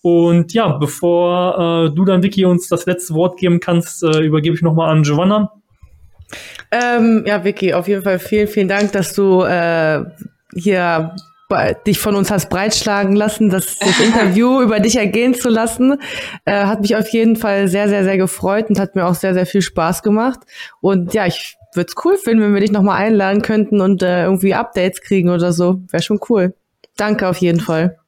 [0.00, 4.56] Und ja, bevor äh, du dann, Vicky, uns das letzte Wort geben kannst, äh, übergebe
[4.56, 5.52] ich nochmal an Giovanna.
[6.70, 10.04] Ähm, ja, Vicky, auf jeden Fall vielen, vielen Dank, dass du äh,
[10.54, 11.14] hier
[11.86, 15.98] dich von uns hast breitschlagen lassen, das, das Interview über dich ergehen zu lassen,
[16.44, 19.32] äh, hat mich auf jeden Fall sehr, sehr, sehr gefreut und hat mir auch sehr,
[19.32, 20.40] sehr viel Spaß gemacht.
[20.80, 24.24] Und ja, ich würde es cool finden, wenn wir dich nochmal einladen könnten und äh,
[24.24, 25.80] irgendwie Updates kriegen oder so.
[25.90, 26.54] Wäre schon cool.
[26.96, 27.98] Danke auf jeden Fall.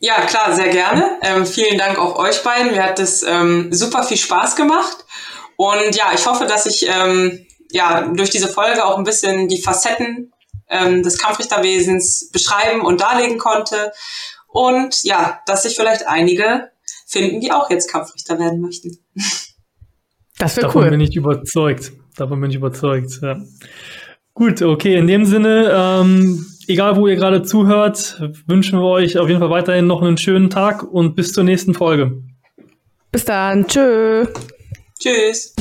[0.00, 1.18] Ja, klar, sehr gerne.
[1.22, 2.72] Ähm, vielen Dank auch euch beiden.
[2.72, 5.03] Mir hat es ähm, super viel Spaß gemacht.
[5.56, 9.60] Und ja, ich hoffe, dass ich ähm, ja durch diese Folge auch ein bisschen die
[9.60, 10.32] Facetten
[10.68, 13.92] ähm, des Kampfrichterwesens beschreiben und darlegen konnte.
[14.48, 16.70] Und ja, dass sich vielleicht einige
[17.06, 18.98] finden, die auch jetzt Kampfrichter werden möchten.
[20.36, 20.82] Das wäre cool.
[20.82, 21.92] Davon bin ich überzeugt.
[22.16, 23.20] Davon bin ich überzeugt.
[23.22, 23.36] Ja.
[24.34, 24.96] Gut, okay.
[24.96, 29.50] In dem Sinne, ähm, egal wo ihr gerade zuhört, wünschen wir euch auf jeden Fall
[29.50, 32.20] weiterhin noch einen schönen Tag und bis zur nächsten Folge.
[33.12, 33.68] Bis dann.
[33.68, 34.26] Tschö.
[34.98, 35.54] Tschüss.